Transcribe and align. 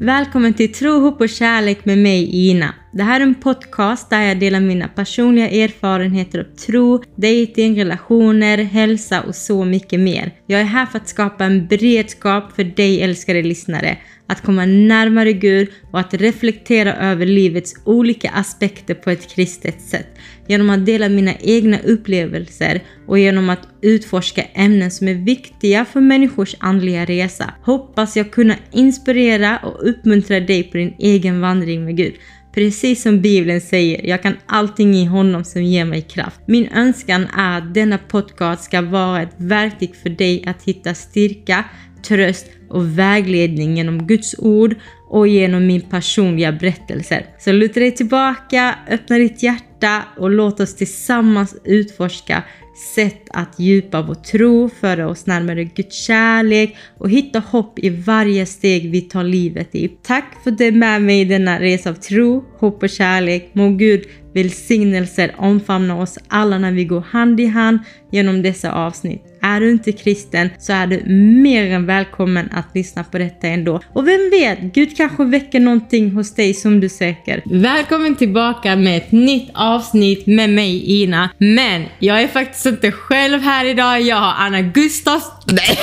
Välkommen 0.00 0.54
till 0.54 0.72
Tro, 0.72 1.00
hopp 1.00 1.20
och 1.20 1.28
kärlek 1.28 1.84
med 1.84 1.98
mig 1.98 2.48
Ina. 2.50 2.74
Det 2.92 3.02
här 3.02 3.20
är 3.20 3.24
en 3.24 3.34
podcast 3.34 4.10
där 4.10 4.22
jag 4.22 4.40
delar 4.40 4.60
mina 4.60 4.88
personliga 4.88 5.50
erfarenheter 5.50 6.38
av 6.38 6.44
tro, 6.44 7.02
dating, 7.16 7.80
relationer, 7.80 8.58
hälsa 8.58 9.22
och 9.22 9.34
så 9.34 9.64
mycket 9.64 10.00
mer. 10.00 10.32
Jag 10.46 10.60
är 10.60 10.64
här 10.64 10.86
för 10.86 10.98
att 10.98 11.08
skapa 11.08 11.44
en 11.44 11.66
beredskap 11.66 12.52
för 12.56 12.64
dig 12.64 13.02
älskade 13.02 13.42
lyssnare 13.42 13.98
att 14.28 14.42
komma 14.42 14.66
närmare 14.66 15.32
Gud 15.32 15.68
och 15.90 16.00
att 16.00 16.14
reflektera 16.14 16.94
över 16.94 17.26
livets 17.26 17.74
olika 17.84 18.30
aspekter 18.30 18.94
på 18.94 19.10
ett 19.10 19.34
kristet 19.34 19.80
sätt. 19.80 20.06
Genom 20.46 20.70
att 20.70 20.86
dela 20.86 21.08
mina 21.08 21.34
egna 21.40 21.78
upplevelser 21.78 22.82
och 23.06 23.18
genom 23.18 23.50
att 23.50 23.68
utforska 23.82 24.42
ämnen 24.42 24.90
som 24.90 25.08
är 25.08 25.14
viktiga 25.14 25.84
för 25.84 26.00
människors 26.00 26.56
andliga 26.58 27.04
resa 27.04 27.54
hoppas 27.62 28.16
jag 28.16 28.30
kunna 28.30 28.54
inspirera 28.72 29.58
och 29.58 29.88
uppmuntra 29.88 30.40
dig 30.40 30.62
på 30.62 30.76
din 30.76 30.94
egen 30.98 31.40
vandring 31.40 31.84
med 31.84 31.96
Gud. 31.96 32.14
Precis 32.54 33.02
som 33.02 33.20
Bibeln 33.20 33.60
säger, 33.60 34.06
jag 34.06 34.22
kan 34.22 34.36
allting 34.46 34.94
i 34.94 35.04
honom 35.04 35.44
som 35.44 35.62
ger 35.62 35.84
mig 35.84 36.02
kraft. 36.02 36.40
Min 36.46 36.68
önskan 36.68 37.26
är 37.36 37.58
att 37.58 37.74
denna 37.74 37.98
podcast 37.98 38.64
ska 38.64 38.82
vara 38.82 39.22
ett 39.22 39.34
verktyg 39.36 39.96
för 40.02 40.10
dig 40.10 40.44
att 40.46 40.62
hitta 40.62 40.94
styrka, 40.94 41.64
tröst 42.02 42.46
och 42.68 42.98
vägledning 42.98 43.76
genom 43.76 44.06
Guds 44.06 44.34
ord 44.38 44.74
och 45.08 45.28
genom 45.28 45.66
min 45.66 45.80
personliga 45.80 46.52
berättelser. 46.52 47.26
Så 47.38 47.52
luta 47.52 47.80
dig 47.80 47.94
tillbaka, 47.94 48.74
öppna 48.90 49.18
ditt 49.18 49.42
hjärta 49.42 50.02
och 50.16 50.30
låt 50.30 50.60
oss 50.60 50.76
tillsammans 50.76 51.56
utforska 51.64 52.42
sätt 52.78 53.22
att 53.30 53.60
djupa 53.60 54.02
vår 54.02 54.14
tro, 54.14 54.70
föra 54.80 55.08
oss 55.08 55.26
närmare 55.26 55.64
Guds 55.64 56.02
kärlek 56.06 56.76
och 56.98 57.10
hitta 57.10 57.38
hopp 57.38 57.78
i 57.78 57.90
varje 57.90 58.46
steg 58.46 58.90
vi 58.90 59.00
tar 59.00 59.24
livet 59.24 59.74
i. 59.74 59.88
Tack 59.88 60.24
för 60.44 60.50
att 60.50 60.58
du 60.58 60.64
är 60.64 60.72
med 60.72 61.02
mig 61.02 61.20
i 61.20 61.24
denna 61.24 61.60
resa 61.60 61.90
av 61.90 61.94
tro, 61.94 62.44
hopp 62.58 62.82
och 62.82 62.88
kärlek. 62.88 63.50
Må 63.52 63.70
Gud 63.70 64.04
välsignelser 64.34 65.34
omfamna 65.38 65.96
oss 65.96 66.18
alla 66.28 66.58
när 66.58 66.72
vi 66.72 66.84
går 66.84 67.00
hand 67.00 67.40
i 67.40 67.46
hand 67.46 67.78
genom 68.12 68.42
dessa 68.42 68.72
avsnitt. 68.72 69.22
Är 69.42 69.60
du 69.60 69.70
inte 69.70 69.92
kristen 69.92 70.50
så 70.58 70.72
är 70.72 70.86
du 70.86 71.02
mer 71.42 71.70
än 71.70 71.86
välkommen 71.86 72.48
att 72.52 72.74
lyssna 72.74 73.04
på 73.04 73.18
detta 73.18 73.46
ändå. 73.46 73.80
Och 73.92 74.08
vem 74.08 74.30
vet, 74.30 74.60
Gud 74.60 74.96
kanske 74.96 75.24
väcker 75.24 75.60
någonting 75.60 76.10
hos 76.10 76.34
dig 76.34 76.54
som 76.54 76.80
du 76.80 76.88
söker. 76.88 77.42
Välkommen 77.44 78.14
tillbaka 78.16 78.76
med 78.76 78.96
ett 78.96 79.12
nytt 79.12 79.50
avsnitt 79.54 80.26
med 80.26 80.50
mig 80.50 81.02
Ina. 81.02 81.30
Men 81.38 81.84
jag 81.98 82.22
är 82.22 82.28
faktiskt 82.28 82.66
inte 82.66 82.92
själv 82.92 83.40
här 83.40 83.64
idag, 83.64 84.00
jag 84.00 84.16
har 84.16 84.34
Anna 84.46 84.62
Gustafs... 84.62 85.30
Nej! 85.46 85.78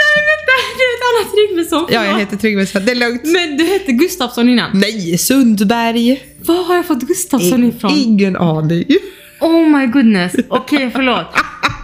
Nej 0.00 0.18
vänta, 0.30 0.52
du 0.76 1.40
heter 1.40 1.53
Tryggvesson. 1.64 1.86
Ja, 1.90 2.04
jag 2.04 2.18
heter 2.18 2.36
Tryggvesson. 2.36 2.84
Det 2.84 2.92
är 2.92 2.96
lugnt. 2.96 3.22
Men 3.24 3.56
du 3.56 3.64
hette 3.64 3.92
Gustafsson 3.92 4.48
innan. 4.48 4.70
Nej, 4.74 5.18
Sundberg. 5.18 6.22
Var 6.46 6.64
har 6.64 6.74
jag 6.74 6.86
fått 6.86 7.02
Gustafsson 7.02 7.64
ifrån? 7.64 7.92
Ingen 7.96 8.36
aning. 8.36 8.84
Oh 9.40 9.68
my 9.68 9.86
goodness. 9.86 10.34
Okej, 10.48 10.76
okay, 10.76 10.90
förlåt. 10.90 11.26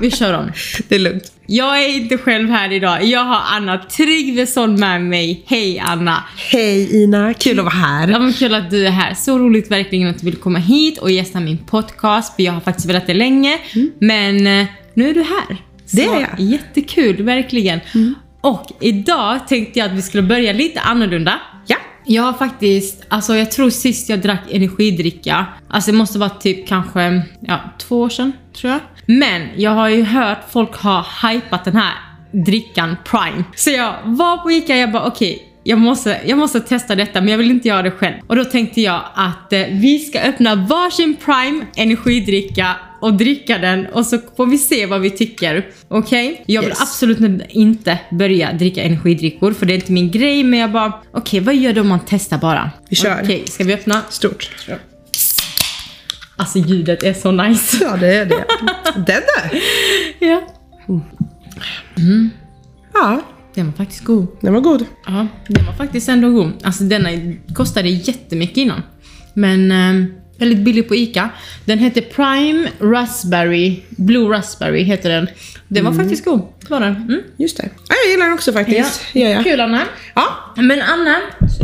Vi 0.01 0.11
kör 0.11 0.33
om. 0.33 0.53
Det 0.89 0.95
är 0.95 0.99
lugnt. 0.99 1.33
Jag 1.47 1.85
är 1.85 1.89
inte 1.89 2.19
själv 2.19 2.51
här 2.51 2.73
idag. 2.73 3.05
Jag 3.05 3.25
har 3.25 3.57
Anna 3.57 3.79
Tryggvesson 3.79 4.81
med 4.81 5.03
mig. 5.03 5.45
Hej 5.47 5.79
Anna! 5.79 6.25
Hej 6.37 7.03
Ina, 7.03 7.35
kul 7.35 7.59
att 7.59 7.65
vara 7.65 7.75
här. 7.75 8.09
Ja, 8.09 8.19
men 8.19 8.33
kul 8.33 8.55
att 8.55 8.71
du 8.71 8.87
är 8.87 8.91
här. 8.91 9.15
Så 9.15 9.39
roligt 9.39 9.71
verkligen 9.71 10.09
att 10.09 10.19
du 10.19 10.25
vill 10.25 10.37
komma 10.37 10.59
hit 10.59 10.99
och 10.99 11.11
gästa 11.11 11.41
min 11.41 11.59
podcast. 11.59 12.37
För 12.37 12.43
jag 12.43 12.53
har 12.53 12.61
faktiskt 12.61 12.89
velat 12.89 13.07
det 13.07 13.15
länge. 13.15 13.59
Mm. 13.75 13.91
Men 13.99 14.47
eh, 14.47 14.67
nu 14.95 15.11
är 15.11 15.15
du 15.15 15.23
här. 15.23 15.57
Så 15.87 15.97
det 15.97 16.05
är 16.05 16.21
jag. 16.21 16.41
Jättekul, 16.41 17.23
verkligen. 17.23 17.81
Mm. 17.95 18.15
Och 18.41 18.67
idag 18.81 19.49
tänkte 19.49 19.79
jag 19.79 19.91
att 19.91 19.97
vi 19.97 20.03
skulle 20.03 20.23
börja 20.23 20.53
lite 20.53 20.81
annorlunda. 20.81 21.41
Ja. 21.67 21.77
Jag 22.05 22.23
har 22.23 22.33
faktiskt, 22.33 23.05
alltså 23.09 23.37
jag 23.37 23.51
tror 23.51 23.71
sist 23.71 24.09
jag 24.09 24.21
drack 24.21 24.43
energidricka, 24.51 25.47
alltså 25.69 25.91
det 25.91 25.97
måste 25.97 26.19
vara 26.19 26.31
typ 26.31 26.69
kanske, 26.69 27.23
ja, 27.41 27.61
två 27.79 28.01
år 28.01 28.09
sedan 28.09 28.33
tror 28.53 28.73
jag. 28.73 28.81
Men 29.07 29.49
jag 29.57 29.71
har 29.71 29.89
ju 29.89 30.03
hört 30.03 30.39
folk 30.51 30.77
ha 30.77 31.07
hypat 31.23 31.65
den 31.65 31.77
här 31.77 31.93
drickan 32.33 32.97
Prime. 33.05 33.45
Så 33.57 33.71
jag 33.71 33.95
var 34.05 34.37
på 34.37 34.51
Ica 34.51 34.73
och 34.73 34.79
jag 34.79 34.93
bara 34.93 35.07
okej, 35.07 35.35
okay, 35.35 35.47
jag 35.63 35.79
måste, 35.79 36.21
jag 36.27 36.39
måste 36.39 36.61
testa 36.61 36.95
detta 36.95 37.21
men 37.21 37.29
jag 37.29 37.39
vill 37.39 37.51
inte 37.51 37.69
göra 37.69 37.83
det 37.83 37.91
själv. 37.91 38.15
Och 38.27 38.37
då 38.37 38.45
tänkte 38.45 38.81
jag 38.81 39.01
att 39.15 39.53
eh, 39.53 39.61
vi 39.71 39.99
ska 39.99 40.21
öppna 40.21 40.55
varsin 40.55 41.17
Prime 41.25 41.67
energidricka 41.77 42.77
och 43.01 43.15
dricka 43.15 43.59
den 43.59 43.87
och 43.87 44.07
så 44.07 44.19
får 44.37 44.47
vi 44.47 44.59
se 44.59 44.87
vad 44.87 45.01
vi 45.01 45.11
tycker. 45.11 45.67
Okej? 45.89 46.33
Okay? 46.33 46.45
Jag 46.47 46.63
vill 46.63 46.71
yes. 46.71 46.81
absolut 46.81 47.43
inte 47.49 47.99
börja 48.11 48.53
dricka 48.53 48.83
energidrickor 48.83 49.53
för 49.53 49.67
det 49.67 49.73
är 49.73 49.75
inte 49.75 49.93
min 49.93 50.11
grej 50.11 50.45
men 50.45 50.59
jag 50.59 50.73
bara 50.73 50.89
okej 50.89 51.21
okay, 51.21 51.41
vad 51.41 51.55
gör 51.55 51.73
det 51.73 51.81
om 51.81 51.89
man 51.89 52.01
testar 52.07 52.39
bara? 52.39 52.71
Vi 52.89 52.97
kör. 52.97 53.13
Okej, 53.13 53.25
okay, 53.25 53.47
ska 53.47 53.65
vi 53.65 53.75
öppna? 53.75 54.03
Stort. 54.11 54.51
Alltså 56.37 56.59
ljudet 56.59 57.03
är 57.03 57.15
så 57.15 57.33
nice. 57.33 57.79
Ja 57.81 57.97
det 57.97 58.15
är 58.15 58.27
det. 58.27 58.45
Den 58.95 59.05
där! 59.05 59.63
Ja. 60.29 60.43
Mm. 61.97 62.31
Ja. 62.95 63.23
Den 63.55 63.67
var 63.67 63.73
faktiskt 63.73 64.05
god. 64.05 64.27
Den 64.41 64.55
var 64.55 64.61
god. 64.61 64.85
Ja, 65.07 65.27
den 65.49 65.67
var 65.67 65.73
faktiskt 65.73 66.09
ändå 66.09 66.31
god. 66.31 66.53
Alltså 66.63 66.85
denna 66.85 67.09
kostade 67.55 67.89
jättemycket 67.89 68.57
innan. 68.57 68.83
Men 69.35 69.73
eh, 69.73 70.07
väldigt 70.41 70.59
billig 70.59 70.89
på 70.89 70.95
ICA. 70.95 71.29
Den 71.65 71.79
heter 71.79 72.01
Prime 72.01 72.69
Raspberry, 72.81 73.77
Blue 73.89 74.37
Raspberry 74.37 74.83
heter 74.83 75.11
den. 75.11 75.29
Den 75.69 75.85
var 75.85 75.93
mm. 75.93 76.05
faktiskt 76.05 76.25
god. 76.25 76.43
Var 76.69 76.81
den. 76.81 76.97
Mm. 76.97 77.21
Just 77.37 77.57
det. 77.57 77.69
Ja, 77.89 77.95
jag 78.05 78.11
gillar 78.11 78.25
den 78.25 78.35
också 78.35 78.53
faktiskt. 78.53 79.03
Ja. 79.13 79.21
Ja, 79.21 79.29
ja. 79.29 79.43
Kul 79.43 79.61
Anna. 79.61 79.83
Ja. 80.15 80.25
Men 80.57 80.83
Anna, 80.83 81.17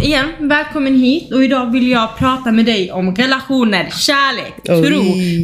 igen, 0.02 0.28
välkommen 0.38 0.94
hit. 0.94 1.32
Och 1.32 1.44
idag 1.44 1.72
vill 1.72 1.90
jag 1.90 2.18
prata 2.18 2.52
med 2.52 2.64
dig 2.64 2.92
om 2.92 3.14
relationer, 3.14 3.90
kärlek, 3.90 4.54
Oj. 4.68 4.86
tro, 4.86 5.02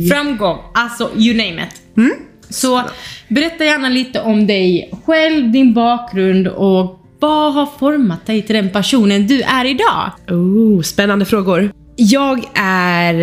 framgång. 0.08 0.58
Alltså, 0.74 1.10
you 1.16 1.36
name 1.36 1.62
it. 1.66 1.96
Mm. 1.96 2.12
Så 2.48 2.82
berätta 3.28 3.64
gärna 3.64 3.88
lite 3.88 4.20
om 4.20 4.46
dig 4.46 4.90
själv, 5.04 5.52
din 5.52 5.74
bakgrund 5.74 6.48
och 6.48 6.98
vad 7.20 7.54
har 7.54 7.68
format 7.78 8.26
dig 8.26 8.42
till 8.42 8.56
den 8.56 8.70
personen 8.70 9.26
du 9.26 9.42
är 9.42 9.64
idag? 9.64 10.10
Oh, 10.28 10.82
spännande 10.82 11.24
frågor. 11.24 11.72
Jag 11.96 12.44
är 12.54 13.14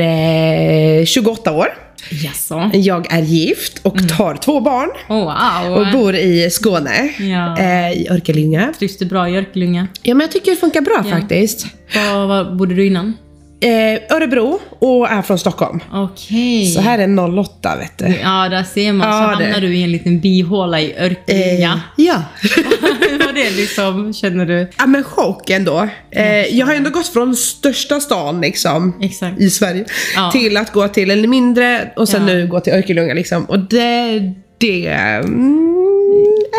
eh, 1.00 1.06
28 1.06 1.52
år. 1.52 1.68
Jaså. 2.12 2.69
Jag 2.74 3.13
är 3.13 3.22
gift 3.22 3.80
och 3.84 3.97
mm. 3.97 4.09
tar 4.09 4.35
två 4.35 4.62
barn. 4.62 4.90
Oh, 5.09 5.24
wow. 5.24 5.78
Och 5.78 5.91
bor 5.91 6.16
i 6.16 6.50
Skåne. 6.50 7.13
Ja. 7.19 7.57
Eh, 7.59 7.91
I 7.91 8.07
Örkelljunga. 8.09 8.74
Trivs 8.80 8.97
du 8.97 9.06
bra 9.06 9.30
i 9.30 9.38
Örkelljunga? 9.38 9.88
Ja, 10.03 10.13
men 10.13 10.22
jag 10.22 10.31
tycker 10.31 10.52
det 10.52 10.57
funkar 10.57 10.81
bra 10.81 11.03
ja. 11.06 11.19
faktiskt. 11.19 11.66
Var, 11.96 12.28
var 12.28 12.56
bodde 12.56 12.75
du 12.75 12.88
innan? 12.88 13.13
Eh, 13.62 14.16
Örebro 14.16 14.59
och 14.80 15.09
är 15.09 15.22
från 15.22 15.40
Stockholm. 15.40 15.80
Okej. 15.92 16.66
Så 16.66 16.81
här 16.81 17.00
är 17.00 17.40
08 17.40 17.75
vet 17.75 17.97
du. 17.97 18.06
Ja, 18.22 18.50
där 18.50 18.64
ser 18.64 18.94
man. 18.94 19.08
Ja, 19.08 19.14
så 19.14 19.20
hamnar 19.20 19.62
det. 19.62 19.68
du 19.68 19.75
i 19.75 19.84
en 19.84 19.92
liten 19.92 20.20
bihåla 20.20 20.81
i 20.81 20.96
Örkelljunga. 20.97 21.81
Eh, 21.98 22.06
ja. 22.06 22.24
Hur 23.09 23.25
var 23.25 23.34
det 23.34 23.50
liksom, 23.50 24.14
känner 24.14 24.46
du? 24.46 24.69
Ja 24.78 24.86
men 24.86 25.03
chock 25.03 25.50
ändå. 25.50 25.88
Eh, 26.12 26.58
jag 26.58 26.66
har 26.66 26.74
ändå 26.74 26.90
gått 26.90 27.08
från 27.08 27.36
största 27.36 28.00
stan 28.00 28.42
liksom 28.42 28.94
Exakt. 29.02 29.40
i 29.40 29.50
Sverige 29.50 29.86
ja. 30.16 30.31
till 30.31 30.58
att 30.58 30.72
gå 30.72 30.88
till 30.88 31.12
en 31.12 31.30
mindre 31.30 31.92
och 31.96 32.09
sen 32.09 32.28
ja. 32.28 32.34
nu 32.34 32.48
gå 32.48 32.59
till 32.59 32.74
Örkelljunga 32.74 33.14
liksom. 33.14 33.46
Och 33.46 33.59
det, 33.59 34.34
det 34.58 34.88
mm, 34.88 35.69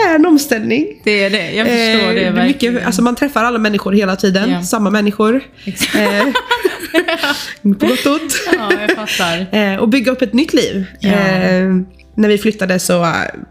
är 0.06 0.14
en 0.14 0.26
omställning. 0.26 1.00
Det 1.04 1.24
är 1.24 1.30
det, 1.30 1.52
jag 1.52 1.66
förstår 1.66 2.08
eh, 2.08 2.14
det 2.14 2.30
verkligen. 2.30 2.74
Mycket, 2.74 2.86
alltså 2.86 3.02
man 3.02 3.14
träffar 3.14 3.44
alla 3.44 3.58
människor 3.58 3.92
hela 3.92 4.16
tiden, 4.16 4.50
ja. 4.50 4.62
samma 4.62 4.90
människor. 4.90 5.40
Eh, 5.66 6.26
på 7.62 7.86
gott 7.86 8.06
och 8.06 8.12
ont. 8.12 8.34
Ja, 8.52 8.70
jag 8.80 8.90
fattar. 8.90 9.58
Eh, 9.58 9.76
och 9.76 9.88
bygga 9.88 10.12
upp 10.12 10.22
ett 10.22 10.32
nytt 10.32 10.52
liv. 10.52 10.86
Ja. 11.00 11.10
Eh, 11.10 11.68
när 12.14 12.28
vi 12.28 12.38
flyttade 12.38 12.78
så 12.78 12.98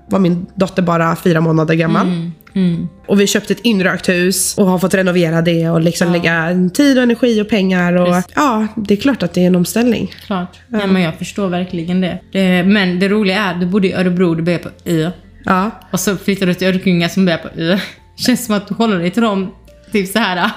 var 0.07 0.19
min 0.19 0.45
dotter 0.55 0.81
bara 0.81 1.15
fyra 1.15 1.41
månader 1.41 1.73
gammal. 1.73 2.07
Mm. 2.07 2.31
Mm. 2.53 2.87
Och 3.07 3.19
vi 3.19 3.27
köpte 3.27 3.53
ett 3.53 3.59
inrökt 3.63 4.09
hus 4.09 4.57
och 4.57 4.67
har 4.67 4.79
fått 4.79 4.93
renovera 4.93 5.41
det 5.41 5.69
och 5.69 5.81
liksom 5.81 6.07
ja. 6.07 6.13
lägga 6.13 6.69
tid 6.73 6.97
och 6.97 7.03
energi 7.03 7.41
och 7.41 7.49
pengar. 7.49 7.95
Och, 7.95 8.23
ja, 8.35 8.67
det 8.75 8.93
är 8.93 8.95
klart 8.97 9.23
att 9.23 9.33
det 9.33 9.43
är 9.43 9.47
en 9.47 9.55
omställning. 9.55 10.11
Klart. 10.25 10.59
Ja. 10.67 10.79
ja 10.79 10.87
men 10.87 11.01
jag 11.01 11.15
förstår 11.15 11.47
verkligen 11.47 12.01
det. 12.01 12.19
det. 12.31 12.63
Men 12.63 12.99
det 12.99 13.09
roliga 13.09 13.43
är, 13.43 13.55
du 13.55 13.65
bodde 13.65 13.87
i 13.87 13.93
Örebro, 13.93 14.35
du 14.35 14.43
började 14.43 14.63
på 14.63 14.89
Y. 14.89 15.09
Ja. 15.49 15.71
Och 15.91 15.99
så 15.99 16.17
flyttar 16.17 16.45
du 16.45 16.53
till 16.53 16.67
Örkelljunga 16.67 17.09
som 17.09 17.25
börjar 17.25 17.37
på 17.37 17.49
Ö. 17.55 17.79
Känns 18.15 18.45
som 18.45 18.55
att 18.55 18.67
du 18.67 18.73
håller 18.73 18.99
dig 18.99 19.11
till 19.11 19.21
dem, 19.21 19.55
typ 19.91 20.09
så 20.09 20.19
här. 20.19 20.51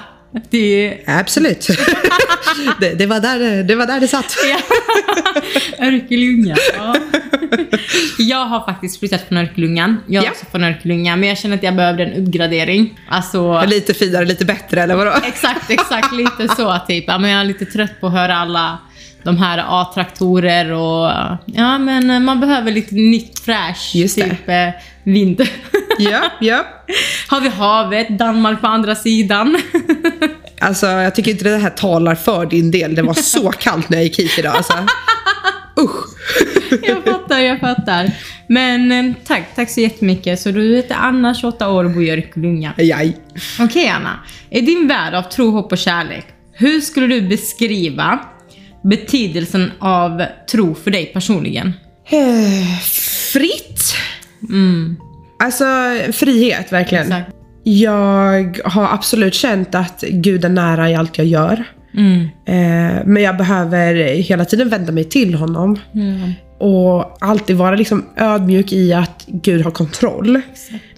Det... 0.49 0.97
Absolut. 1.07 1.67
det, 2.79 2.93
det, 2.93 3.05
var 3.05 3.19
där, 3.19 3.63
det 3.63 3.75
var 3.75 3.87
där 3.87 3.99
det 3.99 4.07
satt. 4.07 4.35
Örkelljunga. 5.79 6.55
Ja. 6.77 6.95
Jag 8.17 8.45
har 8.45 8.65
faktiskt 8.65 8.99
flyttat 8.99 9.27
från 9.27 9.37
Örkelljungan. 9.37 9.97
Jag 10.07 10.23
är 10.23 10.27
ja. 10.27 10.31
också 10.31 10.45
från 10.45 10.63
Örkelljunga, 10.63 11.15
men 11.15 11.29
jag 11.29 11.37
känner 11.37 11.55
att 11.57 11.63
jag 11.63 11.75
behövde 11.75 12.03
en 12.03 12.27
uppgradering. 12.27 12.99
Alltså... 13.09 13.65
Lite 13.65 13.93
finare, 13.93 14.25
lite 14.25 14.45
bättre 14.45 14.81
eller 14.81 14.95
vadå? 14.95 15.11
Exakt, 15.23 15.69
exakt. 15.69 16.13
Lite 16.13 16.55
så 16.55 16.79
typ. 16.87 17.03
Ja, 17.07 17.17
men 17.17 17.29
jag 17.29 17.39
är 17.41 17.45
lite 17.45 17.65
trött 17.65 18.01
på 18.01 18.07
att 18.07 18.13
höra 18.13 18.35
alla 18.35 18.77
de 19.23 19.37
här 19.37 19.63
A-traktorer 19.67 20.71
och 20.71 21.11
ja 21.45 21.77
men 21.77 22.23
man 22.23 22.39
behöver 22.39 22.71
lite 22.71 22.95
nytt 22.95 23.39
fräsch 23.39 23.91
Just 23.95 24.15
typ 24.15 24.49
eh, 24.49 24.69
vind. 25.03 25.41
Ja, 25.99 26.21
ja. 26.41 26.65
Har 27.27 27.41
vi 27.41 27.49
havet, 27.49 28.09
Danmark 28.09 28.61
på 28.61 28.67
andra 28.67 28.95
sidan. 28.95 29.57
Alltså 30.63 30.85
jag 30.87 31.15
tycker 31.15 31.31
inte 31.31 31.43
det 31.43 31.57
här 31.57 31.69
talar 31.69 32.15
för 32.15 32.45
din 32.45 32.71
del. 32.71 32.95
Det 32.95 33.01
var 33.01 33.13
så 33.13 33.51
kallt 33.59 33.89
när 33.89 33.97
jag 33.97 34.03
gick 34.03 34.19
hit 34.19 34.39
idag. 34.39 34.55
Alltså. 34.55 34.73
Usch. 35.79 36.05
jag 36.83 37.03
fattar, 37.03 37.39
jag 37.39 37.59
fattar. 37.59 38.11
Men 38.49 38.91
eh, 38.91 39.13
tack, 39.27 39.43
tack 39.55 39.69
så 39.69 39.79
jättemycket. 39.81 40.39
Så 40.39 40.51
du 40.51 40.75
heter 40.75 40.95
Anna, 40.95 41.33
28 41.35 41.69
år 41.71 41.83
och 41.83 41.91
bor 41.91 42.03
i 42.03 42.11
Örkelljunga. 42.11 42.73
Jaj. 42.77 43.17
Okej 43.59 43.87
Anna, 43.87 44.19
i 44.49 44.61
din 44.61 44.87
värld 44.87 45.13
av 45.13 45.21
tro, 45.23 45.51
hopp 45.51 45.71
och 45.71 45.77
kärlek, 45.77 46.25
hur 46.53 46.81
skulle 46.81 47.07
du 47.07 47.21
beskriva 47.21 48.19
betydelsen 48.83 49.71
av 49.79 50.23
tro 50.51 50.75
för 50.75 50.91
dig 50.91 51.05
personligen? 51.05 51.73
Eh, 52.09 52.79
Fritt. 53.33 53.95
Mm, 54.49 54.97
Alltså 55.39 55.65
frihet 56.13 56.71
verkligen. 56.71 57.03
exakt. 57.11 57.31
Jag 57.63 58.59
har 58.65 58.87
absolut 58.93 59.33
känt 59.33 59.75
att 59.75 60.03
Gud 60.09 60.45
är 60.45 60.49
nära 60.49 60.89
i 60.89 60.95
allt 60.95 61.17
jag 61.17 61.27
gör. 61.27 61.63
Mm. 61.97 62.21
Eh, 62.45 63.05
men 63.05 63.23
jag 63.23 63.37
behöver 63.37 63.93
hela 64.05 64.45
tiden 64.45 64.69
vända 64.69 64.91
mig 64.91 65.03
till 65.03 65.35
honom. 65.35 65.79
Mm. 65.95 66.31
Och 66.57 67.17
alltid 67.19 67.55
vara 67.55 67.75
liksom 67.75 68.05
ödmjuk 68.17 68.73
i 68.73 68.93
att 68.93 69.25
Gud 69.27 69.61
har 69.61 69.71
kontroll. 69.71 70.41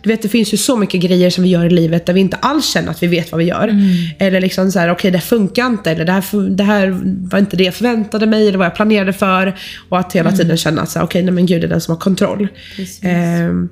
Du 0.02 0.10
vet, 0.10 0.22
det 0.22 0.30
finns 0.30 0.54
ju 0.54 0.58
så 0.58 0.78
mycket 0.78 1.02
grejer 1.02 1.30
som 1.30 1.44
vi 1.44 1.50
gör 1.50 1.66
i 1.66 1.70
livet 1.70 2.06
där 2.06 2.14
vi 2.14 2.20
inte 2.20 2.38
alls 2.38 2.66
känner 2.66 2.92
att 2.92 3.04
vi 3.04 3.08
vet 3.08 3.32
vad 3.32 3.40
vi 3.40 3.46
gör. 3.46 3.68
Mm. 3.68 3.86
Eller 4.20 4.42
liksom 4.42 4.72
så 4.72 4.80
här, 4.80 4.92
okej 4.92 5.12
det 5.12 5.18
här 5.18 5.26
funkar 5.26 5.66
inte. 5.66 5.92
Eller 5.92 6.06
det 6.06 6.12
här, 6.12 6.50
det 6.50 6.64
här 6.64 7.00
var 7.32 7.40
inte 7.40 7.58
det 7.58 7.64
jag 7.64 7.74
förväntade 7.74 8.26
mig 8.26 8.48
eller 8.48 8.58
vad 8.58 8.68
jag 8.68 8.76
planerade 8.76 9.14
för. 9.14 9.56
Och 9.90 10.00
att 10.00 10.14
hela 10.14 10.32
tiden 10.32 10.58
känna 10.58 10.82
att 10.82 10.98
okej, 11.02 11.24
nej 11.24 11.34
men 11.34 11.46
Gud 11.46 11.64
är 11.64 11.68
den 11.68 11.82
som 11.82 11.92
har 11.92 12.00
kontroll. 12.00 12.38
Mm. 12.38 12.50
Precis. 12.76 13.00
Ehm, 13.04 13.70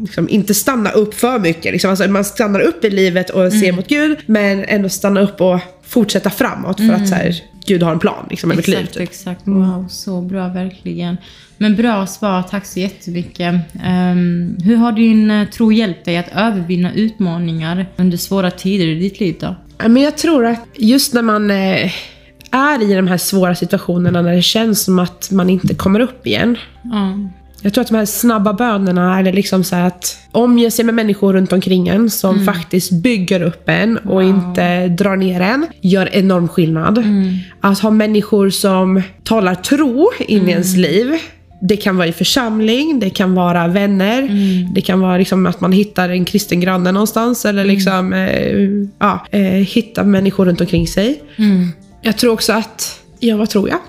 liksom 0.00 0.28
inte 0.28 0.54
stanna 0.54 0.90
upp 0.90 1.14
för 1.14 1.38
mycket. 1.38 1.72
Liksom. 1.72 1.90
Alltså, 1.90 2.08
man 2.08 2.24
stannar 2.24 2.60
upp 2.60 2.84
i 2.84 2.90
livet 2.90 3.30
och 3.30 3.40
Mm. 3.46 3.60
ser 3.60 3.72
mot 3.72 3.88
Gud, 3.88 4.18
men 4.26 4.64
ändå 4.64 4.88
stanna 4.88 5.20
upp 5.20 5.40
och 5.40 5.60
fortsätta 5.86 6.30
framåt 6.30 6.76
för 6.76 6.92
att 6.92 7.08
så 7.08 7.14
här, 7.14 7.34
Gud 7.66 7.82
har 7.82 7.92
en 7.92 7.98
plan 7.98 8.26
liksom, 8.30 8.48
med 8.48 8.56
mitt 8.56 8.68
liv. 8.68 8.76
Mm. 8.76 8.84
Exakt, 8.84 8.98
Typ. 8.98 9.08
exakt. 9.08 9.40
Wow, 9.48 9.86
så 9.88 10.20
bra 10.20 10.48
verkligen. 10.48 11.16
Men 11.58 11.76
bra 11.76 12.06
svar, 12.06 12.42
tack 12.42 12.66
så 12.66 12.80
jättemycket. 12.80 13.54
Ehm, 13.84 14.56
hur 14.64 14.76
har 14.76 14.92
din 14.92 15.30
eh, 15.30 15.48
tro 15.48 15.72
hjälpt 15.72 16.04
dig 16.04 16.16
att 16.16 16.28
övervinna 16.34 16.92
utmaningar 16.94 17.86
under 17.96 18.16
svåra 18.16 18.50
tider 18.50 18.86
i 18.86 18.94
ditt 18.94 19.20
liv 19.20 19.36
då? 19.40 19.56
Men 19.88 20.02
jag 20.02 20.16
tror 20.18 20.46
att 20.46 20.64
just 20.76 21.14
när 21.14 21.22
man 21.22 21.50
eh, 21.50 21.90
är 22.50 22.90
i 22.90 22.94
de 22.94 23.06
här 23.08 23.16
svåra 23.18 23.54
situationerna 23.54 24.22
när 24.22 24.34
det 24.34 24.42
känns 24.42 24.82
som 24.82 24.98
att 24.98 25.30
man 25.30 25.50
inte 25.50 25.74
kommer 25.74 26.00
upp 26.00 26.26
igen. 26.26 26.56
Ja. 26.82 27.18
Jag 27.62 27.74
tror 27.74 27.82
att 27.82 27.88
de 27.88 27.96
här 27.96 28.04
snabba 28.04 28.52
bönerna, 28.52 29.18
eller 29.18 29.32
liksom 29.32 29.64
så 29.64 29.76
att 29.76 30.16
omge 30.32 30.70
sig 30.70 30.84
med 30.84 30.94
människor 30.94 31.32
runt 31.32 31.52
omkring 31.52 31.88
en 31.88 32.10
som 32.10 32.44
faktiskt 32.44 32.92
bygger 32.92 33.42
upp 33.42 33.68
en 33.68 33.96
och 33.96 34.22
inte 34.22 34.88
drar 34.88 35.16
ner 35.16 35.40
en, 35.40 35.66
gör 35.80 36.08
enorm 36.12 36.48
skillnad. 36.48 37.04
Att 37.60 37.78
ha 37.78 37.90
människor 37.90 38.50
som 38.50 39.02
talar 39.24 39.54
tro 39.54 40.10
in 40.18 40.48
i 40.48 40.50
ens 40.50 40.76
liv. 40.76 41.12
Det 41.62 41.76
kan 41.76 41.96
vara 41.96 42.06
i 42.06 42.12
församling, 42.12 43.00
det 43.00 43.10
kan 43.10 43.34
vara 43.34 43.68
vänner, 43.68 44.28
det 44.74 44.80
kan 44.80 45.00
vara 45.00 45.16
liksom 45.18 45.46
att 45.46 45.60
man 45.60 45.72
hittar 45.72 46.08
en 46.08 46.24
kristen 46.24 46.60
granne 46.60 46.92
någonstans 46.92 47.44
eller 47.44 47.64
liksom 47.64 48.12
eh, 48.12 48.68
ja, 48.98 49.26
eh, 49.30 49.40
hitta 49.40 50.04
människor 50.04 50.46
runt 50.46 50.60
omkring 50.60 50.86
sig. 50.86 51.22
Jag 52.02 52.18
tror 52.18 52.32
också 52.32 52.52
att, 52.52 52.99
ja 53.20 53.36
vad 53.36 53.50
tror 53.50 53.68
jag? 53.68 53.78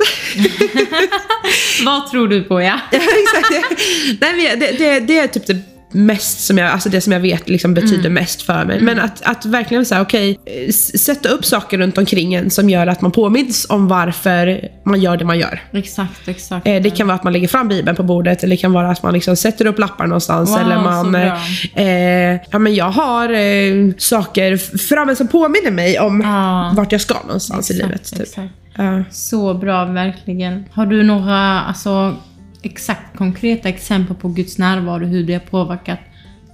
Vad 1.85 2.11
tror 2.11 2.27
du 2.27 2.43
på 2.43 2.61
ja? 2.61 2.79
Ja, 2.91 2.99
exakt. 2.99 3.81
Nej, 4.21 4.55
det, 4.59 4.71
det, 4.77 4.99
det 4.99 5.19
är 5.19 5.27
typ 5.27 5.47
det 5.47 5.70
mest 5.93 6.39
som 6.45 6.57
jag, 6.57 6.71
alltså 6.71 6.89
det 6.89 7.01
som 7.01 7.13
jag 7.13 7.19
vet 7.19 7.49
liksom 7.49 7.73
betyder 7.73 8.09
mest 8.09 8.41
för 8.41 8.65
mig. 8.65 8.81
Men 8.81 8.99
att, 8.99 9.21
att 9.25 9.45
verkligen 9.45 9.85
säga 9.85 10.01
okej, 10.01 10.39
eh, 10.45 10.53
s- 10.69 11.03
sätta 11.03 11.29
upp 11.29 11.45
saker 11.45 11.77
runt 11.77 11.97
omkring 11.97 12.33
en 12.33 12.49
som 12.49 12.69
gör 12.69 12.87
att 12.87 13.01
man 13.01 13.11
påminns 13.11 13.65
om 13.69 13.87
varför 13.87 14.67
man 14.85 15.01
gör 15.01 15.17
det 15.17 15.25
man 15.25 15.39
gör. 15.39 15.61
Exakt, 15.73 16.27
exakt. 16.27 16.67
Eh, 16.67 16.81
Det 16.81 16.89
kan 16.89 17.07
vara 17.07 17.15
att 17.15 17.23
man 17.23 17.33
lägger 17.33 17.47
fram 17.47 17.67
bibeln 17.67 17.95
på 17.97 18.03
bordet 18.03 18.43
eller 18.43 18.55
det 18.55 18.61
kan 18.61 18.73
vara 18.73 18.89
att 18.91 19.03
man 19.03 19.13
liksom 19.13 19.35
sätter 19.35 19.65
upp 19.65 19.79
lappar 19.79 20.07
någonstans. 20.07 20.49
Wow, 20.49 20.59
eller 20.59 20.75
man, 20.75 21.11
bra. 21.11 21.37
eh, 21.75 22.39
ja, 22.51 22.59
men 22.59 22.75
jag 22.75 22.89
har 22.91 23.29
eh, 23.29 23.91
saker 23.97 24.57
framme 24.77 25.15
som 25.15 25.27
påminner 25.27 25.71
mig 25.71 25.99
om 25.99 26.21
Ja. 26.21 26.71
vart 26.75 26.91
jag 26.91 27.01
ska 27.01 27.15
någonstans 27.25 27.71
i 27.71 27.73
Exakt, 27.73 27.87
livet. 27.89 28.11
Typ. 28.11 28.21
exakt. 28.21 28.53
Ja. 28.77 29.03
Så 29.11 29.53
bra, 29.53 29.85
verkligen. 29.85 30.65
Har 30.71 30.85
du 30.85 31.03
några 31.03 31.61
alltså, 31.61 32.15
exakt 32.61 33.17
konkreta 33.17 33.69
exempel 33.69 34.15
på 34.15 34.27
Guds 34.27 34.57
närvaro, 34.57 35.05
hur 35.05 35.23
det 35.23 35.33
har 35.33 35.39
påverkat 35.39 35.99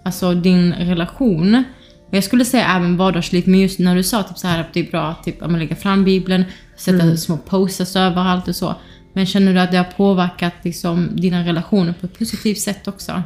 alltså, 0.04 0.34
din 0.34 0.74
relation? 0.74 1.64
Och 2.08 2.14
jag 2.14 2.24
skulle 2.24 2.46
säga 2.46 2.76
även 2.76 2.98
vardagslivet, 2.98 3.48
men 3.48 3.60
just 3.60 3.80
när 3.80 3.96
du 3.96 4.04
sa 4.04 4.24
typ 4.24 4.38
så 4.38 4.48
här 4.48 4.62
att 4.62 4.74
det 4.74 4.80
är 4.80 4.92
bra 4.92 5.08
att 5.08 5.24
typ, 5.24 5.36
lägger 5.48 5.76
fram 5.76 6.04
Bibeln, 6.04 6.46
sätta 6.78 7.18
små 7.18 7.38
posters 7.38 7.96
överallt 7.96 8.48
och 8.48 8.56
så. 8.56 8.76
Men 9.14 9.26
känner 9.26 9.54
du 9.54 9.60
att 9.60 9.72
det 9.72 9.78
har 9.78 9.84
påverkat 9.84 10.54
liksom, 10.62 11.10
dina 11.16 11.46
relationer 11.46 11.94
på 12.00 12.06
ett 12.06 12.20
positivt 12.20 12.60
sätt 12.60 12.88
också? 12.88 13.24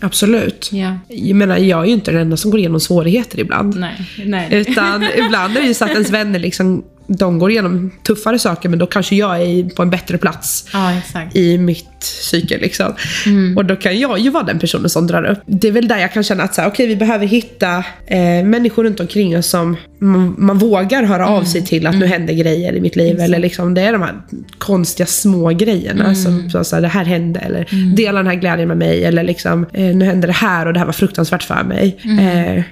Absolut. 0.00 0.70
Ja. 0.72 0.98
Jag 1.08 1.36
menar, 1.36 1.56
jag 1.56 1.82
är 1.82 1.86
ju 1.86 1.92
inte 1.92 2.10
den 2.10 2.20
enda 2.20 2.36
som 2.36 2.50
går 2.50 2.60
igenom 2.60 2.80
svårigheter 2.80 3.40
ibland. 3.40 3.76
Nej. 3.76 4.10
Nej. 4.26 4.48
Utan 4.50 5.02
ibland 5.02 5.56
är 5.56 5.60
det 5.60 5.66
ju 5.66 5.74
så 5.74 5.84
att 5.84 5.90
ens 5.90 6.10
vänner 6.10 6.38
liksom, 6.38 6.84
de 7.10 7.38
går 7.38 7.50
igenom 7.50 7.90
tuffare 8.06 8.38
saker 8.38 8.68
men 8.68 8.78
då 8.78 8.86
kanske 8.86 9.16
jag 9.16 9.42
är 9.42 9.74
på 9.74 9.82
en 9.82 9.90
bättre 9.90 10.18
plats 10.18 10.68
Ja, 10.72 10.92
exakt. 10.92 11.36
i 11.36 11.58
mitt 11.58 12.00
psyke. 12.00 12.58
Liksom. 12.58 12.92
Mm. 13.26 13.56
Och 13.56 13.64
då 13.64 13.76
kan 13.76 13.98
jag 14.00 14.18
ju 14.18 14.30
vara 14.30 14.44
den 14.44 14.58
personen 14.58 14.88
som 14.90 15.06
drar 15.06 15.24
upp. 15.24 15.38
Det 15.46 15.68
är 15.68 15.72
väl 15.72 15.88
där 15.88 15.98
jag 15.98 16.12
kan 16.12 16.22
känna 16.22 16.42
att 16.42 16.54
så 16.54 16.60
här, 16.60 16.68
okej, 16.68 16.86
vi 16.86 16.96
behöver 16.96 17.26
hitta 17.26 17.84
eh, 18.06 18.44
människor 18.44 18.84
runt 18.84 19.00
omkring 19.00 19.38
oss 19.38 19.46
som 19.46 19.76
man, 19.98 20.34
man 20.38 20.58
vågar 20.58 21.02
höra 21.02 21.28
av 21.28 21.44
sig 21.44 21.66
till 21.66 21.86
att 21.86 21.94
nu 21.96 22.06
händer 22.06 22.34
grejer 22.34 22.72
i 22.72 22.80
mitt 22.80 22.96
liv. 22.96 23.20
Eller 23.20 23.38
liksom, 23.38 23.74
det 23.74 23.82
är 23.82 23.92
de 23.92 24.02
här 24.02 24.14
konstiga 24.58 25.06
små 25.06 25.48
grejerna 25.48 26.14
som 26.14 26.50
så, 26.50 26.64
så 26.64 26.76
här, 26.76 26.82
det 26.82 26.88
här 26.88 27.04
hände. 27.04 27.40
Eller 27.40 27.94
dela 27.96 28.18
den 28.18 28.26
här 28.26 28.34
glädjen 28.34 28.68
med 28.68 28.76
mig. 28.76 29.04
Eller 29.04 29.22
liksom, 29.22 29.66
eh, 29.72 29.96
nu 29.96 30.04
hände 30.04 30.26
det 30.26 30.32
här 30.32 30.66
och 30.66 30.72
det 30.72 30.78
här 30.78 30.86
var 30.86 30.92
fruktansvärt 30.92 31.42
för 31.42 31.64
mig. 31.64 31.98
Eh, 32.20 32.62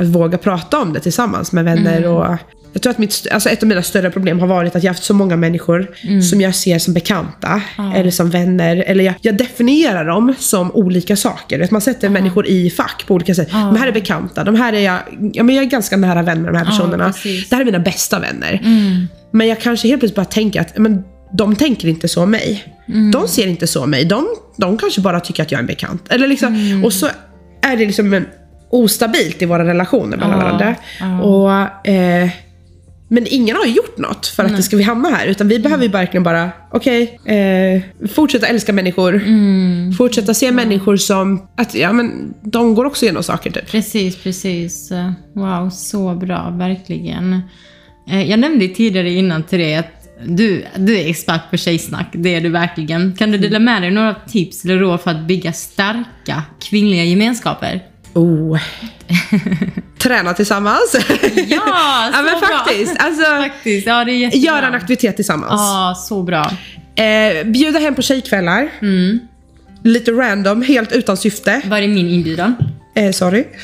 att 0.00 0.06
våga 0.08 0.38
prata 0.38 0.80
om 0.80 0.92
det 0.92 1.00
tillsammans 1.00 1.52
med 1.52 1.64
vänner. 1.64 2.06
och 2.06 2.36
jag 2.72 2.82
tror 2.82 2.90
att 2.90 2.98
mitt, 2.98 3.26
alltså 3.30 3.48
ett 3.48 3.62
av 3.62 3.68
mina 3.68 3.82
större 3.82 4.10
problem 4.10 4.40
har 4.40 4.46
varit 4.46 4.76
att 4.76 4.82
jag 4.82 4.90
har 4.90 4.94
haft 4.94 5.04
så 5.04 5.14
många 5.14 5.36
människor 5.36 5.90
som 6.20 6.40
jag 6.40 6.54
ser 6.54 6.78
som 6.78 6.94
bekanta 6.94 7.62
eller 7.96 8.10
som 8.10 8.30
vänner. 8.30 8.76
Eller 8.86 9.04
jag, 9.04 9.14
jag 9.20 9.36
definierar 9.36 10.04
dem 10.04 10.34
som 10.38 10.72
olika 10.72 11.16
saker. 11.16 11.58
Vet, 11.58 11.70
Man 11.70 11.80
sätter 11.80 12.08
människor 12.08 12.46
i 12.46 12.70
fack 12.70 13.04
på 13.06 13.14
olika 13.14 13.34
sätt. 13.34 13.50
De 13.50 13.76
här 13.76 13.88
är 13.88 13.92
bekanta, 13.92 14.44
de 14.44 14.54
här 14.54 14.72
är 14.72 14.80
jag, 14.80 14.98
ja, 15.32 15.42
men 15.42 15.54
jag 15.54 15.64
är 15.64 15.68
ganska 15.68 15.96
nära 15.96 16.22
vän 16.22 16.42
med 16.42 16.52
de 16.52 16.58
här 16.58 16.64
personerna. 16.64 17.12
det 17.50 17.54
här 17.56 17.60
är 17.60 17.64
mina 17.64 17.78
bästa 17.78 18.18
vänner. 18.18 18.60
Men 19.30 19.48
jag 19.48 19.60
kanske 19.60 19.88
helt 19.88 20.00
plötsligt 20.00 20.16
bara 20.16 20.24
tänker 20.24 20.60
att 20.60 20.78
men, 20.78 21.02
de 21.34 21.56
tänker 21.56 21.88
inte 21.88 22.08
så 22.08 22.22
om 22.22 22.30
mig. 22.30 22.64
De 23.12 23.28
ser 23.28 23.46
inte 23.46 23.66
så 23.66 23.82
om 23.84 23.90
mig. 23.90 24.04
De, 24.04 24.26
de 24.56 24.78
kanske 24.78 25.00
bara 25.00 25.20
tycker 25.20 25.42
att 25.42 25.52
jag 25.52 25.58
är 25.58 25.62
en 25.62 25.66
bekant. 25.66 26.12
Eller 26.12 26.28
liksom, 26.28 26.82
Och 26.84 26.92
så 26.92 27.06
är 27.62 27.76
det 27.76 27.86
liksom 27.86 28.14
en 28.14 28.26
ostabilt 28.70 29.42
i 29.42 29.44
våra 29.46 29.64
relationer 29.64 30.16
mellan 30.16 30.38
varandra. 30.38 30.74
Och, 31.22 31.88
eh, 31.88 32.28
men 33.12 33.26
ingen 33.30 33.56
har 33.56 33.66
gjort 33.66 33.98
något 33.98 34.26
för 34.26 34.44
att 34.44 34.56
det 34.56 34.62
ska 34.62 34.76
vi 34.76 34.82
hamna 34.82 35.08
här. 35.08 35.26
Utan 35.26 35.48
vi 35.48 35.58
behöver 35.58 35.84
ju 35.84 35.90
verkligen 35.90 36.22
bara, 36.22 36.50
okej, 36.70 37.18
eh, 37.26 38.08
fortsätta 38.08 38.46
älska 38.46 38.72
människor. 38.72 39.14
Mm. 39.14 39.92
Fortsätta 39.92 40.34
se 40.34 40.52
människor 40.52 40.96
som, 40.96 41.46
att 41.56 41.74
ja 41.74 41.92
men 41.92 42.34
de 42.42 42.74
går 42.74 42.84
också 42.84 43.04
igenom 43.04 43.22
saker 43.22 43.50
typ. 43.50 43.70
Precis, 43.70 44.16
precis. 44.16 44.92
Wow, 45.34 45.70
så 45.70 46.14
bra, 46.14 46.50
verkligen. 46.50 47.40
Eh, 48.10 48.30
Jag 48.30 48.40
nämnde 48.40 48.68
tidigare 48.68 49.10
innan 49.10 49.42
till 49.42 49.58
dig 49.58 49.74
att 49.76 50.08
du, 50.26 50.64
du 50.76 50.98
är 50.98 51.08
expert 51.08 51.50
på 51.50 51.56
tjejsnack, 51.56 52.06
det 52.12 52.34
är 52.34 52.40
du 52.40 52.48
verkligen. 52.48 53.12
Kan 53.18 53.30
du 53.30 53.38
dela 53.38 53.58
med 53.58 53.82
dig 53.82 53.90
några 53.90 54.14
tips 54.14 54.64
eller 54.64 54.78
råd 54.78 55.00
för 55.00 55.10
att 55.10 55.26
bygga 55.26 55.52
starka 55.52 56.42
kvinnliga 56.60 57.04
gemenskaper? 57.04 57.91
Oh. 58.14 58.58
Träna 59.98 60.34
tillsammans. 60.34 60.94
Ja, 60.94 61.00
så 61.00 61.14
ja 61.48 62.10
men 62.12 62.24
bra. 62.24 62.48
faktiskt. 62.48 62.96
Alltså, 62.98 63.24
Faktiskt, 63.24 63.86
ja 63.86 64.04
det 64.04 64.12
är 64.12 64.16
jättebra. 64.16 64.46
göra 64.46 64.66
en 64.66 64.74
aktivitet 64.74 65.16
tillsammans. 65.16 65.52
Ja, 65.60 65.94
så 66.08 66.22
bra. 66.22 66.50
Eh, 67.04 67.44
bjuda 67.46 67.78
hem 67.78 67.94
på 67.94 68.02
tjejkvällar. 68.02 68.68
Mm. 68.82 69.18
Lite 69.84 70.10
random, 70.10 70.62
helt 70.62 70.92
utan 70.92 71.16
syfte. 71.16 71.60
Var 71.64 71.78
är 71.78 71.88
min 71.88 72.08
inbjudan? 72.08 72.54
Eh, 72.94 73.10
sorry. 73.12 73.44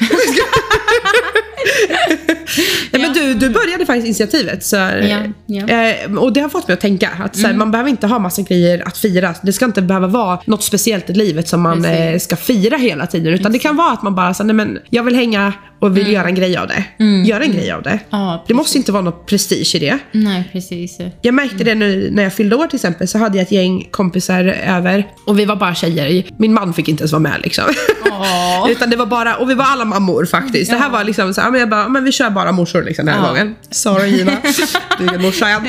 Nej, 2.90 3.02
men 3.02 3.12
du, 3.12 3.34
du 3.34 3.50
började 3.50 3.86
faktiskt 3.86 4.06
initiativet. 4.06 4.64
Så, 4.64 4.76
Ja, 4.76 5.18
ja. 5.46 5.68
Eh, 5.68 6.14
och 6.18 6.32
det 6.32 6.40
har 6.40 6.48
fått 6.48 6.68
mig 6.68 6.74
att 6.74 6.80
tänka 6.80 7.10
att 7.24 7.36
så 7.36 7.46
här, 7.46 7.54
man 7.54 7.70
behöver 7.70 7.90
inte 7.90 8.06
ha 8.06 8.18
massa 8.18 8.42
grejer 8.42 8.82
att 8.88 8.98
fira. 8.98 9.34
Det 9.42 9.52
ska 9.52 9.64
inte 9.64 9.82
behöva 9.82 10.06
vara 10.06 10.38
något 10.44 10.62
speciellt 10.62 11.10
i 11.10 11.12
livet 11.12 11.48
som 11.48 11.60
man 11.60 11.82
Precis. 11.82 11.98
eh, 12.00 12.18
ska 12.18 12.36
fira 12.36 12.76
hela 12.76 13.06
tiden. 13.06 13.34
Utan 13.34 13.52
det 13.52 13.58
kan 13.58 13.76
vara 13.76 13.92
att 13.92 14.02
man 14.02 14.14
bara 14.14 14.34
säger, 14.34 14.46
nej 14.46 14.66
men 14.66 14.78
jag 14.90 15.02
vill 15.02 15.14
hänga 15.14 15.52
och 15.80 15.96
vill 15.96 16.12
göra 16.12 16.26
en 16.26 16.34
grej 16.34 16.56
av 16.56 16.66
det. 16.68 16.84
Gör 17.26 17.40
en 17.40 17.52
grej 17.52 17.70
av 17.72 17.82
det. 17.82 17.98
Ja, 18.10 18.44
det 18.48 18.54
måste 18.54 18.78
inte 18.78 18.92
vara 18.92 19.02
något 19.02 19.26
prestige 19.26 19.74
i 19.74 19.78
det. 19.78 19.98
Nej, 20.12 20.48
precis. 20.52 20.98
Jag 21.22 21.34
märkte 21.34 21.64
det 21.64 21.74
nu 21.74 22.08
när 22.12 22.22
jag 22.22 22.34
fyllde 22.34 22.56
år 22.56 22.66
till 22.66 22.76
exempel, 22.76 23.08
så 23.08 23.18
hade 23.18 23.36
jag 23.38 23.42
ett 23.42 23.52
gäng 23.52 23.88
kompisar 23.90 24.44
över 24.66 25.06
och 25.26 25.38
vi 25.38 25.44
var 25.44 25.56
bara 25.56 25.74
tjejer. 25.74 26.24
Min 26.38 26.52
man 26.54 26.74
fick 26.74 26.88
inte 26.88 27.02
ens 27.02 27.12
vara 27.12 27.20
med 27.20 27.40
liksom. 27.42 27.64
Utan 28.68 28.90
det 28.90 28.96
var 28.96 29.06
bara, 29.06 29.36
och 29.36 29.50
vi 29.50 29.54
var 29.54 29.64
alla 29.64 29.84
mammor 29.84 30.24
faktiskt. 30.24 30.70
Det 30.70 30.76
här 30.76 30.90
var 30.90 31.04
liksom 31.04 31.34
så 31.34 31.40
här, 31.40 31.50
men 31.50 31.60
jag 31.60 31.68
bara, 31.68 31.88
men 31.88 32.04
vi 32.04 32.12
kör 32.12 32.30
bara 32.30 32.52
morsor 32.52 32.77
liksom 32.82 33.06
den 33.06 33.14
här 33.14 33.22
Ja. 33.22 33.28
gången. 33.28 33.54
Sorry 33.70 34.08
Gina, 34.18 34.32
du 34.98 35.04
är 35.04 35.18
morsa 35.18 35.48
än. 35.48 35.66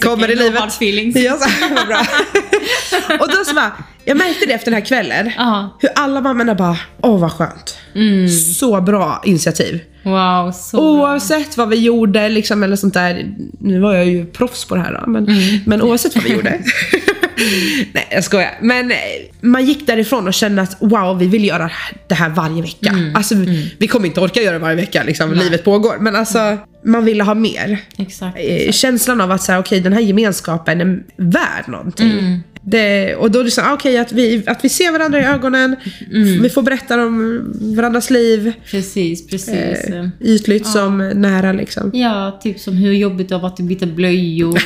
Kommer 0.00 0.30
i 0.30 0.36
livet. 0.36 0.60
hard 0.60 0.68
feelings. 0.68 1.16
Ja, 1.16 1.36
så 1.36 1.48
här, 1.48 1.74
vad 1.74 1.86
bra. 1.86 2.00
och 3.20 3.28
då 3.28 3.44
så 3.44 3.54
bara, 3.54 3.72
jag 4.04 4.16
märkte 4.16 4.46
det 4.46 4.52
efter 4.52 4.70
den 4.70 4.80
här 4.80 4.86
kvällen. 4.86 5.30
Ja. 5.36 5.78
Hur 5.80 5.90
alla 5.94 6.20
mammorna 6.20 6.54
bara, 6.54 6.76
åh 7.02 7.20
vad 7.20 7.32
skönt. 7.32 7.78
Mm. 7.94 8.28
Så 8.28 8.80
bra 8.80 9.22
initiativ. 9.24 9.80
Wow, 10.02 10.52
så 10.52 10.76
bra. 10.76 10.86
Oavsett 10.86 11.56
vad 11.56 11.68
vi 11.68 11.76
gjorde 11.76 12.28
liksom, 12.28 12.62
eller 12.62 12.76
sånt 12.76 12.94
där. 12.94 13.34
Nu 13.60 13.80
var 13.80 13.94
jag 13.94 14.06
ju 14.06 14.26
proffs 14.26 14.64
på 14.64 14.74
det 14.74 14.80
här 14.80 14.92
då, 15.04 15.10
men, 15.10 15.28
Mm. 15.28 15.60
men 15.66 15.82
oavsett 15.82 16.14
vad 16.14 16.24
vi 16.24 16.32
gjorde. 16.32 16.60
Nej 17.92 18.08
jag 18.10 18.24
skojar. 18.24 18.58
Men 18.60 18.90
eh, 18.90 18.96
man 19.40 19.66
gick 19.66 19.86
därifrån 19.86 20.28
och 20.28 20.34
kände 20.34 20.62
att 20.62 20.76
wow 20.80 21.18
vi 21.18 21.26
vill 21.26 21.44
göra 21.44 21.70
det 22.06 22.14
här 22.14 22.28
varje 22.28 22.62
vecka. 22.62 22.90
Mm. 22.90 23.16
Alltså 23.16 23.34
vi 23.78 23.88
kommer 23.88 24.06
inte 24.06 24.20
orka 24.20 24.42
göra 24.42 24.52
det 24.52 24.58
varje 24.58 24.76
vecka 24.76 25.02
liksom, 25.02 25.32
livet 25.32 25.64
pågår. 25.64 25.96
Men 26.00 26.16
alltså 26.16 26.58
man 26.84 27.04
ville 27.04 27.24
ha 27.24 27.34
mer. 27.34 27.78
Exakt. 27.98 28.38
Eh, 28.40 28.72
Känslan 28.72 29.20
av 29.20 29.30
att 29.30 29.42
säga 29.42 29.58
okej 29.58 29.80
den 29.80 29.92
här 29.92 30.00
gemenskapen 30.00 30.80
är 30.80 31.02
värd 31.16 31.68
någonting. 31.68 32.10
Mm. 32.10 32.40
Det, 32.70 33.14
och 33.14 33.30
då 33.30 33.50
så, 33.50 33.60
ah, 33.60 33.72
okej 33.72 33.98
att, 33.98 34.12
vi, 34.12 34.42
att 34.46 34.64
vi 34.64 34.68
ser 34.68 34.92
varandra 34.92 35.20
i 35.20 35.24
ögonen, 35.24 35.76
Mm. 36.12 36.42
vi 36.42 36.50
får 36.50 36.62
berätta 36.62 36.94
om 37.06 37.44
varandras 37.76 38.10
liv. 38.10 38.52
Precis, 38.70 39.26
precis. 39.26 39.54
Eh, 39.84 40.08
ytligt 40.20 40.66
som 40.66 40.98
nära 41.14 41.52
liksom. 41.52 41.90
Ja, 41.94 42.40
typ 42.42 42.60
som 42.60 42.76
hur 42.76 42.92
jobbigt 42.92 43.28
det 43.28 43.34
har 43.34 43.42
varit 43.42 43.60
att 43.60 43.66
byta 43.66 43.86
blöjor. 43.86 44.48
Och, 44.48 44.58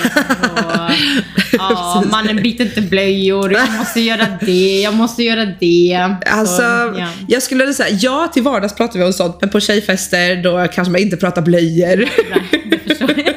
ja, 1.53 2.05
mannen 2.11 2.37
byter 2.43 2.63
inte 2.63 2.81
blöjor. 2.81 3.53
Jag 3.53 3.73
måste 3.79 4.01
göra 4.01 4.27
det, 4.41 4.81
jag 4.81 4.95
måste 4.95 5.23
göra 5.23 5.45
det. 5.61 6.17
Så, 6.27 6.31
Alltså, 6.39 6.63
ja. 6.63 7.09
jag 7.29 7.43
skulle 7.43 7.73
säga 7.75 7.99
ja 8.01 8.31
till 8.35 8.43
vardags 8.43 8.75
pratar 8.75 8.99
vi 8.99 9.05
om 9.05 9.13
sånt, 9.13 9.37
men 9.41 9.51
på 9.51 9.61
tjejfester 9.61 10.43
då 10.43 10.67
kanske 10.75 10.93
man 10.93 11.01
inte 11.01 11.17
pratar 11.17 11.43
blöjor. 11.43 11.97
Nej, 11.97 12.65
det 12.71 12.79
förstår 12.89 13.11
jag. 13.17 13.32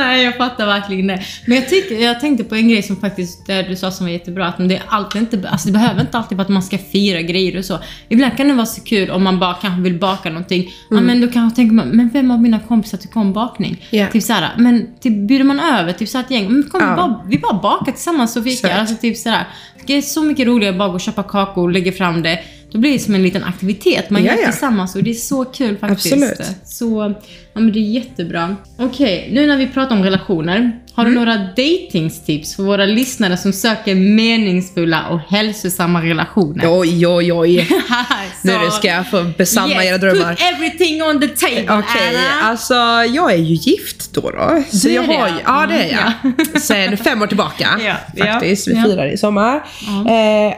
Nej, 0.00 0.24
jag 0.24 0.36
fattar 0.36 0.66
verkligen 0.66 1.06
det. 1.06 1.22
Men 1.46 1.56
jag, 1.56 1.68
tycker, 1.68 1.94
jag 1.94 2.20
tänkte 2.20 2.44
på 2.44 2.54
en 2.54 2.68
grej 2.68 2.82
som 2.82 2.96
faktiskt, 2.96 3.46
det 3.46 3.62
du 3.62 3.76
sa 3.76 3.90
som 3.90 4.06
var 4.06 4.12
jättebra, 4.12 4.46
att 4.46 4.68
det, 4.68 4.76
är 4.76 4.82
alltid 4.88 5.20
inte, 5.22 5.48
alltså 5.48 5.66
det 5.68 5.72
behöver 5.72 6.00
inte 6.00 6.18
alltid 6.18 6.38
vara 6.38 6.42
att 6.44 6.48
man 6.48 6.62
ska 6.62 6.78
fira 6.78 7.22
grejer 7.22 7.58
och 7.58 7.64
så. 7.64 7.78
Ibland 8.08 8.36
kan 8.36 8.48
det 8.48 8.54
vara 8.54 8.66
så 8.66 8.80
kul 8.82 9.10
om 9.10 9.22
man 9.24 9.38
bara 9.38 9.54
kanske 9.54 9.80
vill 9.82 9.98
baka 9.98 10.28
någonting. 10.30 10.70
Ja, 10.90 11.00
men 11.00 11.20
då 11.20 11.28
kanske 11.28 11.56
tänker 11.56 11.74
man, 11.74 11.88
men 11.88 12.08
vem 12.08 12.30
av 12.30 12.42
mina 12.42 12.58
kompisar 12.58 12.98
tycker 12.98 13.20
om 13.20 13.32
bakning? 13.32 13.86
Ja. 13.90 14.06
Typ 14.06 14.22
såhär, 14.22 14.48
men 14.58 14.86
typ 15.00 15.28
bjuder 15.28 15.44
man 15.44 15.60
över 15.60 15.92
typ 15.92 16.08
såhär 16.08 16.24
ett 16.24 16.30
gäng, 16.30 16.52
men 16.52 16.62
kom, 16.70 16.80
Ja. 16.80 16.90
vi, 16.90 16.96
bara, 16.96 17.22
vi 17.26 17.38
bara 17.38 17.60
bakar 17.60 17.92
tillsammans 17.92 18.36
och 18.36 18.44
fikar. 18.44 18.70
Alltså 18.70 18.96
typ 18.96 19.16
sådär. 19.16 19.48
Det 19.86 19.94
är 19.96 20.02
så 20.02 20.22
mycket 20.22 20.46
roligare 20.46 20.76
bara 20.76 20.88
gå 20.88 20.94
och 20.94 21.00
köpa 21.00 21.22
kakor 21.22 21.62
och 21.62 21.70
lägga 21.70 21.92
fram 21.92 22.22
det. 22.22 22.38
Då 22.72 22.78
blir 22.78 22.92
det 22.92 22.98
som 22.98 23.14
en 23.14 23.22
liten 23.22 23.44
aktivitet 23.44 24.10
man 24.10 24.24
Ja, 24.24 24.32
gör 24.32 24.40
ja. 24.42 24.50
tillsammans 24.50 24.94
och 24.96 25.02
det 25.02 25.10
är 25.10 25.14
så 25.14 25.44
kul 25.44 25.76
faktiskt. 25.78 26.12
Absolut. 26.14 26.40
Så, 26.64 27.14
ja 27.52 27.60
men 27.60 27.72
det 27.72 27.78
är 27.78 27.90
jättebra. 27.90 28.56
Okej, 28.78 29.28
nu 29.32 29.46
när 29.46 29.56
vi 29.56 29.66
pratar 29.66 29.96
om 29.96 30.02
relationer. 30.04 30.72
Har 30.94 31.04
Mm. 31.04 31.14
du 31.14 31.20
några 31.24 31.38
datingstips 31.56 32.56
för 32.56 32.62
våra 32.62 32.84
lyssnare 32.86 33.36
som 33.36 33.52
söker 33.52 33.94
meningsfulla 33.94 35.06
och 35.08 35.18
hälsosamma 35.20 36.02
relationer? 36.02 36.80
Oj, 36.80 37.06
oj, 37.06 37.32
oj. 37.32 37.68
Nu 38.42 38.52
ska 38.72 38.88
jag 38.88 39.10
få 39.10 39.24
besanna 39.38 39.72
yes, 39.72 39.84
era 39.84 39.98
drömmar. 39.98 40.34
Put 40.34 40.40
everything 40.54 41.02
on 41.02 41.20
the 41.20 41.28
table, 41.28 41.62
Okej, 41.62 42.16
Anna. 42.16 42.48
alltså 42.48 42.74
jag 43.14 43.32
är 43.32 43.36
ju 43.36 43.54
gift 43.54 44.14
då. 44.14 44.20
då 44.30 44.62
så 44.72 44.88
Du 44.88 44.90
är 44.90 44.94
jag 44.96 45.02
har 45.02 45.24
det? 45.24 45.30
ju, 45.30 45.36
ja 45.44 45.66
det 45.68 45.74
är 45.74 45.92
jag. 45.92 46.12
Mm, 46.24 46.36
Sen 46.60 46.96
fem 46.96 47.22
år 47.22 47.26
tillbaka 47.26 47.68
Ja, 47.86 47.94
ja, 48.16 48.24
faktiskt. 48.24 48.68
Vi 48.68 48.72
ja. 48.74 48.82
firar 48.84 49.06
i 49.12 49.16
sommar. 49.18 49.56
Eh, 49.56 50.54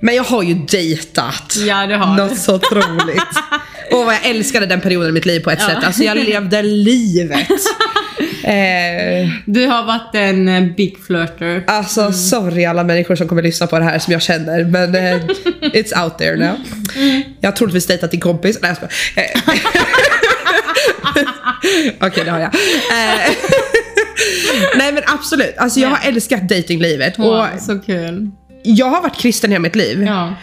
men 0.00 0.14
jag 0.14 0.24
har 0.24 0.42
ju 0.42 0.54
dejtat. 0.54 1.56
Ja, 1.66 1.86
det 1.86 1.96
har 1.96 2.16
Något 2.16 2.30
du. 2.30 2.36
så 2.36 2.54
otroligt. 2.54 3.22
Och 3.92 4.04
vad 4.04 4.14
jag 4.14 4.26
älskade 4.26 4.66
den 4.66 4.80
perioden 4.80 5.08
i 5.08 5.12
mitt 5.12 5.26
liv 5.26 5.40
på 5.40 5.50
ett 5.50 5.58
Ja. 5.62 5.66
sätt. 5.68 5.84
Alltså 5.84 6.02
jag 6.02 6.16
levde 6.16 6.62
livet. 6.62 7.48
Eh, 8.44 9.28
Du 9.46 9.66
har 9.66 9.84
varit 9.84 10.14
en 10.14 10.48
eh, 10.48 10.62
big 10.76 10.98
flirter. 11.06 11.64
Alltså 11.66 12.00
Mm. 12.00 12.12
sorry 12.12 12.64
alla 12.64 12.84
människor 12.84 13.16
som 13.16 13.28
kommer 13.28 13.42
lyssna 13.42 13.66
på 13.66 13.78
det 13.78 13.84
här 13.84 13.98
som 13.98 14.12
jag 14.12 14.22
känner 14.22 14.64
men 14.64 14.94
eh, 14.94 15.20
it's 15.62 16.04
out 16.04 16.18
there 16.18 16.36
now. 16.36 16.56
Mm. 16.96 17.22
Jag 17.40 17.50
har 17.50 17.56
troligtvis 17.56 17.86
dejtat 17.86 18.10
din 18.10 18.20
kompis. 18.20 18.58
Nej 18.62 18.76
jag. 19.14 19.24
Eh, 19.24 19.40
Okej 22.08 22.24
det 22.24 22.30
har 22.30 22.38
jag. 22.40 22.54
Eh, 22.54 23.32
Nej 24.76 24.92
men 24.92 25.02
absolut, 25.06 25.54
alltså 25.58 25.80
jag 25.80 25.88
har 25.88 26.08
älskat 26.08 26.48
datinglivet 26.48 27.18
Wow, 27.18 27.26
och 27.54 27.60
så 27.60 27.78
kul. 27.78 28.30
Jag 28.62 28.86
har 28.86 29.02
varit 29.02 29.16
kristen 29.16 29.50
hela 29.50 29.62
mitt 29.62 29.76
liv. 29.76 30.02
Ja. 30.02 30.34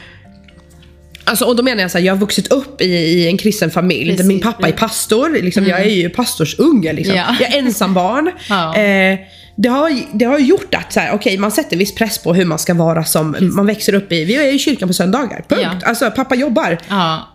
Alltså, 1.23 1.45
och 1.45 1.55
då 1.55 1.63
menar 1.63 1.81
jag 1.81 1.91
så 1.91 1.97
här, 1.97 2.05
jag 2.05 2.13
har 2.13 2.19
vuxit 2.19 2.47
upp 2.51 2.81
i, 2.81 2.85
i 2.85 3.27
en 3.27 3.37
kristen 3.37 3.71
familj 3.71 4.11
Precis. 4.11 4.25
min 4.27 4.39
pappa 4.39 4.67
är 4.67 4.71
pastor. 4.71 5.29
Liksom, 5.29 5.65
Jag 5.65 5.81
är 5.81 5.89
ju 5.89 6.09
pastorsunge. 6.09 6.93
Liksom. 6.93 7.15
Ja. 7.15 7.35
Jag 7.39 7.53
är 7.53 7.59
ensambarn. 7.59 8.31
Ja. 8.49 8.75
Eh, 8.75 9.19
det, 9.55 9.69
har, 9.69 10.01
det 10.11 10.25
har 10.25 10.39
gjort 10.39 10.75
att 10.75 10.93
så 10.93 10.99
här, 10.99 11.13
okay, 11.13 11.37
man 11.37 11.51
sätter 11.51 11.77
viss 11.77 11.95
press 11.95 12.17
på 12.17 12.33
hur 12.33 12.45
man 12.45 12.59
ska 12.59 12.73
vara 12.73 13.03
som 13.03 13.35
man 13.39 13.65
växer 13.65 13.93
upp 13.93 14.11
i. 14.11 14.25
Vi 14.25 14.35
är 14.35 14.53
i 14.53 14.59
kyrkan 14.59 14.87
på 14.87 14.93
söndagar. 14.93 15.45
Punkt. 15.47 15.61
Ja. 15.63 15.79
Alltså 15.83 16.11
pappa 16.11 16.35
jobbar. 16.35 16.77
Ja. 16.89 17.27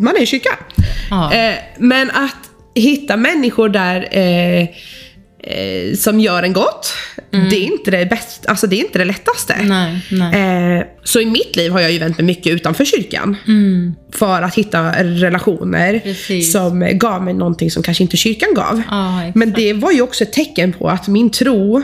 Man 0.00 0.16
är 0.16 0.22
i 0.22 0.26
kyrkan. 0.26 0.52
Eh, 1.10 1.54
men 1.78 2.10
att 2.10 2.50
hitta 2.74 3.16
människor 3.16 3.68
där 3.68 4.18
eh, 4.18 4.68
eh, 5.42 5.94
som 5.96 6.20
gör 6.20 6.42
en 6.42 6.52
gott. 6.52 6.92
Det 7.30 7.56
är 7.56 7.64
inte 7.64 7.90
det 7.90 8.06
bästa, 8.06 8.50
alltså 8.50 8.66
det 8.66 8.76
är 8.76 8.84
inte 8.84 8.98
det 8.98 9.04
lättaste. 9.04 9.52
Mm. 9.52 9.68
Nej, 9.68 10.00
nej. 10.10 10.78
Eh, 10.78 10.84
så 11.04 11.20
i 11.20 11.26
mitt 11.26 11.56
liv 11.56 11.72
har 11.72 11.80
jag 11.80 11.92
ju 11.92 11.98
vänt 11.98 12.18
mig 12.18 12.26
mycket 12.26 12.52
utanför 12.52 12.84
kyrkan. 12.84 13.36
För 14.12 14.42
att 14.42 14.54
hitta 14.54 14.92
relationer 15.02 15.88
Mm. 15.90 16.00
Precis. 16.00 16.52
som 16.52 16.88
gav 16.92 17.24
mig 17.24 17.34
någonting 17.34 17.70
som 17.70 17.82
kanske 17.82 18.02
inte 18.04 18.16
kyrkan 18.16 18.48
gav. 18.54 18.78
Exakt. 18.78 19.34
Men 19.34 19.52
det 19.52 19.72
var 19.72 19.92
ju 19.92 20.02
också 20.02 20.24
ett 20.24 20.32
tecken 20.32 20.72
på 20.72 20.88
att 20.88 21.08
min 21.08 21.30
tro 21.30 21.82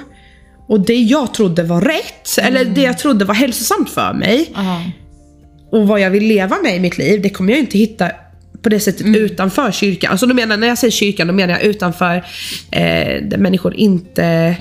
och 0.68 0.80
det 0.80 0.94
jag 0.94 1.34
trodde 1.34 1.62
var 1.62 1.80
rätt, 1.80 2.38
eller 2.38 2.64
det 2.64 2.82
jag 2.82 2.98
trodde 2.98 3.24
var 3.24 3.34
hälsosamt 3.34 3.90
för 3.90 4.12
mig 4.12 4.50
Ja. 4.54 4.82
och 5.72 5.86
vad 5.88 6.00
jag 6.00 6.10
vill 6.10 6.24
leva 6.26 6.56
med 6.62 6.76
i 6.76 6.80
mitt 6.80 6.98
liv, 6.98 7.22
det 7.22 7.28
kommer 7.30 7.52
jag 7.52 7.60
inte 7.60 7.78
hitta 7.78 8.10
på 8.66 8.70
det 8.70 8.80
sättet 8.80 9.00
Mm. 9.00 9.20
utanför 9.20 9.72
kyrkan. 9.72 10.10
Alltså 10.10 10.26
då 10.26 10.34
menar, 10.34 10.56
när 10.56 10.66
jag 10.66 10.78
säger 10.78 10.90
kyrkan, 10.90 11.26
då 11.26 11.32
menar 11.32 11.54
jag 11.54 11.62
utanför 11.62 12.16
eh, 12.70 13.22
där 13.22 13.36
människor 13.36 13.74
inte 13.74 14.56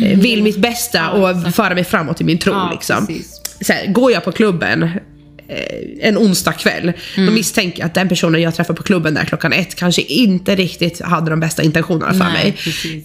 eh, 0.00 0.18
vill 0.18 0.42
mitt 0.42 0.56
bästa 0.56 1.10
och 1.10 1.54
föra 1.54 1.74
mig 1.74 1.84
framåt 1.84 2.20
i 2.20 2.24
min 2.24 2.38
tro. 2.38 2.52
Ja, 2.52 2.70
liksom. 2.72 3.08
här, 3.68 3.86
går 3.86 4.12
jag 4.12 4.24
på 4.24 4.32
klubben 4.32 4.82
eh, 4.82 6.08
en 6.08 6.18
onsdag 6.18 6.52
kväll, 6.52 6.92
då 7.16 7.32
misstänker 7.32 7.78
jag 7.78 7.86
att 7.86 7.94
den 7.94 8.08
personen 8.08 8.42
jag 8.42 8.54
träffar 8.54 8.74
på 8.74 8.82
klubben 8.82 9.14
där 9.14 9.24
klockan 9.24 9.52
ett 9.52 9.74
kanske 9.74 10.02
inte 10.02 10.56
riktigt 10.56 11.00
hade 11.00 11.30
de 11.30 11.40
bästa 11.40 11.62
intentionerna 11.62 12.12
för 12.12 12.24
Nej, 12.24 12.56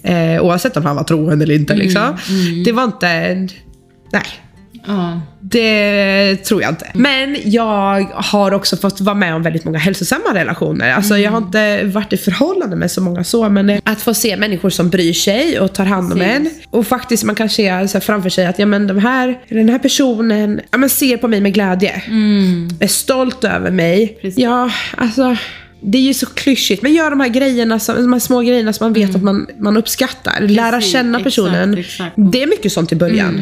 mig. 0.03 0.35
Eh, 0.35 0.43
oavsett 0.43 0.77
om 0.77 0.85
han 0.85 0.95
var 0.95 1.03
troende 1.03 1.45
eller 1.45 1.55
inte. 1.55 1.75
Liksom. 1.75 2.17
Det 2.65 2.71
var 2.71 2.83
inte... 2.83 3.35
Nej. 4.11 4.23
Ja. 4.87 5.21
Det 5.41 6.35
tror 6.35 6.61
jag 6.61 6.71
inte. 6.71 6.91
Men 6.93 7.37
jag 7.43 8.03
har 8.13 8.53
också 8.53 8.77
fått 8.77 9.01
vara 9.01 9.15
med 9.15 9.35
om 9.35 9.43
väldigt 9.43 9.65
många 9.65 9.77
hälsosamma 9.77 10.33
relationer. 10.33 10.93
Alltså 10.93 11.17
jag 11.17 11.31
har 11.31 11.37
inte 11.37 11.83
varit 11.83 12.13
i 12.13 12.17
förhållande 12.17 12.75
med 12.75 12.91
så 12.91 13.01
många 13.01 13.23
så, 13.23 13.49
men 13.49 13.79
att 13.83 14.01
få 14.01 14.13
se 14.13 14.37
människor 14.37 14.69
som 14.69 14.89
bryr 14.89 15.13
sig 15.13 15.59
och 15.59 15.73
tar 15.73 15.85
hand 15.85 16.13
om 16.13 16.21
en. 16.21 16.49
Och 16.69 16.87
faktiskt 16.87 17.23
man 17.23 17.35
kan 17.35 17.49
se 17.49 17.87
så 17.87 17.99
framför 17.99 18.29
sig 18.29 18.45
att 18.45 18.59
ja, 18.59 18.65
men 18.65 18.87
de 18.87 18.97
här, 18.99 19.39
den 19.49 19.69
här 19.69 19.79
personen 19.79 20.61
ja, 20.71 20.77
men 20.77 20.89
ser 20.89 21.17
på 21.17 21.27
mig 21.27 21.41
med 21.41 21.53
glädje. 21.53 22.01
Är 22.79 22.87
stolt 22.87 23.43
över 23.43 23.71
mig. 23.71 24.17
Precis. 24.21 24.39
Ja, 24.39 24.69
alltså. 24.97 25.37
Det 25.81 25.97
är 25.97 26.01
ju 26.01 26.13
så 26.13 26.25
klyschigt, 26.25 26.81
men 26.81 26.93
gör 26.93 27.09
de 27.09 27.19
här 27.19 27.27
grejerna, 27.27 27.79
som, 27.79 27.95
de 27.95 28.13
här 28.13 28.19
små 28.19 28.41
grejerna 28.41 28.73
som 28.73 28.85
man 28.85 28.93
vet 28.93 29.15
att 29.15 29.23
man, 29.23 29.47
man 29.59 29.77
uppskattar. 29.77 30.39
Lära 30.47 30.71
Precis, 30.71 30.91
känna 30.91 31.19
personen. 31.19 31.73
exakt, 31.73 31.89
exakt. 31.93 32.17
Mm, 32.17 32.31
Det 32.31 32.43
är 32.43 32.47
mycket 32.47 32.71
sånt 32.71 32.91
i 32.91 32.95
början. 32.95 33.41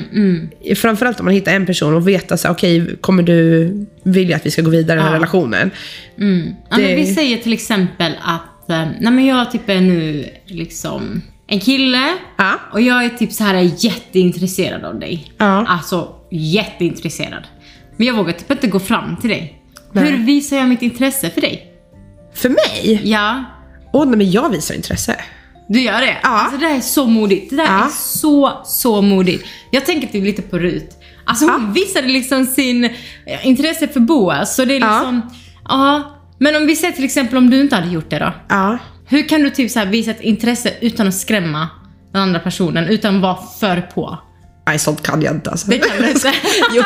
Framförallt 0.75 1.19
om 1.19 1.25
man 1.25 1.33
hittar 1.33 1.53
en 1.53 1.65
person 1.65 1.93
och 1.93 2.07
vet 2.07 2.31
att 2.31 2.45
okej, 2.45 2.95
kommer 3.01 3.23
du 3.23 3.71
vilja 4.03 4.35
att 4.35 4.45
vi 4.45 4.51
ska 4.51 4.61
gå 4.61 4.69
vidare 4.69 4.93
i 4.93 4.97
den 4.97 5.03
här 5.03 5.11
Ja. 5.11 5.15
relationen? 5.17 5.71
Mm. 6.19 6.47
Ja, 6.69 6.75
Det- 6.77 6.83
men 6.83 6.95
vi 6.95 7.05
säger 7.05 7.37
till 7.37 7.53
exempel 7.53 8.11
att 8.23 8.69
eh, 8.69 8.85
nej, 8.99 9.11
men 9.13 9.25
jag 9.25 9.51
typ 9.51 9.69
är 9.69 9.81
nu 9.81 10.25
liksom 10.45 11.21
en 11.47 11.59
kille 11.59 12.07
Ja. 12.37 12.53
och 12.73 12.81
jag 12.81 13.05
är 13.05 13.09
typ 13.09 13.31
så 13.33 13.43
här 13.43 13.71
jätteintresserad 13.77 14.83
av 14.85 14.99
dig. 14.99 15.31
Ja. 15.37 15.65
Alltså 15.67 16.07
jätteintresserad. 16.31 17.43
Men 17.97 18.07
jag 18.07 18.13
vågar 18.15 18.33
typ 18.33 18.51
inte 18.51 18.67
gå 18.67 18.79
fram 18.79 19.17
till 19.21 19.29
dig. 19.29 19.53
Nej. 19.91 20.11
Hur 20.11 20.25
visar 20.25 20.57
jag 20.57 20.67
mitt 20.69 20.81
intresse 20.81 21.29
för 21.29 21.41
dig? 21.41 21.66
För 22.37 22.49
mig? 22.49 23.01
Ja, 23.03 23.43
Åh, 23.93 24.05
nej, 24.05 24.17
men 24.17 24.31
jag 24.31 24.49
visar 24.49 24.75
intresse. 24.75 25.15
du 25.69 25.81
gör 25.81 26.01
det? 26.01 26.17
Ja. 26.23 26.29
Alltså 26.29 26.57
det 26.57 26.67
där 26.67 26.75
är 26.75 26.81
så 26.81 27.05
modigt. 27.05 27.49
Det 27.49 27.55
där 27.55 27.63
Ja. 27.65 27.85
är 27.85 27.89
så, 27.89 28.61
så 28.65 29.01
modigt. 29.01 29.45
Jag 29.71 29.85
tänker 29.85 30.07
typ 30.07 30.23
lite 30.23 30.41
på 30.41 30.59
Rut. 30.59 30.89
Alltså 31.25 31.45
hon 31.45 31.73
visade 31.73 32.07
liksom 32.07 32.45
sin 32.45 32.83
eh, 33.25 33.47
intresse 33.47 33.87
för 33.87 33.99
Boas. 33.99 34.55
Så 34.55 34.65
det 34.65 34.75
är 34.75 34.79
Ja. 34.79 34.93
liksom, 34.99 35.21
ja. 35.69 36.13
Men 36.39 36.55
om 36.55 36.67
vi 36.67 36.75
säger 36.75 36.93
till 36.93 37.05
exempel 37.05 37.37
om 37.37 37.49
du 37.49 37.61
inte 37.61 37.75
hade 37.75 37.87
gjort 37.89 38.09
det 38.09 38.19
då? 38.19 38.33
Ja. 38.49 38.77
Hur 39.07 39.27
kan 39.29 39.41
du 39.43 39.49
typ 39.49 39.71
så 39.71 39.79
här 39.79 39.85
visa 39.85 40.11
ett 40.11 40.21
intresse 40.21 40.73
utan 40.81 41.07
att 41.07 41.15
skrämma 41.15 41.67
den 42.13 42.21
andra 42.21 42.39
personen, 42.39 42.87
utan 42.87 43.15
att 43.15 43.21
vara 43.21 43.37
för 43.59 43.81
på? 43.81 44.17
Nej, 44.67 44.79
sånt 44.79 45.03
kan 45.03 45.21
jag 45.21 45.33
inte 45.35 45.49
alltså. 45.51 45.69
Det 45.69 45.77
kan 45.77 45.97
du 46.01 46.09
inte. 46.09 46.33
jo. 46.73 46.83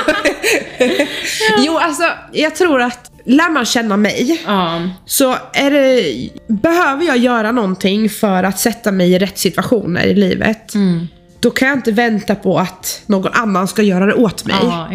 jo, 1.58 1.77
alltså 1.77 2.03
jag 2.34 2.55
tror 2.55 2.81
att 2.81 3.11
lär 3.25 3.50
man 3.50 3.66
känna 3.66 3.98
mig 3.98 4.42
ja. 4.46 4.82
så 5.06 5.36
det, 5.54 6.30
behöver 6.48 7.06
jag 7.06 7.18
göra 7.18 7.51
någonting 7.51 8.10
för 8.10 8.44
att 8.44 8.60
sätta 8.60 8.92
mig 8.92 9.13
i 9.13 9.20
rätt 9.20 9.38
situationer 9.38 10.06
i 10.08 10.13
livet. 10.13 10.75
Mm. 10.75 11.08
Då 11.42 11.52
kan 11.52 11.68
jag 11.68 11.78
inte 11.78 11.92
vänta 11.92 12.36
på 12.36 12.60
att 12.60 13.02
någon 13.06 13.32
annan 13.34 13.68
ska 13.68 13.82
göra 13.82 14.06
det 14.06 14.14
åt 14.14 14.46
mig. 14.46 14.56
ja. 14.62 14.90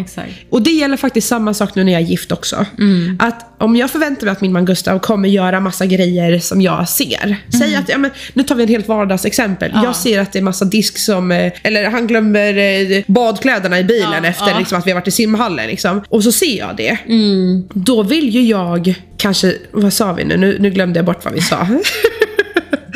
Och 0.49 0.61
det 0.61 0.71
gäller 0.71 0.97
faktiskt 0.97 1.27
samma 1.27 1.53
sak 1.53 1.75
nu 1.75 1.83
när 1.83 1.91
jag 1.91 2.01
är 2.01 2.05
gift 2.05 2.31
också. 2.31 2.65
Mm. 2.77 3.17
Att 3.19 3.45
om 3.57 3.75
jag 3.75 3.91
förväntar 3.91 4.25
mig 4.25 4.31
att 4.31 4.41
min 4.41 4.51
man 4.51 4.65
Gustav 4.65 4.99
kommer 4.99 5.29
göra 5.29 5.59
massa 5.59 5.85
grejer 5.85 6.39
som 6.39 6.61
jag 6.61 6.89
ser. 6.89 7.37
Säg 7.59 7.75
att, 7.75 7.89
ja, 7.89 7.97
men, 7.97 8.11
nu 8.33 8.43
tar 8.43 8.55
vi 8.55 8.63
ett 8.63 8.69
helt 8.69 8.87
vardagsexempel. 8.87 9.71
Mm. 9.71 9.83
Ja. 9.83 9.89
Jag 9.89 9.95
ser 9.95 10.19
att 10.19 10.33
det 10.33 10.39
är 10.39 10.43
massa 10.43 10.65
disk 10.65 10.97
som, 10.97 11.31
eh, 11.31 11.53
eller 11.63 11.89
han 11.89 12.07
glömmer 12.07 12.57
eh, 12.57 13.03
badkläderna 13.07 13.79
i 13.79 13.83
bilen 13.83 14.23
Ja, 14.23 14.29
efter. 14.29 14.59
Liksom, 14.59 14.77
att 14.77 14.87
vi 14.87 14.91
har 14.91 14.95
varit 14.95 15.07
i 15.07 15.11
simhallen. 15.11 15.67
Liksom. 15.67 16.03
Och 16.09 16.23
så 16.23 16.31
ser 16.31 16.57
jag 16.57 16.75
det. 16.77 16.97
Mm. 17.07 17.67
Då 17.73 18.03
vill 18.03 18.29
ju 18.29 18.41
jag 18.41 18.95
kanske, 19.17 19.53
vad 19.71 19.93
sa 19.93 20.13
vi 20.13 20.25
nu? 20.25 20.37
Nu, 20.37 20.57
nu 20.59 20.69
glömde 20.69 20.99
jag 20.99 21.05
bort 21.05 21.25
vad 21.25 21.33
vi 21.33 21.41
sa. 21.41 21.67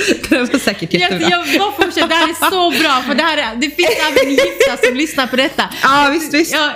det 0.29 0.37
var 0.53 0.59
säkert 0.59 0.93
Jag, 0.93 1.01
jättebra. 1.01 1.29
jag 1.29 1.59
bara 1.59 1.71
fortsätter, 1.71 2.07
det 2.07 2.15
här 2.15 2.29
är 2.29 2.49
så 2.51 2.69
bra 2.83 3.01
för 3.07 3.15
det, 3.15 3.23
här 3.23 3.37
är, 3.37 3.55
det 3.55 3.69
finns 3.69 3.89
även 4.11 4.31
gifta 4.31 4.77
som 4.87 4.95
lyssnar 4.97 5.27
på 5.27 5.35
detta. 5.35 5.63
Ja, 5.83 6.09
visst, 6.13 6.33
visst. 6.33 6.53
Ja. 6.53 6.71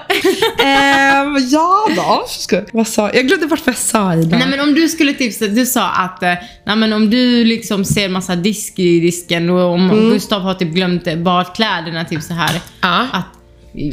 Ehm, 0.65 1.37
ja 1.51 1.87
då. 1.95 2.25
Vad 2.73 2.87
sa 2.87 3.01
jag? 3.07 3.15
Jag 3.15 3.27
glömde 3.27 3.47
bort 3.47 3.59
vad 3.65 3.75
jag 3.75 3.81
sa 3.81 4.15
Ida. 4.15 4.37
Nej 4.37 4.47
men 4.47 4.59
om 4.59 4.73
du 4.73 4.89
skulle 4.89 5.31
så- 5.31 5.45
du 5.47 5.65
sa 5.65 5.89
att 5.89 6.23
eh, 6.23 6.33
nej, 6.65 6.75
men 6.75 6.93
om 6.93 7.09
du 7.09 7.43
liksom 7.43 7.85
ser 7.85 8.09
massa 8.09 8.35
disk 8.35 8.79
i 8.79 8.99
disken 8.99 9.49
och 9.49 9.73
om 9.73 10.09
Gustav 10.13 10.41
har 10.41 10.53
typ 10.53 10.69
glömt 10.69 11.17
badkläderna 11.17 12.05
typ 12.05 12.21
så 12.23 12.33
här. 12.33 12.59
Ja. 12.81 13.07
Att, 13.13 13.25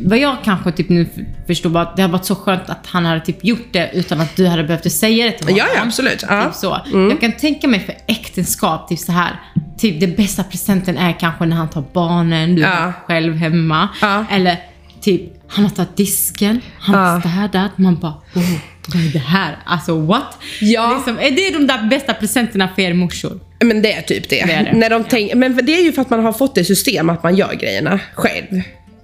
vad 0.03 0.19
jag 0.19 0.37
kanske 0.45 0.73
typ 0.73 0.89
nu 0.89 1.07
förstår 1.47 1.71
bara 1.71 1.83
att 1.83 1.97
det 1.97 2.03
hade 2.03 2.13
varit 2.13 2.25
så 2.25 2.35
skönt 2.35 2.71
att 2.71 2.87
han 2.87 3.05
hade 3.05 3.21
typ 3.21 3.45
gjort 3.45 3.67
det 3.73 3.91
utan 3.95 4.21
att 4.21 4.37
du 4.37 4.47
hade 4.47 4.65
behövt 4.65 4.93
säga 4.93 5.27
det 5.27 5.33
till 5.33 5.45
honom. 5.47 5.59
Ja, 5.59 5.67
ja, 5.77 5.83
absolut. 5.83 6.25
Ja. 6.29 6.45
Typ 6.45 6.55
så. 6.55 6.81
Jag 7.11 7.21
kan 7.21 7.33
tänka 7.33 7.69
mig 7.69 7.81
för 7.81 7.95
äktenskap, 8.07 8.89
typ 8.89 8.99
så 8.99 9.13
här. 9.13 9.41
Typ 9.79 10.01
det 10.01 10.07
bästa 10.07 10.45
presenten 10.45 10.99
är 10.99 11.13
kanske 11.21 11.47
när 11.47 11.57
han 11.57 11.71
tar 11.71 11.85
barnen, 11.93 12.55
du 12.55 12.63
Ja. 12.63 12.69
är 12.69 12.93
själv 13.07 13.35
hemma. 13.37 13.89
Ja. 14.01 14.25
Eller 14.31 14.57
typ, 15.01 15.23
han 15.49 15.65
har 15.65 15.71
tagit 15.71 15.97
disken, 15.97 16.61
han 16.79 16.95
har 16.95 17.15
Ja. 17.15 17.21
städat. 17.21 17.79
Man 17.79 17.97
bara, 17.99 18.13
oh, 18.35 18.53
vad 18.95 19.07
är 19.07 19.13
det 19.13 19.19
här? 19.19 19.57
Alltså 19.67 20.01
what? 20.01 20.39
Ja. 20.61 20.93
Liksom, 20.97 21.19
är 21.19 21.31
det 21.31 21.59
de 21.59 21.67
där 21.67 21.89
bästa 21.89 22.15
presenterna 22.15 22.69
för 22.75 22.83
er 22.83 22.95
morsor? 22.95 23.41
Men 23.65 23.83
det 23.83 23.93
är 23.93 24.03
typ 24.03 24.29
det. 24.29 24.45
Det 24.47 24.53
är 24.53 24.65
det. 24.65 24.73
När 24.79 24.91
de 24.91 25.05
tänk, 25.05 25.35
men 25.35 25.57
det 25.67 25.73
är 25.81 25.85
ju 25.85 25.93
för 25.93 26.03
att 26.03 26.11
man 26.11 26.25
har 26.25 26.33
fått 26.33 26.55
det 26.55 26.65
system 26.65 27.11
att 27.11 27.23
man 27.23 27.37
gör 27.37 27.55
grejerna 27.55 28.01
själv. 28.15 28.63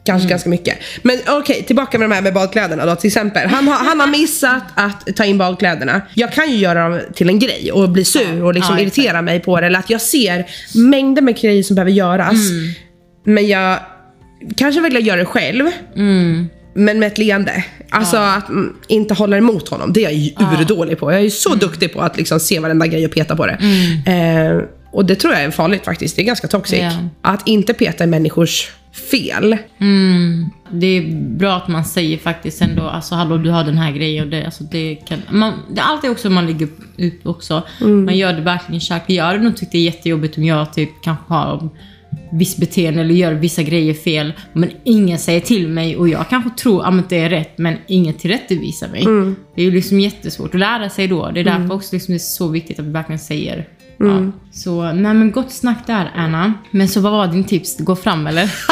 Kanske 0.08 0.24
Mm. 0.24 0.30
ganska 0.30 0.48
mycket. 0.50 0.78
Men 1.02 1.18
okej, 1.28 1.62
tillbaka 1.62 1.98
med 1.98 2.10
de 2.10 2.14
här 2.14 2.22
med 2.22 2.34
badkläderna 2.34 2.86
då 2.86 2.96
till 2.96 3.06
exempel. 3.08 3.48
Han 3.48 3.68
har, 3.68 3.74
han 3.74 4.00
har 4.00 4.06
missat 4.06 4.62
att 4.74 5.16
ta 5.16 5.24
in 5.24 5.38
badkläderna. 5.38 6.02
Jag 6.14 6.32
kan 6.32 6.50
ju 6.50 6.56
göra 6.56 6.88
dem 6.88 7.00
till 7.14 7.28
en 7.28 7.38
grej 7.38 7.72
och 7.72 7.90
bli 7.90 8.04
sur 8.04 8.42
och 8.44 8.54
liksom 8.54 8.74
Ja, 8.76 8.82
irritera 8.82 9.22
mig 9.22 9.40
på 9.40 9.60
det. 9.60 9.66
Eller 9.66 9.78
att 9.78 9.90
jag 9.90 10.00
ser 10.00 10.46
mängder 10.74 11.22
med 11.22 11.36
grejer 11.40 11.62
som 11.62 11.76
behöver 11.76 11.92
göras. 11.92 12.32
Mm. 12.50 12.72
Men 13.24 13.48
jag 13.48 13.78
kanske 14.56 14.80
vill 14.80 14.94
jag 14.94 15.02
göra 15.02 15.16
det 15.16 15.24
själv. 15.24 15.66
Mm. 15.96 16.48
Men 16.74 16.98
med 16.98 17.06
ett 17.06 17.18
leende. 17.18 17.64
Alltså 17.90 18.16
att 18.16 18.48
mm, 18.48 18.76
inte 18.88 19.14
hålla 19.14 19.36
emot 19.36 19.68
honom. 19.68 19.92
Det 19.92 20.00
är 20.00 20.04
jag 20.04 20.12
ju 20.12 20.30
urdålig 20.60 20.98
på. 20.98 21.12
Jag 21.12 21.20
är 21.20 21.30
så 21.30 21.48
Mm. 21.48 21.58
duktig 21.58 21.92
på 21.92 22.00
att 22.00 22.16
liksom 22.16 22.40
se 22.40 22.58
varenda 22.60 22.86
grej 22.86 23.06
och 23.06 23.12
peta 23.12 23.36
på 23.36 23.46
det. 23.46 23.58
Eh, 24.06 24.62
och 24.92 25.04
det 25.04 25.14
tror 25.14 25.32
jag 25.34 25.42
är 25.42 25.50
farligt 25.50 25.84
faktiskt. 25.84 26.16
Det 26.16 26.22
är 26.22 26.26
ganska 26.26 26.48
toxic. 26.48 26.78
Ja. 26.78 26.92
Att 27.22 27.48
inte 27.48 27.74
peta 27.74 28.04
i 28.04 28.06
människors 28.06 28.70
fel. 28.92 29.56
Mm. 29.78 30.46
Det 30.70 30.86
är 30.86 31.12
bra 31.38 31.52
att 31.56 31.68
man 31.68 31.84
säger 31.84 32.18
faktiskt 32.18 32.62
ändå, 32.62 32.82
alltså 32.82 33.14
hallå 33.14 33.36
du 33.36 33.50
har 33.50 33.64
den 33.64 33.78
här 33.78 33.92
grejen 33.92 34.24
och 34.24 34.30
det, 34.30 34.44
alltså, 34.44 34.64
det 34.64 34.94
kan, 34.94 35.18
man, 35.30 35.52
det 35.70 35.80
är 35.80 35.84
alltid 35.84 36.10
också 36.10 36.30
man 36.30 36.46
lägger 36.46 36.68
ut 36.96 37.26
också. 37.26 37.62
Man 37.80 38.16
gör 38.16 38.32
det 38.32 38.40
verkligen 38.40 38.80
kärlek. 38.80 39.04
Jag 39.06 39.24
hade 39.24 39.38
nog 39.38 39.56
tyckt 39.56 39.72
det 39.72 39.78
är 39.78 39.82
jättejobbigt 39.82 40.38
om 40.38 40.44
jag 40.44 40.72
typ 40.72 40.90
kanske 41.02 41.24
har 41.34 41.70
viss 42.32 42.56
beteende 42.56 43.00
eller 43.00 43.14
gör 43.14 43.32
vissa 43.32 43.62
grejer 43.62 43.94
fel 43.94 44.32
men 44.52 44.70
ingen 44.84 45.18
säger 45.18 45.40
till 45.40 45.68
mig 45.68 45.96
och 45.96 46.08
jag 46.08 46.28
kanske 46.28 46.50
tror 46.50 46.84
att 46.84 47.08
det 47.08 47.18
är 47.18 47.30
rätt 47.30 47.58
men 47.58 47.76
ingen 47.86 48.14
tillrättavisar 48.14 48.88
mig. 48.88 49.04
Det 49.54 49.62
är 49.62 49.64
ju 49.64 49.70
liksom 49.70 50.00
jättesvårt 50.00 50.54
att 50.54 50.60
lära 50.60 50.90
sig 50.90 51.08
då. 51.08 51.30
Det 51.30 51.40
är 51.40 51.44
därför 51.44 51.74
också 51.74 51.94
liksom 51.94 52.12
det 52.12 52.16
är 52.16 52.18
så 52.18 52.48
viktigt 52.48 52.78
att 52.78 52.86
vi 52.86 52.90
verkligen 52.90 53.18
säger 53.18 53.68
Ja. 53.98 54.32
Så, 54.52 54.92
nej 54.92 55.14
men 55.14 55.30
gott 55.32 55.52
snack 55.52 55.86
där 55.86 56.12
Anna. 56.16 56.52
Men 56.70 56.88
så 56.88 57.00
vad 57.00 57.12
var 57.12 57.26
din 57.26 57.44
tips? 57.44 57.76
Gå 57.78 57.96
fram 57.96 58.26
eller? 58.26 58.54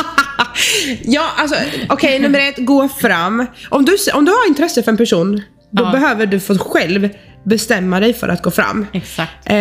Ja, 1.05 1.23
alltså 1.37 1.55
okej, 1.89 2.19
nummer 2.19 2.39
ett, 2.39 2.67
gå 2.67 2.89
fram. 2.89 3.47
Om 3.71 3.85
du, 3.85 3.97
om 4.15 4.25
du 4.25 4.31
har 4.33 4.49
intresse 4.49 4.83
för 4.83 4.91
en 4.91 4.97
person, 4.97 5.43
då 5.71 5.83
Ja. 5.85 5.91
behöver 5.93 6.27
du 6.27 6.41
få 6.41 6.59
själv 6.59 7.09
bestämma 7.45 8.01
dig 8.01 8.13
för 8.15 8.29
att 8.29 8.43
gå 8.43 8.51
fram. 8.51 8.87
Exakt. 8.93 9.33
Eh, 9.47 9.53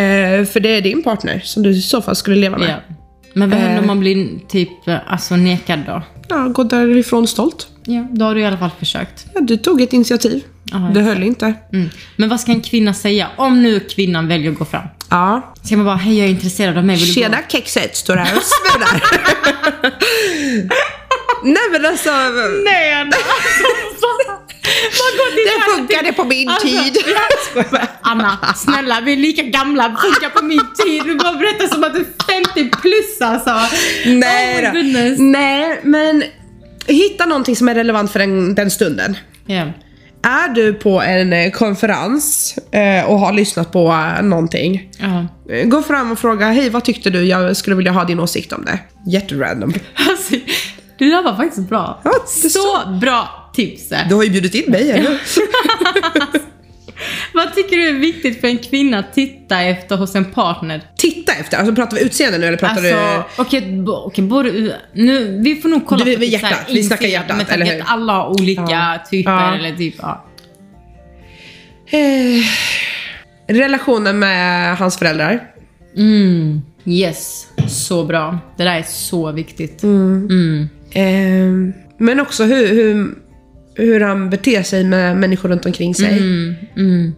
för 0.44 0.60
det 0.60 0.68
är 0.68 0.80
din 0.80 1.02
partner 1.02 1.40
som 1.44 1.62
du 1.62 1.70
i 1.70 1.82
så 1.82 2.02
fall 2.02 2.16
skulle 2.16 2.36
leva 2.36 2.58
med. 2.58 2.70
Ja. 2.70 2.94
Men 3.32 3.50
vad 3.50 3.58
händer 3.58 3.78
om 3.78 3.84
Eh. 3.84 3.86
man 3.86 4.00
blir 4.00 4.28
typ 4.48 4.68
alltså 5.06 5.36
nekad 5.36 5.78
då? 5.86 6.02
Ja, 6.28 6.36
gå 6.48 6.64
därifrån 6.64 7.26
stolt. 7.28 7.66
Ja, 7.84 8.06
då 8.10 8.24
har 8.24 8.34
du 8.34 8.40
i 8.40 8.44
alla 8.44 8.58
fall 8.58 8.70
försökt. 8.78 9.26
Ja, 9.34 9.40
du 9.40 9.56
tog 9.56 9.80
ett 9.80 9.92
initiativ. 9.92 10.42
Ja, 10.64 10.76
det 10.78 11.00
exakt. 11.00 11.06
höll 11.14 11.22
inte. 11.26 11.54
Mm. 11.72 11.88
Men 12.16 12.28
vad 12.28 12.40
ska 12.40 12.52
en 12.52 12.60
kvinna 12.60 12.94
säga 12.94 13.26
om 13.36 13.62
nu 13.62 13.80
kvinnan 13.80 14.28
väljer 14.28 14.52
att 14.52 14.58
gå 14.58 14.64
fram? 14.64 14.86
Ja. 15.10 15.54
Ska 15.62 15.76
man 15.76 15.86
bara, 15.86 15.96
hej 15.96 16.18
jag 16.18 16.26
är 16.26 16.30
intresserad 16.30 16.78
av 16.78 16.84
mig, 16.84 16.96
vill 16.96 17.06
du 17.06 17.12
Tjena 17.12 17.36
gå? 17.36 17.42
kexet, 17.48 17.96
står 17.96 18.16
här 18.16 18.36
och 18.36 18.42
svurar. 18.42 19.02
Nej 21.44 21.62
men 21.72 21.86
alltså, 21.86 22.10
Nej 22.64 22.92
Anna! 22.92 23.10
Det 25.36 25.76
funkade 25.76 26.12
på 26.12 26.24
min 26.24 26.48
Alltså, 26.48 26.66
tid. 26.66 26.96
Anna, 28.00 28.54
snälla 28.56 29.00
vi 29.00 29.12
är 29.12 29.16
lika 29.16 29.42
gamla, 29.42 29.82
funkar 29.84 30.30
på 30.40 30.44
min 30.44 30.60
tid. 30.84 31.02
Du 31.04 31.14
bara 31.16 31.32
berättar 31.32 31.66
som 31.66 31.84
att 31.84 31.94
du 31.94 32.00
är 32.00 32.44
50 32.44 32.70
plus 32.82 33.20
alltså. 33.20 33.76
Nej 34.06 34.66
oh. 34.66 35.18
Nej, 35.22 35.80
men 35.82 36.24
hitta 36.86 37.26
någonting 37.26 37.56
som 37.56 37.68
är 37.68 37.74
relevant 37.74 38.12
för 38.12 38.18
den, 38.18 38.54
den 38.54 38.70
stunden. 38.70 39.16
Ja. 39.46 39.64
Är 40.26 40.48
du 40.48 40.74
på 40.74 41.00
en 41.02 41.32
eh, 41.32 41.50
konferens 41.50 42.54
eh, 42.70 43.04
och 43.04 43.18
har 43.18 43.32
lyssnat 43.32 43.72
på 43.72 43.88
eh, 43.88 44.22
någonting. 44.22 44.90
Ja. 44.98 45.26
eh, 45.54 45.66
Gå 45.68 45.82
fram 45.82 46.12
och 46.12 46.18
fråga, 46.18 46.46
hej 46.46 46.70
vad 46.70 46.84
tyckte 46.84 47.10
du? 47.10 47.22
Jag 47.24 47.56
skulle 47.56 47.76
vilja 47.76 47.92
ha 47.92 48.04
din 48.04 48.20
åsikt 48.20 48.52
om 48.52 48.64
det. 48.64 48.78
Jätterandom. 49.10 49.74
Alltså, 50.10 50.34
det 50.98 51.04
där 51.04 51.22
var 51.22 51.36
faktiskt 51.36 51.68
bra. 51.68 52.00
Ja, 52.04 52.10
är 52.44 52.48
så 52.48 52.98
bra 53.00 53.50
tips. 53.54 53.92
Du 54.08 54.14
har 54.14 54.22
ju 54.22 54.30
bjudit 54.30 54.54
in 54.54 54.70
mig, 54.70 54.90
eller 54.90 55.20
Vad 57.34 57.54
tycker 57.54 57.76
du 57.76 57.88
är 57.88 57.92
viktigt 57.92 58.40
för 58.40 58.48
en 58.48 58.58
kvinna 58.58 58.98
att 58.98 59.12
titta 59.14 59.62
efter 59.62 59.96
hos 59.96 60.14
en 60.14 60.24
partner? 60.24 60.82
Titta 60.96 61.32
efter, 61.32 61.58
alltså 61.58 61.74
pratar 61.74 61.96
vi 61.96 62.04
utseende 62.04 62.38
nu 62.38 62.46
eller 62.46 62.58
pratar 62.58 62.76
Alltså, 62.76 63.24
du... 63.36 63.42
okej, 63.42 63.84
okej, 63.88 64.24
både, 64.24 64.76
nu, 64.92 65.40
vi 65.42 65.56
får 65.56 65.68
nog 65.68 65.86
kolla 65.86 66.04
Du, 66.04 66.14
på 66.14 66.20
typ 66.20 66.30
hjärtat. 66.32 66.58
Vi 66.68 66.82
snackar 66.82 67.06
hjärtat, 67.08 67.36
med 67.36 67.46
eller 67.50 67.66
hur? 67.66 67.80
att 67.80 67.88
alla 67.90 68.12
har 68.12 68.28
olika 68.40 68.62
Ja. 68.62 68.98
typer 69.10 69.30
Ja. 69.30 69.54
eller 69.54 69.76
typ, 69.76 69.94
ja. 69.98 70.24
Eh, 71.90 72.44
relationen 73.56 74.18
med 74.18 74.76
hans 74.76 74.98
föräldrar. 74.98 75.42
Mm, 75.96 76.62
yes, 76.84 77.46
så 77.68 78.04
bra. 78.04 78.38
Det 78.56 78.64
där 78.64 78.76
är 78.78 78.82
så 78.82 79.32
viktigt. 79.32 79.82
Mm. 79.82 80.68
Eh, 80.90 81.74
men 81.98 82.20
också 82.20 82.44
hur, 82.44 82.66
hur, 82.68 83.14
hur 83.76 84.00
han 84.00 84.30
beter 84.30 84.62
sig 84.62 84.84
med 84.84 85.16
människor 85.16 85.48
runt 85.48 85.66
omkring 85.66 85.94
sig. 85.94 86.18
Mm, 86.18 86.54
mm. 86.76 87.14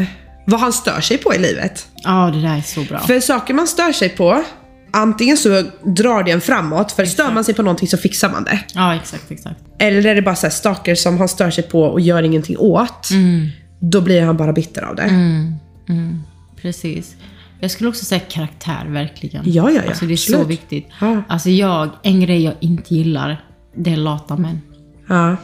Eh, 0.00 0.06
vad 0.44 0.60
han 0.60 0.72
stör 0.72 1.00
sig 1.00 1.18
på 1.18 1.34
i 1.34 1.38
livet. 1.38 1.86
Ja, 2.04 2.30
det 2.34 2.42
där 2.42 2.56
är 2.56 2.60
så 2.60 2.82
bra. 2.82 2.98
För 2.98 3.20
saker 3.20 3.54
man 3.54 3.66
stör 3.66 3.92
sig 3.92 4.08
på, 4.08 4.44
antingen 4.90 5.36
så 5.36 5.62
drar 5.84 6.22
det 6.22 6.30
en 6.30 6.40
framåt, 6.40 6.92
för 6.92 7.04
stör 7.04 7.32
man 7.32 7.44
sig 7.44 7.54
på 7.54 7.62
någonting 7.62 7.88
så 7.88 7.96
fixar 7.96 8.30
man 8.30 8.44
det. 8.44 8.60
Ja, 8.74 8.94
exakt, 8.94 9.30
exakt. 9.30 9.60
Eller 9.78 10.10
är 10.10 10.14
det 10.14 10.22
bara 10.22 10.34
så 10.36 10.50
saker 10.50 10.94
som 10.94 11.18
han 11.18 11.28
stör 11.28 11.50
sig 11.50 11.64
på 11.64 11.82
och 11.82 12.00
gör 12.00 12.22
ingenting 12.22 12.58
åt, 12.58 13.10
Mm, 13.10 13.48
då 13.80 14.00
blir 14.00 14.22
han 14.22 14.36
bara 14.36 14.52
bitter 14.52 14.82
av 14.82 14.96
det. 14.96 15.02
mm, 15.02 15.54
mm. 15.88 16.22
Precis. 16.62 17.16
Jag 17.60 17.70
skulle 17.70 17.88
också 17.90 18.04
säga 18.04 18.20
karaktär, 18.20 18.84
verkligen. 18.88 19.42
Ja, 19.46 19.70
ja, 19.70 19.80
ja. 19.84 19.88
Alltså 19.88 20.04
det 20.04 20.12
är 20.14 20.16
så 20.16 20.32
absolut. 20.34 20.50
viktigt. 20.58 20.88
Ja. 21.00 21.22
Alltså 21.28 21.50
jag, 21.50 21.90
en 22.02 22.20
grej 22.20 22.44
jag 22.44 22.54
inte 22.60 22.94
gillar, 22.94 23.44
det 23.76 23.92
är 23.92 23.96
lata 23.96 24.36
män. 24.36 24.60
Ja. 25.08 25.36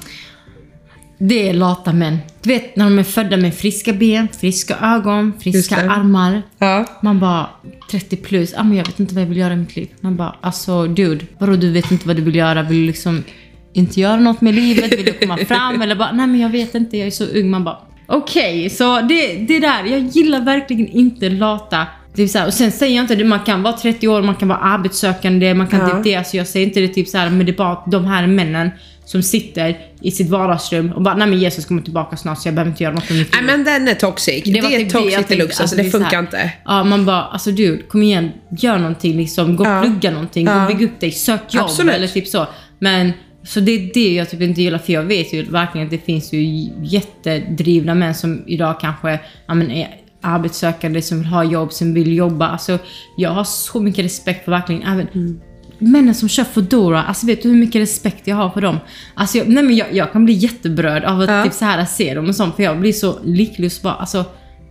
Det 1.29 1.49
är 1.49 1.53
lata 1.53 1.93
män. 1.93 2.19
Du 2.43 2.49
vet 2.51 2.77
när 2.77 2.85
de 2.85 2.99
är 2.99 3.03
födda 3.03 3.37
med 3.37 3.55
friska 3.55 3.93
ben, 3.93 4.29
friska 4.41 4.77
ögon, 4.83 5.33
friska 5.41 5.77
armar. 5.91 6.43
Ja. 6.59 6.85
Man 7.03 7.21
bara 7.21 7.47
30 7.91 8.17
plus, 8.17 8.55
ah, 8.57 8.63
men 8.65 8.77
jag 8.77 8.87
vet 8.87 9.01
inte 9.01 9.15
vad 9.15 9.23
jag 9.23 9.29
vill 9.29 9.39
göra 9.39 9.53
i 9.53 9.57
mitt 9.57 9.77
liv. 9.77 9.89
Man 10.01 10.17
bara 10.17 10.37
alltså 10.41 10.87
dude, 10.87 11.25
vadå 11.39 11.57
du 11.57 11.71
vet 11.73 11.91
inte 11.91 12.07
vad 12.07 12.17
du 12.17 12.23
vill 12.23 12.35
göra? 12.35 12.63
Vill 12.63 12.81
du 12.81 12.87
liksom 12.87 13.25
inte 13.73 14.01
göra 14.01 14.17
något 14.17 14.41
med 14.41 14.55
livet? 14.55 14.99
Vill 14.99 15.05
du 15.05 15.13
komma 15.13 15.37
fram? 15.49 15.83
Eller 15.83 15.97
bara 15.97 16.13
nej 16.13 16.27
men 16.27 16.41
jag 16.41 16.49
vet 16.49 16.75
inte, 16.75 16.97
jag 16.97 17.07
är 17.07 17.11
så 17.11 17.25
ung. 17.25 17.51
Man 17.51 17.65
bara 17.65 17.79
okej, 18.07 18.71
så 18.71 19.01
det, 19.01 19.35
det 19.35 19.59
där, 19.59 19.85
jag 19.85 20.01
gillar 20.01 20.41
verkligen 20.45 20.87
inte 20.89 21.29
lata. 21.31 21.87
Det 22.17 22.23
är 22.23 22.27
så 22.29 22.39
här, 22.39 22.47
och 22.47 22.55
sen 22.55 22.73
säger 22.73 22.97
jag 22.97 23.03
inte 23.03 23.15
det, 23.15 23.25
man 23.25 23.41
kan 23.41 23.63
vara 23.63 23.77
30 23.77 24.09
år, 24.09 24.23
man 24.23 24.35
kan 24.35 24.49
vara 24.49 24.59
arbetssökande, 24.59 25.55
man 25.55 25.67
kan 25.67 25.81
Ja. 25.81 25.89
typ 25.89 26.05
det. 26.05 26.15
Alltså 26.17 26.37
jag 26.37 26.47
säger 26.47 26.67
inte 26.67 26.81
det 26.81 26.89
typ 26.89 27.09
så 27.09 27.19
här, 27.19 27.31
men 27.31 27.47
det 27.47 27.53
är 27.53 27.57
bara 27.57 27.79
de 27.91 28.05
här 28.05 28.27
männen 28.27 28.71
som 29.07 29.23
sitter 29.23 29.79
i 30.01 30.11
sitt 30.11 30.31
vardagsrum 30.31 30.93
och 30.93 31.03
bara 31.03 31.15
nej 31.17 31.29
men 31.29 31.39
Jesus 31.39 31.65
kommer 31.67 31.83
tillbaka 31.83 32.17
snart 32.17 32.39
så 32.43 32.49
jag 32.49 32.55
behöver 32.55 32.71
inte 32.71 32.83
göra 32.85 32.95
något 32.95 33.09
med 33.11 33.19
mitt 33.19 33.33
Nej 33.33 33.41
liv. 33.43 33.51
men 33.51 33.65
den 33.65 33.89
är 33.89 33.95
toxic. 33.95 34.45
Det, 34.45 34.61
var 34.61 34.71
är 34.71 34.79
typ 34.79 34.93
toxic 34.93 35.27
deluxe, 35.27 35.63
alltså, 35.63 35.77
det 35.77 35.83
är 35.83 35.91
så 35.91 35.99
funkar 35.99 36.19
inte. 36.19 36.53
Ja, 36.65 36.85
man 36.85 37.05
bara, 37.07 37.23
alltså 37.23 37.51
du, 37.51 37.83
kom 37.83 38.03
igen, 38.03 38.31
gör 38.59 38.79
någonting 38.79 39.17
liksom. 39.17 39.57
Gå 39.57 39.65
och 39.65 39.71
Ja. 39.71 39.83
plugga 39.83 40.11
någonting, 40.11 40.47
Ja. 40.47 40.55
gå 40.55 40.61
och 40.61 40.67
bygg 40.79 40.83
upp 40.89 41.01
dig, 41.01 41.13
sök 41.13 41.55
jobb 41.55 41.65
Absolut. 41.65 41.95
eller 41.95 42.07
typ 42.09 42.29
så. 42.29 42.47
Men, 42.79 43.13
så 43.45 43.61
det 43.61 43.73
är 43.73 43.91
det 43.95 44.15
jag 44.15 44.31
typ 44.31 44.41
inte 44.41 44.63
gillar, 44.63 44.79
för 44.79 44.93
jag 44.93 45.03
vet 45.03 45.33
ju 45.33 45.43
verkligen 45.45 45.87
att 45.87 45.91
det 45.91 45.99
finns 46.07 46.33
ju 46.33 46.69
jättedrivna 46.83 47.95
män 47.95 48.15
som 48.15 48.45
idag 48.47 48.81
kanske 48.81 49.21
ja, 49.47 49.55
men 49.55 49.71
är 49.71 49.89
arbetssökande, 50.21 51.03
som 51.03 51.19
vill 51.19 51.27
ha 51.27 51.45
jobb, 51.45 51.73
som 51.73 51.95
vill 51.95 52.17
jobba. 52.17 52.49
Alltså, 52.49 52.79
jag 53.17 53.31
har 53.31 53.45
så 53.45 53.81
mycket 53.81 54.05
respekt 54.05 54.45
för 54.45 54.51
verkligen 54.53 54.83
även 54.83 55.09
Mm. 55.15 55.41
Männen 55.87 56.15
som 56.15 56.29
kör 56.29 56.45
Foodora, 56.45 57.03
alltså 57.03 57.27
vet 57.27 57.43
du 57.43 57.49
hur 57.49 57.57
mycket 57.57 57.81
respekt 57.83 58.27
jag 58.27 58.37
har 58.37 58.51
för 58.51 58.61
dem? 58.61 58.79
Alltså 59.15 59.39
jag, 59.39 59.49
nej 59.49 59.63
men 59.65 59.77
jag, 59.77 59.95
jag 59.95 60.13
kan 60.13 60.25
bli 60.25 60.35
jätteberörd 60.35 61.05
av 61.05 61.21
att 61.21 61.29
Ja. 61.31 61.45
typ 61.45 61.53
så 61.53 61.65
här 61.65 61.85
se 61.85 62.15
dem 62.15 62.29
och 62.29 62.37
sånt, 62.37 62.57
för 62.57 62.63
jag 62.63 62.81
blir 62.81 62.93
så 62.93 63.19
lycklig 63.25 63.67
och 63.67 63.73
så 63.73 63.83
bara, 63.83 63.95
alltså 63.95 64.25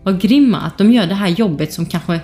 vad 0.03 0.21
grymma 0.21 0.57
att 0.61 0.77
de 0.77 0.91
gör 0.91 1.05
det 1.07 1.15
här 1.15 1.27
jobbet 1.27 1.73
som 1.73 1.85
kanske 1.85 2.19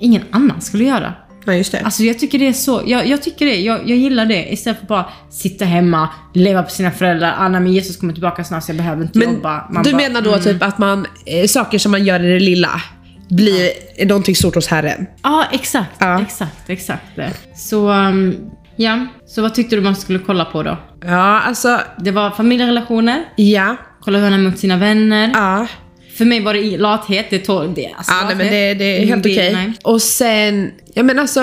ingen 0.00 0.22
annan 0.30 0.60
skulle 0.60 0.84
göra. 0.84 1.14
Ja, 1.44 1.54
just 1.54 1.72
det. 1.72 1.80
Alltså 1.80 2.02
jag 2.02 2.18
tycker 2.18 2.38
det 2.38 2.48
är 2.48 2.52
så, 2.52 2.82
jag, 2.86 3.06
jag 3.06 3.22
tycker 3.22 3.46
det, 3.46 3.60
jag, 3.60 3.80
jag 3.88 3.98
gillar 3.98 4.26
det. 4.26 4.52
Istället 4.52 4.78
för 4.78 4.84
att 4.84 4.88
bara 4.88 5.06
sitta 5.30 5.64
hemma, 5.64 6.08
leva 6.34 6.62
på 6.62 6.70
sina 6.70 6.90
föräldrar, 6.90 7.34
ah, 7.38 7.48
nej 7.48 7.60
men 7.60 7.72
Jesus 7.72 7.96
kommer 7.96 8.12
tillbaka 8.12 8.44
snart 8.44 8.64
så 8.64 8.70
jag 8.70 8.76
behöver 8.76 9.02
inte 9.02 9.18
Men 9.18 9.34
jobba. 9.34 9.68
Man 9.70 9.82
du 9.82 9.92
bara, 9.92 9.96
menar 10.02 10.22
då 10.22 10.38
typ 10.38 10.62
att 10.62 10.78
man, 10.78 11.06
eh, 11.26 11.46
saker 11.46 11.78
som 11.78 11.92
man 11.92 12.04
gör 12.04 12.24
i 12.24 12.32
det 12.32 12.40
lilla 12.40 12.70
blir 13.30 13.70
någonting 14.06 14.34
stort 14.34 14.54
hos 14.54 14.66
Herren? 14.66 15.06
Ja, 15.22 15.44
exakt, 15.52 15.90
Ja. 15.98 16.22
exakt, 16.22 16.70
exakt. 16.70 17.04
Så, 17.56 17.88
um, 17.90 18.50
ja. 18.76 19.06
Så 19.26 19.42
vad 19.42 19.54
tyckte 19.54 19.76
du 19.76 19.82
man 19.82 19.96
skulle 19.96 20.18
kolla 20.18 20.44
på 20.44 20.62
då? 20.62 20.76
Ja, 21.04 21.40
alltså, 21.40 21.80
Det 21.98 22.10
var 22.10 22.30
familjerelationer, 22.30 23.24
ja. 23.36 23.76
kolla 24.00 24.18
hur 24.18 24.24
han 24.24 24.32
är 24.32 24.38
mot 24.38 24.58
sina 24.58 24.76
vänner. 24.76 25.30
Ja, 25.34 25.66
För 26.16 26.24
mig 26.24 26.40
var 26.44 26.54
det 26.54 26.78
lathet, 26.78 27.26
det 27.30 27.38
tog 27.38 27.74
det. 27.74 27.92
Alltså, 27.96 28.12
ja 28.12 28.24
nej, 28.26 28.36
men 28.36 28.46
det, 28.46 28.74
det 28.74 29.02
är 29.02 29.06
helt 29.06 29.26
okej. 29.26 29.52
nej. 29.52 29.72
Och 29.84 30.02
sen, 30.02 30.70
ja 30.94 31.02
men 31.02 31.18
alltså, 31.18 31.40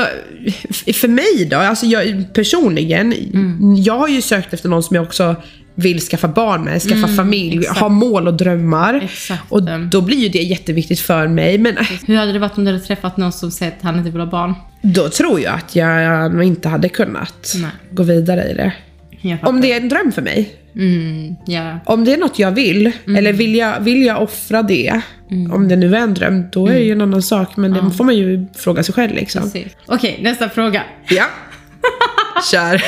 för 0.94 1.08
mig 1.08 1.48
då, 1.52 1.58
alltså 1.58 1.86
jag 1.86 2.34
personligen, 2.34 3.14
Mm. 3.14 3.76
jag 3.78 3.98
har 3.98 4.08
ju 4.08 4.22
sökt 4.22 4.54
efter 4.54 4.70
någon 4.70 4.84
som 4.84 4.96
jag 4.96 5.06
också 5.06 5.36
vill 5.80 6.00
skaffa 6.02 6.28
barn 6.28 6.64
med, 6.64 6.82
skaffa 6.82 7.08
familj, 7.08 7.52
Mm, 7.52 7.60
exakt. 7.62 7.80
ha 7.80 7.90
mål 7.90 8.28
och 8.28 8.34
drömmar. 8.34 9.02
Exakt. 9.04 9.44
Och 9.50 9.64
då 9.92 10.02
blir 10.02 10.18
ju 10.18 10.30
det 10.30 10.42
jätteviktigt 10.44 11.00
för 11.00 11.28
mig. 11.28 11.58
Men 11.58 11.78
Hur 12.08 12.16
hade 12.18 12.34
det 12.34 12.40
varit 12.40 12.58
om 12.58 12.66
du 12.66 12.72
hade 12.72 12.84
träffat 12.84 13.18
någon 13.18 13.32
som 13.32 13.52
säger 13.52 13.72
att 13.72 13.84
han 13.84 13.98
inte 13.98 14.10
vill 14.10 14.20
ha 14.22 14.28
barn? 14.28 14.54
då 14.82 15.10
tror 15.10 15.40
jag 15.42 15.54
att 15.54 15.76
jag 15.76 16.44
inte 16.44 16.70
hade 16.70 16.90
kunnat 16.90 17.54
Nej. 17.56 17.70
gå 17.92 18.04
vidare 18.04 18.44
i 18.50 18.54
det. 18.54 18.74
Om 19.44 19.62
det 19.62 19.72
är 19.74 19.78
en 19.82 19.90
dröm 19.90 20.12
för 20.12 20.22
mig. 20.22 20.54
Mm, 20.76 21.36
ja. 21.46 21.80
Om 21.86 22.06
det 22.06 22.14
är 22.14 22.18
något 22.18 22.40
jag 22.40 22.52
vill, 22.52 22.92
Mm. 23.06 23.16
eller 23.16 23.34
vill 23.34 23.56
jag, 23.56 23.80
vill 23.80 24.06
jag 24.06 24.22
offra 24.22 24.64
det, 24.64 25.02
om 25.52 25.68
det 25.68 25.76
nu 25.76 25.96
är 25.96 26.00
en 26.00 26.14
dröm, 26.14 26.44
då 26.52 26.68
är 26.68 26.74
det 26.74 26.80
ju 26.80 26.92
en 26.92 27.02
annan 27.02 27.22
sak. 27.22 27.58
Men 27.58 27.74
det 27.74 27.92
får 27.98 28.04
man 28.04 28.16
ju 28.18 28.46
fråga 28.58 28.84
sig 28.84 28.94
själv 28.94 29.14
liksom. 29.16 29.52
Okej, 29.86 30.20
nästa 30.22 30.50
fråga. 30.50 30.84
Ja. 31.10 31.26
Kör. 32.52 32.84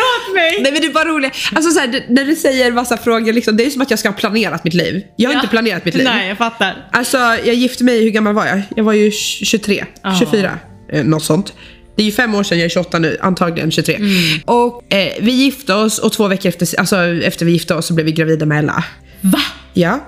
Åt 0.00 0.34
mig! 0.34 0.58
Nej 0.62 0.72
men 0.72 0.80
det 0.80 0.86
är 0.86 0.92
bara 0.92 1.04
roligt. 1.08 1.32
Alltså 1.54 1.70
så 1.70 1.80
här, 1.80 2.04
när 2.08 2.24
du 2.24 2.36
säger 2.36 2.72
massa 2.72 2.96
frågor, 2.96 3.32
liksom, 3.32 3.56
det 3.56 3.66
är 3.66 3.70
som 3.70 3.82
att 3.82 3.90
jag 3.90 3.98
ska 3.98 4.08
ha 4.08 4.16
planerat 4.16 4.64
mitt 4.64 4.74
liv. 4.74 5.02
Jag 5.16 5.28
har 5.30 5.34
Ja. 5.34 5.38
inte 5.40 5.50
planerat 5.50 5.84
mitt 5.84 5.94
liv. 5.94 6.04
Nej, 6.04 6.28
jag 6.28 6.38
fattar. 6.38 6.88
Alltså 6.92 7.16
jag 7.18 7.54
gifte 7.54 7.84
mig, 7.84 8.02
hur 8.02 8.10
gammal 8.10 8.34
var 8.34 8.46
jag? 8.46 8.62
Jag 8.76 8.84
var 8.84 8.92
ju 8.92 9.10
23, 9.10 9.84
Ja. 10.02 10.16
24, 10.18 10.58
eh, 10.92 11.04
något 11.04 11.24
sånt. 11.24 11.52
Det 11.96 12.02
är 12.02 12.06
ju 12.06 12.12
fem 12.12 12.34
år 12.34 12.42
sedan, 12.42 12.58
jag 12.58 12.64
är 12.64 12.68
28 12.68 12.98
nu, 12.98 13.16
antagligen 13.20 13.70
23. 13.70 13.94
Mm. 13.94 14.10
Och 14.44 14.94
eh, 14.94 15.12
vi 15.20 15.30
gifte 15.32 15.74
oss 15.74 15.98
och 15.98 16.12
två 16.12 16.28
veckor 16.28 16.48
efter, 16.48 16.80
alltså, 16.80 16.96
efter 17.06 17.46
vi 17.46 17.52
gifte 17.52 17.74
oss 17.74 17.86
så 17.86 17.94
blev 17.94 18.06
vi 18.06 18.12
gravida 18.12 18.46
med 18.46 18.58
Ella. 18.58 18.84
Va? 19.20 19.38
Ja. 19.72 20.00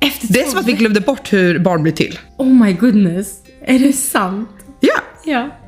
Efter 0.00 0.32
Det 0.32 0.40
är 0.40 0.46
som 0.50 0.58
att 0.58 0.66
vi 0.66 0.72
glömde 0.72 1.00
bort 1.00 1.32
hur 1.32 1.58
barn 1.58 1.82
blir 1.82 1.92
till. 1.92 2.18
Oh 2.36 2.46
my 2.64 2.72
goodness. 2.72 3.28
Är 3.66 3.78
det 3.78 3.92
sant? 3.92 4.48
Ja. 4.80 5.00
Ja. 5.24 5.58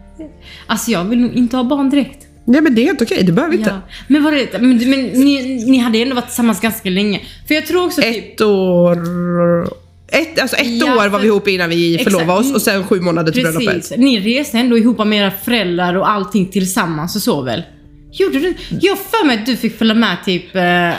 Alltså 0.66 0.90
jag 0.90 1.04
vill 1.04 1.18
nog 1.20 1.32
inte 1.34 1.56
ha 1.56 1.64
barn 1.64 1.90
direkt. 1.90 2.26
Nej 2.44 2.60
men 2.60 2.74
det 2.74 2.82
är 2.82 2.86
helt 2.86 3.02
okej, 3.02 3.22
det 3.24 3.32
behöver 3.32 3.52
vi 3.52 3.58
inte. 3.58 3.70
Ja. 3.70 3.92
Men 4.08 4.24
var 4.24 4.32
det, 4.32 4.52
men, 4.60 4.90
men 4.90 5.00
ni, 5.06 5.64
ni 5.70 5.78
hade 5.78 5.98
ändå 5.98 6.14
varit 6.14 6.26
tillsammans 6.26 6.60
ganska 6.60 6.90
länge. 6.90 7.20
För 7.48 7.54
jag 7.54 7.66
tror 7.66 7.84
också 7.86 8.02
typ... 8.02 8.34
Ett 8.34 8.40
år... 8.40 8.98
Ett, 10.12 10.40
alltså 10.40 10.56
ett 10.56 10.66
Ja, 10.66 10.92
år 10.92 10.96
var 10.96 11.10
för- 11.10 11.18
vi 11.18 11.26
ihop 11.26 11.48
innan 11.48 11.70
vi 11.70 11.94
Exakt. 11.94 12.10
förlovade 12.12 12.40
oss 12.40 12.54
och 12.54 12.62
sen 12.62 12.84
sju 12.84 13.00
månader 13.00 13.32
till 13.32 13.42
bröllopet. 13.42 13.68
Precis. 13.74 13.98
Ni 13.98 14.38
reste 14.38 14.58
ändå 14.58 14.78
ihop 14.78 15.06
med 15.06 15.18
era 15.22 15.30
föräldrar 15.30 15.94
och 15.94 16.10
allting 16.10 16.46
tillsammans 16.46 17.16
och 17.16 17.22
så 17.22 17.42
väl? 17.42 17.62
Gjorde 18.12 18.38
du? 18.38 18.54
Jag 18.80 18.92
har 18.92 18.96
för 18.96 19.26
mig 19.26 19.38
att 19.38 19.46
du 19.46 19.56
fick 19.56 19.78
följa 19.78 19.94
med 19.94 20.16
typ 20.24 20.56
eh, 20.56 20.90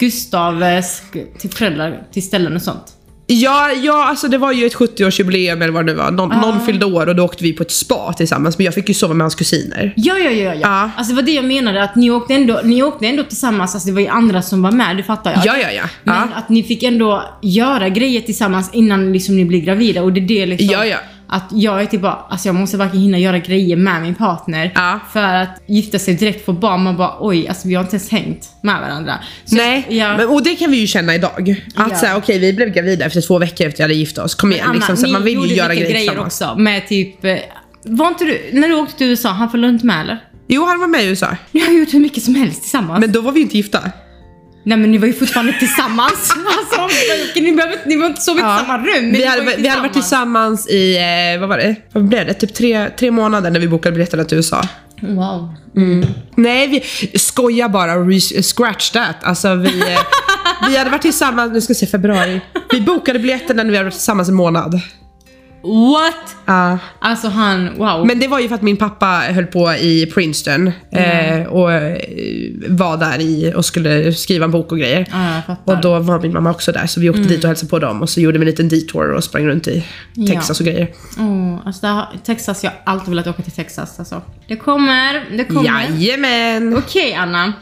Gustav 0.00 0.62
eh, 0.62 0.66
sk- 0.66 1.38
till 1.38 1.50
föräldrar 1.50 2.02
till 2.12 2.22
ställen 2.22 2.56
och 2.56 2.62
sånt. 2.62 2.92
Ja, 3.28 3.70
ja, 3.82 4.04
alltså 4.04 4.28
det 4.28 4.38
var 4.38 4.52
ju 4.52 4.66
ett 4.66 4.74
70-årsjubileum 4.74 5.62
eller 5.62 5.72
vad 5.72 5.86
det 5.86 5.94
var. 5.94 6.10
Någon, 6.10 6.32
Ah. 6.32 6.40
någon 6.40 6.66
fyllde 6.66 6.86
år 6.86 7.06
och 7.06 7.16
då 7.16 7.22
åkte 7.24 7.44
vi 7.44 7.52
på 7.52 7.62
ett 7.62 7.70
spa 7.70 8.12
tillsammans. 8.12 8.58
Men 8.58 8.64
jag 8.64 8.74
fick 8.74 8.88
ju 8.88 8.94
sova 8.94 9.14
med 9.14 9.24
hans 9.24 9.34
kusiner. 9.34 9.92
Ja, 9.96 10.18
ja, 10.18 10.30
ja. 10.30 10.54
ja. 10.54 10.60
Ja. 10.62 10.90
Alltså 10.96 11.12
det 11.12 11.16
var 11.16 11.22
det 11.22 11.32
jag 11.32 11.44
menade, 11.44 11.82
att 11.82 11.96
ni 11.96 12.10
åkte 12.10 12.34
ändå, 12.34 12.60
ni 12.64 12.82
åkte 12.82 13.06
ändå 13.06 13.22
tillsammans, 13.22 13.74
alltså 13.74 13.88
det 13.88 13.94
var 13.94 14.00
ju 14.00 14.08
andra 14.08 14.42
som 14.42 14.62
var 14.62 14.72
med, 14.72 14.96
du 14.96 15.02
fattar 15.02 15.30
jag. 15.32 15.46
Ja, 15.46 15.56
ja, 15.62 15.70
ja. 15.72 15.82
Men 16.04 16.14
ja. 16.14 16.36
att 16.38 16.48
ni 16.48 16.62
fick 16.62 16.82
ändå 16.82 17.22
göra 17.42 17.88
grejer 17.88 18.20
tillsammans 18.20 18.70
innan 18.72 19.12
liksom 19.12 19.36
ni 19.36 19.44
blev 19.44 19.60
gravida 19.60 20.02
och 20.02 20.12
det 20.12 20.20
är 20.20 20.26
det 20.26 20.46
liksom. 20.46 20.68
Ja, 20.72 20.86
ja. 20.86 20.98
Att 21.28 21.44
jag 21.52 21.82
är 21.82 21.86
typ 21.86 22.00
bara, 22.00 22.12
alltså 22.28 22.48
jag 22.48 22.54
måste 22.54 22.76
verkligen 22.76 23.02
hinna 23.02 23.18
göra 23.18 23.38
grejer 23.38 23.76
med 23.76 24.02
min 24.02 24.14
partner. 24.14 24.72
Ja. 24.74 25.00
För 25.12 25.22
att 25.34 25.62
gifta 25.66 25.98
sig 25.98 26.14
direkt 26.14 26.44
få 26.44 26.52
barn, 26.52 26.82
man 26.82 26.96
bara 26.96 27.16
oj, 27.20 27.48
alltså 27.48 27.68
vi 27.68 27.74
har 27.74 27.82
inte 27.82 27.96
ens 27.96 28.10
hängt 28.10 28.48
med 28.62 28.80
varandra. 28.80 29.14
Så, 29.44 29.56
Nej, 29.56 29.86
ja. 29.88 30.16
men, 30.16 30.28
och 30.28 30.42
det 30.42 30.56
kan 30.56 30.70
vi 30.70 30.76
ju 30.76 30.86
känna 30.86 31.14
idag. 31.14 31.56
Att 31.74 31.90
Ja. 31.90 31.96
såhär, 31.96 32.16
okej 32.16 32.38
vi 32.38 32.52
blev 32.52 32.68
gravida 32.68 33.04
efter 33.04 33.20
två 33.20 33.38
veckor 33.38 33.66
efter 33.66 33.76
vi 33.78 33.82
hade 33.82 33.94
gift 33.94 34.18
oss. 34.18 34.34
Kom 34.34 34.52
igen, 34.52 34.64
Anna, 34.64 34.74
liksom, 34.74 34.96
så 34.96 35.08
man 35.08 35.24
vill 35.24 35.38
ju 35.50 35.54
göra 35.54 35.74
grejer 35.74 35.90
grejer 35.90 36.18
också 36.18 36.54
med 36.58 36.88
typ, 36.88 37.24
eh, 37.24 37.36
var 37.84 38.08
inte 38.08 38.24
du, 38.24 38.50
när 38.52 38.68
du 38.68 38.74
åkte 38.74 38.98
till 38.98 39.06
USA, 39.06 39.28
han 39.28 39.50
följde 39.50 39.68
inte 39.68 39.86
med 39.86 40.00
eller? 40.00 40.18
Jo, 40.48 40.64
han 40.66 40.80
var 40.80 40.86
med 40.86 41.04
i 41.04 41.06
USA. 41.06 41.36
Ni 41.50 41.60
har 41.60 41.72
gjort 41.72 41.94
hur 41.94 42.00
mycket 42.00 42.22
som 42.22 42.34
helst 42.34 42.62
tillsammans. 42.62 43.00
Men 43.00 43.12
då 43.12 43.20
var 43.20 43.32
vi 43.32 43.38
ju 43.40 43.44
inte 43.44 43.56
gifta. 43.56 43.80
Nej 44.66 44.78
men 44.78 44.90
ni 44.92 44.98
var 44.98 45.06
ju 45.06 45.12
fortfarande 45.12 45.52
tillsammans. 45.58 46.34
alltså, 46.58 46.98
ni, 47.40 47.52
behöver, 47.52 47.74
inte- 47.76 47.88
ni 47.88 47.96
var 47.96 48.06
inte 48.06 48.20
sovit 48.20 48.40
i 48.40 48.42
samma 48.66 48.78
rum. 48.78 49.12
Vi 49.12 49.24
hade, 49.24 49.42
vi 49.56 49.68
hade 49.68 49.82
varit 49.82 49.92
tillsammans 49.92 50.68
i, 50.68 50.96
eh, 50.96 51.40
vad 51.40 51.48
var 51.48 51.56
det? 51.58 51.76
Vad 51.92 52.04
blev 52.08 52.26
det? 52.26 52.34
Typ 52.34 52.54
tre, 52.54 52.90
tre 52.90 53.10
månader 53.10 53.50
när 53.50 53.60
vi 53.60 53.68
bokade 53.68 53.92
biljetterna 53.92 54.24
till 54.24 54.36
USA. 54.36 54.62
Wow. 55.00 55.54
Nej, 56.36 56.68
vi 57.12 57.18
skojar 57.18 57.68
bara. 57.68 58.20
Scratch 58.42 58.90
that. 58.90 59.16
Alltså 59.22 59.54
vi, 59.54 59.80
eh, 59.80 59.98
vi 60.68 60.76
hade 60.76 60.90
varit 60.90 61.02
tillsammans, 61.02 61.52
nu 61.52 61.60
ska 61.60 61.70
jag 61.70 61.76
se, 61.76 61.86
februari. 61.86 62.40
Vi 62.70 62.80
bokade 62.80 63.18
biljetterna 63.18 63.62
när 63.62 63.70
vi 63.70 63.76
hade 63.76 63.84
varit 63.84 63.94
tillsammans 63.94 64.28
en 64.28 64.34
månad. 64.34 64.80
What? 65.62 66.36
Ja. 66.46 66.78
Alltså 66.98 67.28
han, 67.28 67.70
wow. 67.78 68.06
Men 68.06 68.18
det 68.18 68.28
var 68.28 68.40
ju 68.40 68.48
för 68.48 68.54
att 68.54 68.62
min 68.62 68.76
pappa 68.76 69.06
höll 69.06 69.46
på 69.46 69.72
i 69.72 70.06
Princeton 70.14 70.72
eh, 70.92 71.46
och 71.46 71.72
eh, 71.72 71.98
var 72.68 72.96
där 72.96 73.20
i 73.20 73.52
och 73.56 73.64
skulle 73.64 74.12
skriva 74.12 74.44
en 74.44 74.50
bok 74.50 74.72
och 74.72 74.78
grejer. 74.78 75.06
Ja. 75.12 75.56
Och 75.64 75.80
då 75.80 75.98
var 75.98 76.20
min 76.20 76.32
mamma 76.32 76.50
också 76.50 76.72
där 76.72 76.86
så 76.86 77.00
vi 77.00 77.10
åkte 77.10 77.22
dit 77.22 77.44
och 77.44 77.48
hälsade 77.48 77.70
på 77.70 77.78
dem 77.78 78.02
och 78.02 78.10
så 78.10 78.20
gjorde 78.20 78.38
vi 78.38 78.42
en 78.42 78.50
liten 78.50 78.68
detour 78.68 79.12
och 79.12 79.24
sprang 79.24 79.46
runt 79.46 79.68
i 79.68 79.84
Texas 80.28 80.60
och 80.60 80.66
grejer. 80.66 80.88
Oh, 81.18 81.66
alltså 81.66 81.86
här, 81.86 82.06
Texas, 82.24 82.64
jag 82.64 82.70
har 82.70 82.78
alltid 82.84 83.08
velat 83.08 83.26
åka 83.26 83.42
till 83.42 83.52
Texas 83.52 83.98
alltså. 83.98 84.22
Det 84.48 84.56
kommer, 84.56 85.36
det 85.36 85.44
kommer. 85.44 85.88
Jajamän! 85.90 86.76
Okej 86.76 87.14
Anna, 87.14 87.52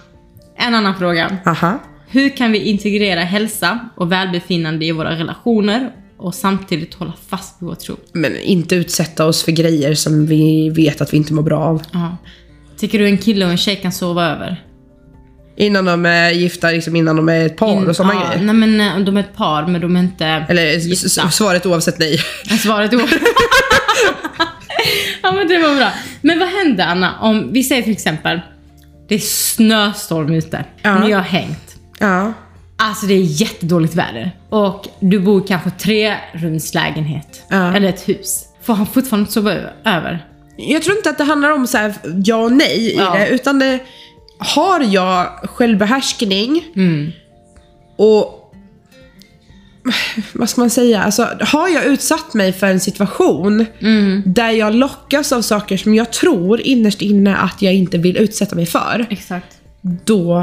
en 0.57 0.75
annan 0.75 0.95
fråga. 0.99 1.37
Aha. 1.47 1.79
Hur 2.09 2.37
kan 2.37 2.53
vi 2.53 2.59
integrera 2.59 3.21
hälsa 3.21 3.79
och 3.97 4.13
välbefinnande 4.13 4.85
i 4.85 4.93
våra 4.93 5.11
relationer 5.11 5.91
och 6.17 6.35
samtidigt 6.35 6.95
hålla 6.95 7.13
fast 7.29 7.63
vid 7.63 7.69
vår 7.69 7.75
tro? 7.75 7.97
Men 8.13 8.37
inte 8.37 8.75
utsätta 8.75 9.27
oss 9.27 9.43
för 9.43 9.53
grejer 9.53 9.95
som 9.95 10.27
vi 10.27 10.71
vet 10.71 11.01
att 11.01 11.13
vi 11.13 11.17
inte 11.17 11.33
mår 11.33 11.43
bra 11.43 11.59
av. 11.59 11.83
Ja. 11.93 12.17
Tycker 12.77 12.99
du 12.99 13.07
en 13.07 13.19
kille 13.19 13.45
och 13.45 13.51
en 13.51 13.57
tjej 13.57 13.77
kan 13.77 13.93
sova 13.93 14.25
över? 14.31 14.65
Innan 15.57 15.85
de 15.85 16.07
är 16.07 16.31
gifta, 16.31 16.71
liksom 16.71 16.97
innan 16.97 17.17
de 17.17 17.29
är 17.29 17.47
ett 17.47 17.57
par 17.57 17.89
och 17.89 17.97
sådana 17.97 18.15
ja, 18.15 18.29
grejer. 18.29 18.45
Nej 18.45 18.55
men 18.55 18.81
eh, 18.81 18.99
de 18.99 19.17
är 19.17 19.21
ett 19.21 19.37
par 19.37 19.67
men 19.67 19.81
de 19.81 19.97
är 19.97 20.01
inte 20.01 20.27
Eller 20.27 20.73
gifta. 20.73 21.31
svaret 21.31 21.67
oavsett 21.67 21.99
nej. 21.99 22.19
Svaret 22.63 22.93
är 22.93 22.99
Ja 25.23 25.33
men 25.33 25.49
det 25.49 25.59
var 25.59 25.77
bra. 25.77 25.91
Men 26.21 26.39
vad 26.39 26.49
händer 26.49 26.87
Anna 26.87 27.19
om, 27.21 27.53
vi 27.53 27.65
säger 27.65 27.83
till 27.83 27.93
exempel, 27.93 28.41
det 29.09 29.15
är 29.15 29.19
snöstorm 29.19 30.33
ute. 30.33 30.65
Ja. 30.83 30.99
Ni 30.99 31.13
har 31.13 31.23
hängt. 31.23 31.77
Ja. 31.99 32.33
Alltså 32.77 33.07
det 33.07 33.15
är 33.15 33.21
jättedåligt 33.23 33.95
väder. 33.95 34.37
Och 34.49 34.89
du 35.01 35.21
bor 35.21 35.47
kanske 35.47 35.71
tre 35.71 36.17
rumslägenhet. 36.33 37.43
Ja. 37.49 37.77
Eller 37.77 37.89
ett 37.89 38.09
hus. 38.09 38.45
Får 38.63 38.75
han 38.75 38.87
fortfarande 38.87 39.23
inte 39.23 39.33
sova 39.33 39.53
över? 39.85 40.27
Jag 40.57 40.83
tror 40.83 40.97
inte 40.97 41.11
att 41.11 41.19
det 41.19 41.25
handlar 41.25 41.51
om 41.51 41.67
så 41.67 41.79
här, 41.79 41.95
ja 42.25 42.37
och 42.37 42.53
nej 42.53 42.93
i 42.93 42.97
Ja. 42.97 43.15
det, 43.15 43.29
utan 43.29 43.59
det 43.59 43.79
har 44.39 44.81
jag 44.81 45.27
självbehärskning 45.27 46.65
Mm. 46.77 47.13
och 47.97 48.41
vad 50.33 50.51
ska 50.51 50.61
man 50.61 50.71
säga? 50.71 51.03
Alltså, 51.03 51.29
har 51.41 51.69
jag 51.69 51.85
utsatt 51.85 52.35
mig 52.35 52.53
för 52.53 52.67
en 52.67 52.81
situation 52.81 53.67
Mm. 53.81 54.23
där 54.27 54.51
jag 54.51 54.75
lockas 54.75 55.33
av 55.33 55.43
saker 55.43 55.77
som 55.77 55.95
jag 55.95 56.13
tror 56.13 56.61
innerst 56.61 57.03
inne 57.03 57.37
att 57.37 57.63
jag 57.63 57.75
inte 57.75 57.99
vill 57.99 58.17
utsätta 58.17 58.57
mig 58.57 58.67
för, 58.67 59.07
Exakt. 59.11 59.57
då 59.83 60.43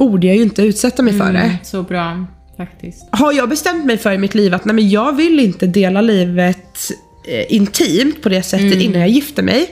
borde 0.00 0.26
jag 0.26 0.36
ju 0.36 0.42
inte 0.42 0.62
utsätta 0.62 1.02
mig 1.02 1.18
för 1.18 1.32
det. 1.32 1.38
Mm, 1.38 1.56
så 1.64 1.82
bra, 1.82 2.26
faktiskt. 2.56 3.08
Har 3.10 3.32
jag 3.32 3.48
bestämt 3.48 3.84
mig 3.84 3.98
för 3.98 4.12
i 4.12 4.18
mitt 4.18 4.34
liv 4.34 4.54
att 4.54 4.64
nej, 4.64 4.74
men 4.74 4.90
jag 4.90 5.16
vill 5.16 5.40
inte 5.40 5.66
dela 5.66 6.00
livet 6.00 6.90
eh, 7.28 7.54
intimt 7.54 8.22
på 8.22 8.28
det 8.28 8.42
sättet 8.42 8.66
Mm. 8.72 8.80
innan 8.80 9.00
jag 9.00 9.10
gifter 9.10 9.42
mig, 9.42 9.66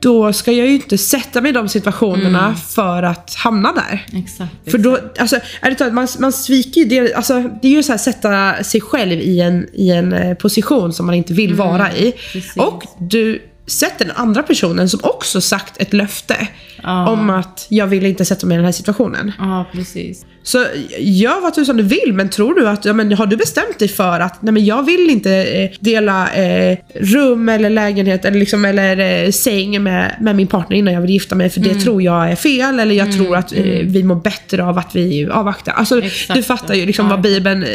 då 0.00 0.32
ska 0.32 0.52
jag 0.52 0.66
ju 0.66 0.74
inte 0.74 0.98
sätta 0.98 1.40
mig 1.40 1.50
i 1.50 1.52
de 1.52 1.68
situationerna 1.68 2.44
Mm. 2.44 2.56
för 2.56 3.02
att 3.02 3.34
hamna 3.34 3.72
där. 3.72 4.06
Exakt. 4.18 4.70
För 4.70 4.78
då, 4.78 4.98
alltså, 5.18 5.36
är 5.60 5.70
det 5.78 5.92
man, 5.92 6.08
man 6.18 6.32
sviker 6.32 6.80
ju 6.80 6.86
det, 6.86 7.14
alltså, 7.14 7.50
det 7.62 7.68
är 7.68 7.72
ju 7.72 7.82
så 7.82 7.92
här 7.92 7.98
sätta 7.98 8.64
sig 8.64 8.80
själv 8.80 9.12
i 9.20 9.40
en, 9.40 9.66
i 9.72 9.90
en 9.90 10.12
eh, 10.12 10.34
position 10.34 10.92
som 10.92 11.06
man 11.06 11.14
inte 11.14 11.32
vill 11.32 11.54
vara 11.54 11.92
i. 11.92 12.02
Mm, 12.02 12.12
precis. 12.32 12.56
Och 12.56 12.84
du 12.98 13.42
sätter 13.66 14.04
den 14.04 14.16
andra 14.16 14.42
personen 14.42 14.88
som 14.88 15.00
också 15.02 15.40
sagt 15.40 15.80
ett 15.82 15.92
löfte 15.92 16.48
Ja. 16.82 17.08
om 17.10 17.30
att 17.30 17.66
jag 17.68 17.86
vill 17.86 18.06
inte 18.06 18.24
sätta 18.24 18.46
mig 18.46 18.54
i 18.54 18.56
den 18.56 18.64
här 18.64 18.72
situationen. 18.72 19.32
Ja, 19.38 19.66
precis. 19.72 20.26
Så 20.42 20.64
gör 20.98 21.40
vad 21.40 21.54
tusan 21.54 21.76
du 21.76 21.82
vill, 21.82 22.12
men 22.12 22.28
tror 22.30 22.54
du 22.54 22.68
att, 22.68 22.84
ja, 22.84 22.92
men 22.92 23.12
har 23.12 23.26
du 23.26 23.36
bestämt 23.36 23.78
dig 23.78 23.88
för 23.88 24.20
att 24.20 24.42
nej, 24.42 24.52
men 24.52 24.64
jag 24.64 24.82
vill 24.82 25.10
inte 25.10 25.32
eh, 25.32 25.70
dela 25.80 26.32
eh, 26.34 26.78
rum 26.94 27.48
eller 27.48 27.70
lägenhet 27.70 28.24
eller, 28.24 28.38
liksom, 28.38 28.64
eller 28.64 29.24
eh, 29.24 29.30
säng 29.30 29.82
med, 29.82 30.16
med 30.20 30.36
min 30.36 30.46
partner 30.46 30.76
innan 30.76 30.94
jag 30.94 31.00
vill 31.00 31.10
gifta 31.10 31.34
mig 31.34 31.50
för 31.50 31.60
det 31.60 31.70
Mm. 31.70 31.82
tror 31.82 32.02
jag 32.02 32.30
är 32.30 32.36
fel 32.36 32.80
eller 32.80 32.94
jag 32.94 33.12
tror 33.12 33.36
att 33.36 33.52
eh, 33.52 33.62
vi 33.64 34.02
mår 34.02 34.14
bättre 34.16 34.64
av 34.64 34.78
att 34.78 34.96
vi 34.96 35.28
avvaktar. 35.30 35.72
Alltså, 35.72 36.02
Exakt. 36.02 36.34
du 36.36 36.42
fattar 36.42 36.74
ju 36.74 36.86
liksom 36.86 37.06
Ja, 37.06 37.10
vad 37.10 37.20
Bibeln 37.20 37.62
eh, 37.62 37.68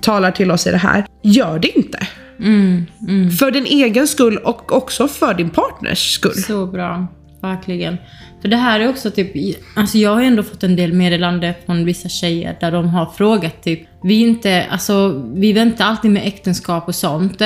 talar 0.00 0.30
till 0.30 0.50
oss 0.50 0.66
i 0.66 0.70
det 0.70 0.76
här. 0.76 1.06
Gör 1.22 1.58
det 1.58 1.78
inte. 1.78 1.98
Mm, 2.40 2.86
mm. 3.08 3.30
För 3.30 3.50
din 3.50 3.66
egen 3.66 4.08
skull 4.08 4.36
och 4.36 4.72
också 4.72 5.08
för 5.08 5.34
din 5.34 5.50
partners 5.50 6.14
skull. 6.14 6.34
Så 6.34 6.66
bra. 6.66 7.06
Verkligen. 7.42 7.96
För 8.42 8.48
det 8.48 8.56
här 8.56 8.80
är 8.80 8.88
också 8.88 9.10
typ, 9.10 9.56
alltså 9.76 9.98
jag 9.98 10.14
har 10.14 10.22
ändå 10.22 10.42
fått 10.42 10.62
en 10.62 10.76
del 10.76 10.92
meddelande 10.92 11.54
från 11.66 11.84
vissa 11.84 12.08
tjejer 12.08 12.56
där 12.60 12.70
de 12.72 12.88
har 12.88 13.06
frågat 13.06 13.62
typ, 13.62 13.80
vi 14.02 14.20
inte, 14.20 14.66
alltså 14.70 15.24
vi 15.34 15.52
väntar 15.52 15.84
alltid 15.84 16.10
med 16.10 16.26
äktenskap 16.26 16.88
och 16.88 16.94
sånt. 16.94 17.42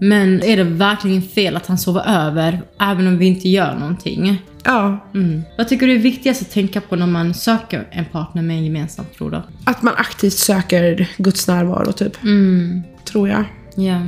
Men 0.00 0.42
är 0.42 0.56
det 0.56 0.64
verkligen 0.64 1.22
fel 1.22 1.56
att 1.56 1.66
han 1.66 1.78
sover 1.78 2.02
över 2.06 2.60
även 2.80 3.06
om 3.06 3.18
vi 3.18 3.26
inte 3.26 3.48
gör 3.48 3.74
någonting? 3.74 4.42
Ja, 4.64 4.98
Mm. 5.14 5.42
Vad 5.58 5.68
tycker 5.68 5.86
du 5.86 5.94
är 5.94 5.98
viktigast 5.98 6.42
att 6.42 6.50
tänka 6.50 6.80
på 6.80 6.96
när 6.96 7.06
man 7.06 7.34
söker 7.34 7.88
en 7.90 8.04
partner 8.04 8.42
med 8.42 8.56
en 8.56 8.64
gemensam 8.64 9.04
tro 9.16 9.30
då? 9.30 9.42
att 9.64 9.82
man 9.82 9.94
aktivt 9.96 10.32
söker 10.32 11.08
Guds 11.16 11.48
närvaro 11.48 11.92
typ. 11.92 12.22
Mm. 12.22 12.82
Tror 13.04 13.28
jag. 13.28 13.44
Ja, 13.76 14.00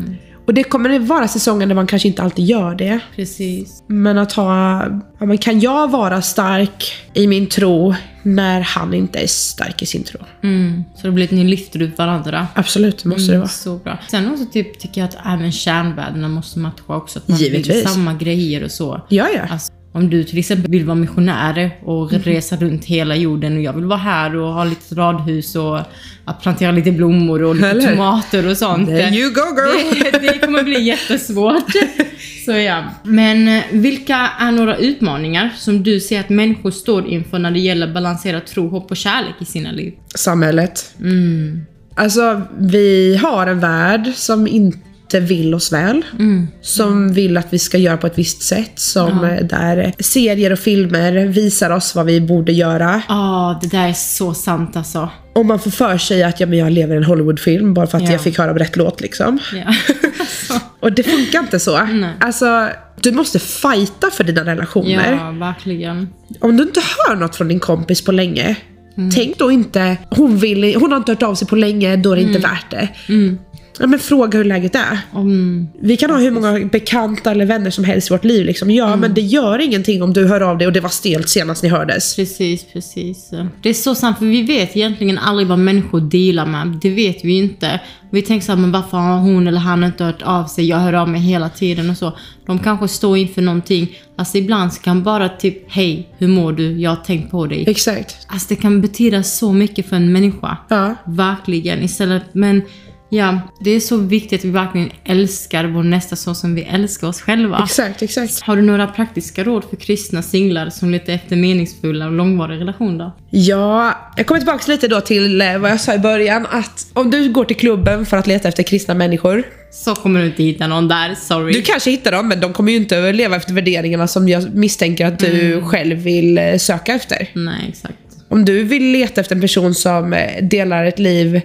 Och 0.46 0.54
det 0.54 0.64
kommer 0.64 0.88
det 0.88 0.98
vara 0.98 1.28
säsonger 1.28 1.66
där 1.66 1.74
man 1.74 1.86
kanske 1.86 2.08
inte 2.08 2.22
alltid 2.22 2.44
gör 2.44 2.74
det. 2.74 3.00
precis. 3.16 3.82
Men 3.86 4.18
att 4.18 4.32
ha, 4.32 4.84
ja, 5.18 5.26
men 5.26 5.38
kan 5.38 5.60
jag 5.60 5.90
vara 5.90 6.22
stark 6.22 6.92
i 7.14 7.26
min 7.26 7.46
tro 7.46 7.94
när 8.22 8.60
han 8.60 8.94
inte 8.94 9.18
är 9.18 9.26
stark 9.26 9.82
i 9.82 9.86
sin 9.86 10.02
tro? 10.04 10.20
Mm. 10.42 10.84
Så 10.96 11.06
det 11.06 11.12
blir 11.12 11.24
att 11.24 11.30
ni 11.30 11.44
lyfter 11.44 11.82
ut 11.82 11.98
varandra. 11.98 12.46
Absolut, 12.54 13.02
det 13.02 13.08
måste 13.08 13.22
det 13.22 13.28
Mm, 13.28 13.40
vara. 13.40 13.48
Så 13.48 13.76
bra. 13.76 13.98
Sen 14.10 14.30
också 14.32 14.44
typ, 14.52 14.78
tycker 14.78 15.00
jag 15.00 15.08
att 15.08 15.16
även 15.26 15.52
kärnvärdena 15.52 16.28
måste 16.28 16.58
matcha 16.58 16.82
också. 16.96 17.18
Att 17.18 17.28
man 17.28 17.38
Givetvis. 17.38 17.92
samma 17.92 18.14
grejer 18.14 18.64
och 18.64 18.70
så. 18.70 19.00
Ja, 19.08 19.26
ja. 19.34 19.42
Alltså, 19.50 19.72
om 19.92 20.10
du 20.10 20.24
till 20.24 20.38
exempel 20.38 20.70
vill 20.70 20.84
vara 20.84 20.94
missionär 20.94 21.70
och 21.84 22.12
Mhm. 22.12 22.22
resa 22.22 22.56
runt 22.56 22.84
hela 22.84 23.16
jorden 23.16 23.56
och 23.56 23.62
jag 23.62 23.72
vill 23.72 23.84
vara 23.84 23.98
här 23.98 24.36
och 24.36 24.52
ha 24.52 24.64
lite 24.64 24.94
radhus 24.94 25.56
och 25.56 25.78
att 26.24 26.42
plantera 26.42 26.70
lite 26.72 26.92
blommor 26.92 27.42
och 27.42 27.54
lite 27.54 27.68
Eller? 27.70 27.90
tomater 27.90 28.50
och 28.50 28.56
sånt. 28.56 28.88
There 28.88 29.14
you 29.14 29.30
go 29.30 29.40
girl! 29.40 30.02
Det, 30.12 30.18
det 30.18 30.38
kommer 30.46 30.62
bli 30.62 30.82
jättesvårt. 30.82 31.64
Så 32.44 32.52
ja. 32.52 32.84
Men 33.02 33.48
eh, 33.48 33.62
vilka 33.72 34.30
är 34.40 34.52
några 34.52 34.76
utmaningar 34.76 35.50
som 35.56 35.82
du 35.82 36.00
ser 36.00 36.20
att 36.20 36.28
människor 36.28 36.70
står 36.70 37.06
inför 37.08 37.38
när 37.38 37.50
det 37.50 37.58
gäller 37.60 37.86
att 37.88 37.94
balansera 37.94 38.40
tro, 38.40 38.68
hopp 38.68 38.90
och 38.90 38.96
kärlek 38.96 39.34
i 39.40 39.44
sina 39.44 39.72
liv? 39.72 39.92
Samhället. 40.14 40.94
Mm. 41.00 41.66
Alltså, 41.94 42.42
vi 42.58 43.16
har 43.22 43.46
en 43.46 43.60
värld 43.60 44.12
som 44.14 44.46
inte 44.46 44.78
vill 45.14 45.54
oss 45.54 45.72
väl. 45.72 46.04
Mm. 46.18 46.48
Som 46.62 47.12
vill 47.12 47.36
att 47.36 47.46
vi 47.50 47.58
ska 47.58 47.78
göra 47.78 47.96
på 47.96 48.06
ett 48.06 48.18
visst 48.18 48.42
sätt. 48.42 48.72
Som 48.74 49.18
Ja. 49.22 49.30
eh, 49.30 49.44
där 49.46 49.92
serier 49.98 50.52
och 50.52 50.58
filmer 50.58 51.26
visar 51.26 51.70
oss 51.70 51.94
vad 51.94 52.06
vi 52.06 52.20
borde 52.20 52.52
göra. 52.52 53.02
Ja, 53.08 53.58
det 53.62 53.68
där 53.68 53.88
är 53.88 53.92
så 53.92 54.34
sant 54.34 54.76
alltså. 54.76 55.08
Och 55.34 55.46
man 55.46 55.58
får 55.58 55.70
för 55.70 55.98
sig 55.98 56.22
att 56.22 56.40
ja, 56.40 56.46
men 56.46 56.58
jag 56.58 56.72
lever 56.72 56.94
i 56.94 56.96
en 56.98 57.04
Hollywoodfilm 57.04 57.74
bara 57.74 57.86
för 57.86 57.98
att 57.98 58.04
Ja. 58.04 58.10
jag 58.12 58.20
fick 58.20 58.38
höra 58.38 58.58
rätt 58.58 58.76
låt 58.76 59.00
liksom. 59.00 59.38
Ja. 59.54 59.64
alltså. 60.20 60.60
Och 60.80 60.92
det 60.92 61.02
funkar 61.02 61.38
inte 61.40 61.60
så. 61.60 61.84
Nej. 61.84 62.10
Alltså, 62.20 62.68
du 63.02 63.12
måste 63.12 63.38
fighta 63.38 64.10
för 64.10 64.24
dina 64.24 64.44
relationer. 64.44 65.12
ja, 65.12 65.30
verkligen. 65.30 66.08
Om 66.40 66.56
du 66.56 66.62
inte 66.62 66.80
hör 66.80 67.16
något 67.16 67.36
från 67.36 67.48
din 67.48 67.60
kompis 67.60 68.04
på 68.04 68.12
länge, 68.12 68.56
Mm. 68.96 69.10
tänk 69.10 69.38
då 69.38 69.50
inte 69.50 69.96
hon, 70.10 70.38
vill, 70.38 70.74
hon 70.76 70.90
har 70.92 70.98
inte 70.98 71.12
hört 71.12 71.22
av 71.22 71.34
sig 71.34 71.48
på 71.48 71.56
länge, 71.56 71.96
då 71.96 72.12
är 72.12 72.16
det 72.16 72.22
inte 72.22 72.38
värt 72.38 72.70
det. 72.70 72.88
Mm. 73.08 73.38
Ja, 73.80 73.86
men 73.86 73.98
fråga 73.98 74.38
hur 74.38 74.44
läget 74.44 74.74
är. 74.74 74.98
Mm. 75.14 75.66
Vi 75.80 75.96
kan 75.96 76.10
ha 76.10 76.18
hur 76.18 76.30
många 76.30 76.60
bekanta 76.72 77.30
eller 77.30 77.46
vänner 77.46 77.70
som 77.70 77.84
helst 77.84 78.10
i 78.10 78.14
vårt 78.14 78.24
liv. 78.24 78.46
Liksom. 78.46 78.70
Ja, 78.70 78.86
Mm. 78.86 79.00
men 79.00 79.14
det 79.14 79.20
gör 79.20 79.58
ingenting 79.58 80.02
om 80.02 80.12
du 80.12 80.26
hör 80.26 80.40
av 80.40 80.58
dig 80.58 80.66
och 80.66 80.72
det 80.72 80.80
var 80.80 80.88
stelt 80.90 81.28
senast 81.28 81.62
ni 81.62 81.68
hördes. 81.68 82.16
Precis, 82.16 82.64
precis. 82.72 83.30
Det 83.62 83.68
är 83.68 83.74
så 83.74 83.94
sant, 83.94 84.18
för 84.18 84.26
vi 84.26 84.42
vet 84.42 84.76
egentligen 84.76 85.18
aldrig 85.18 85.48
vad 85.48 85.58
människor 85.58 86.00
dealar 86.00 86.46
med. 86.46 86.78
Det 86.82 86.90
vet 86.90 87.24
vi 87.24 87.32
inte. 87.38 87.80
Vi 88.10 88.22
tänker 88.22 88.46
så 88.46 88.52
här, 88.52 88.58
men 88.60 88.72
varför 88.72 88.96
har 88.98 89.18
hon 89.18 89.46
eller 89.48 89.58
han 89.60 89.84
inte 89.84 90.04
hört 90.04 90.22
av 90.22 90.44
sig? 90.46 90.68
Jag 90.68 90.76
hör 90.78 90.92
av 90.92 91.08
mig 91.08 91.20
hela 91.20 91.48
tiden 91.48 91.90
och 91.90 91.96
så. 91.96 92.16
De 92.46 92.58
kanske 92.58 92.88
står 92.88 93.16
inför 93.16 93.42
någonting. 93.42 93.98
Alltså 94.16 94.38
ibland 94.38 94.82
kan 94.82 95.02
bara 95.02 95.28
typ, 95.28 95.72
hej, 95.72 96.08
hur 96.18 96.28
mår 96.28 96.52
du? 96.52 96.72
Jag 96.80 96.90
har 96.90 96.96
tänkt 96.96 97.30
på 97.30 97.46
dig. 97.46 97.64
Exakt. 97.66 98.16
Alltså 98.28 98.46
det 98.48 98.56
kan 98.56 98.80
betyda 98.80 99.22
så 99.22 99.52
mycket 99.52 99.88
för 99.88 99.96
en 99.96 100.12
människa. 100.12 100.56
Ja. 100.68 100.94
Verkligen. 101.06 101.82
Istället, 101.82 102.22
men 102.32 102.62
ja, 103.08 103.40
det 103.60 103.70
är 103.70 103.80
så 103.80 103.96
viktigt 103.96 104.40
att 104.40 104.44
vi 104.44 104.50
verkligen 104.50 104.90
älskar 105.04 105.64
vår 105.64 105.82
nästa 105.82 106.16
så 106.16 106.34
som 106.34 106.54
vi 106.54 106.62
älskar 106.62 107.08
oss 107.08 107.20
själva. 107.20 107.60
Exakt, 107.64 108.02
exakt. 108.02 108.40
Har 108.40 108.56
du 108.56 108.62
några 108.62 108.86
praktiska 108.86 109.44
råd 109.44 109.64
för 109.70 109.76
kristna 109.76 110.22
singlar 110.22 110.70
som 110.70 110.90
letar 110.90 111.12
efter 111.12 111.36
meningsfulla 111.36 112.06
och 112.06 112.12
långvariga 112.12 112.60
relationer? 112.60 113.10
Ja, 113.30 113.98
jag 114.16 114.26
kommer 114.26 114.40
tillbaka 114.40 114.72
lite 114.72 114.88
då 114.88 115.00
till 115.00 115.40
eh, 115.40 115.58
vad 115.58 115.70
jag 115.70 115.80
sa 115.80 115.94
i 115.94 115.98
början. 115.98 116.46
Att 116.50 116.86
om 116.92 117.10
du 117.10 117.32
går 117.32 117.44
till 117.44 117.56
klubben 117.56 118.06
för 118.06 118.16
att 118.16 118.26
leta 118.26 118.48
efter 118.48 118.62
kristna 118.62 118.94
människor. 118.94 119.42
Så 119.70 119.94
kommer 119.94 120.20
du 120.20 120.26
inte 120.26 120.42
hitta 120.42 120.66
någon 120.66 120.88
där, 120.88 121.14
sorry. 121.14 121.52
Du 121.52 121.62
kanske 121.62 121.90
hittar 121.90 122.12
dem, 122.12 122.28
men 122.28 122.40
de 122.40 122.52
kommer 122.52 122.72
ju 122.72 122.78
inte 122.78 123.12
leva 123.12 123.36
efter 123.36 123.54
värderingarna 123.54 124.08
som 124.08 124.28
jag 124.28 124.54
misstänker 124.54 125.06
att 125.06 125.18
du 125.18 125.62
själv 125.62 125.96
vill 125.96 126.38
eh, 126.38 126.56
söka 126.56 126.94
efter. 126.94 127.30
Nej, 127.34 127.66
exakt. 127.68 127.98
Om 128.30 128.44
du 128.44 128.62
vill 128.62 128.82
leta 128.92 129.20
efter 129.20 129.34
en 129.34 129.40
person 129.40 129.74
som 129.74 130.12
eh, 130.12 130.44
delar 130.44 130.84
ett 130.84 130.98
liv 130.98 131.40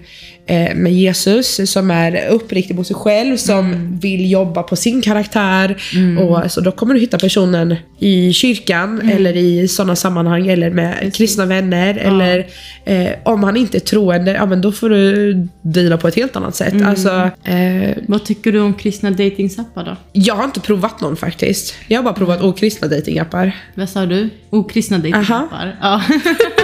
med 0.75 0.93
Jesus, 0.93 1.71
som 1.71 1.91
är 1.91 2.27
uppriktig 2.27 2.75
mot 2.75 2.87
sig 2.87 2.95
själv, 2.95 3.37
som 3.37 3.97
vill 4.01 4.31
jobba 4.31 4.63
på 4.63 4.75
sin 4.75 5.01
karaktär. 5.01 5.77
Och, 6.19 6.51
så 6.51 6.61
då 6.61 6.71
kommer 6.71 6.93
du 6.93 6.99
hitta 6.99 7.17
personen 7.17 7.75
i 7.99 8.33
kyrkan 8.33 9.09
eller 9.09 9.35
i 9.37 9.67
sådana 9.67 9.95
sammanhang 9.95 10.47
eller 10.47 10.69
med 10.69 11.15
kristna 11.15 11.45
vänner. 11.45 11.95
Eller 11.95 12.47
eh, 12.85 13.11
om 13.23 13.43
han 13.43 13.57
inte 13.57 13.77
är 13.77 13.79
troende, 13.79 14.31
ja 14.31 14.45
men 14.45 14.61
då 14.61 14.71
får 14.71 14.89
du 14.89 15.33
deala 15.61 15.97
på 15.97 16.07
ett 16.07 16.15
helt 16.15 16.35
annat 16.35 16.55
sätt. 16.55 16.73
Alltså, 16.85 17.29
eh, 17.43 17.97
Vad 18.07 18.25
tycker 18.25 18.51
du 18.51 18.59
om 18.59 18.73
kristna 18.73 19.11
datingsappar 19.11 19.83
då? 19.85 19.95
jag 20.13 20.35
har 20.35 20.43
inte 20.43 20.59
provat 20.59 21.01
någon 21.01 21.15
faktiskt. 21.15 21.75
Jag 21.87 21.97
har 21.97 22.03
bara 22.03 22.13
provat 22.13 22.41
okristna 22.41 22.87
datingappar. 22.87 23.55
Vad 23.75 23.89
sa 23.89 24.05
du? 24.05 24.29
Oh, 24.49 24.67
kristna 24.67 24.97
datingappar? 24.97 25.77
Ja. 25.81 26.01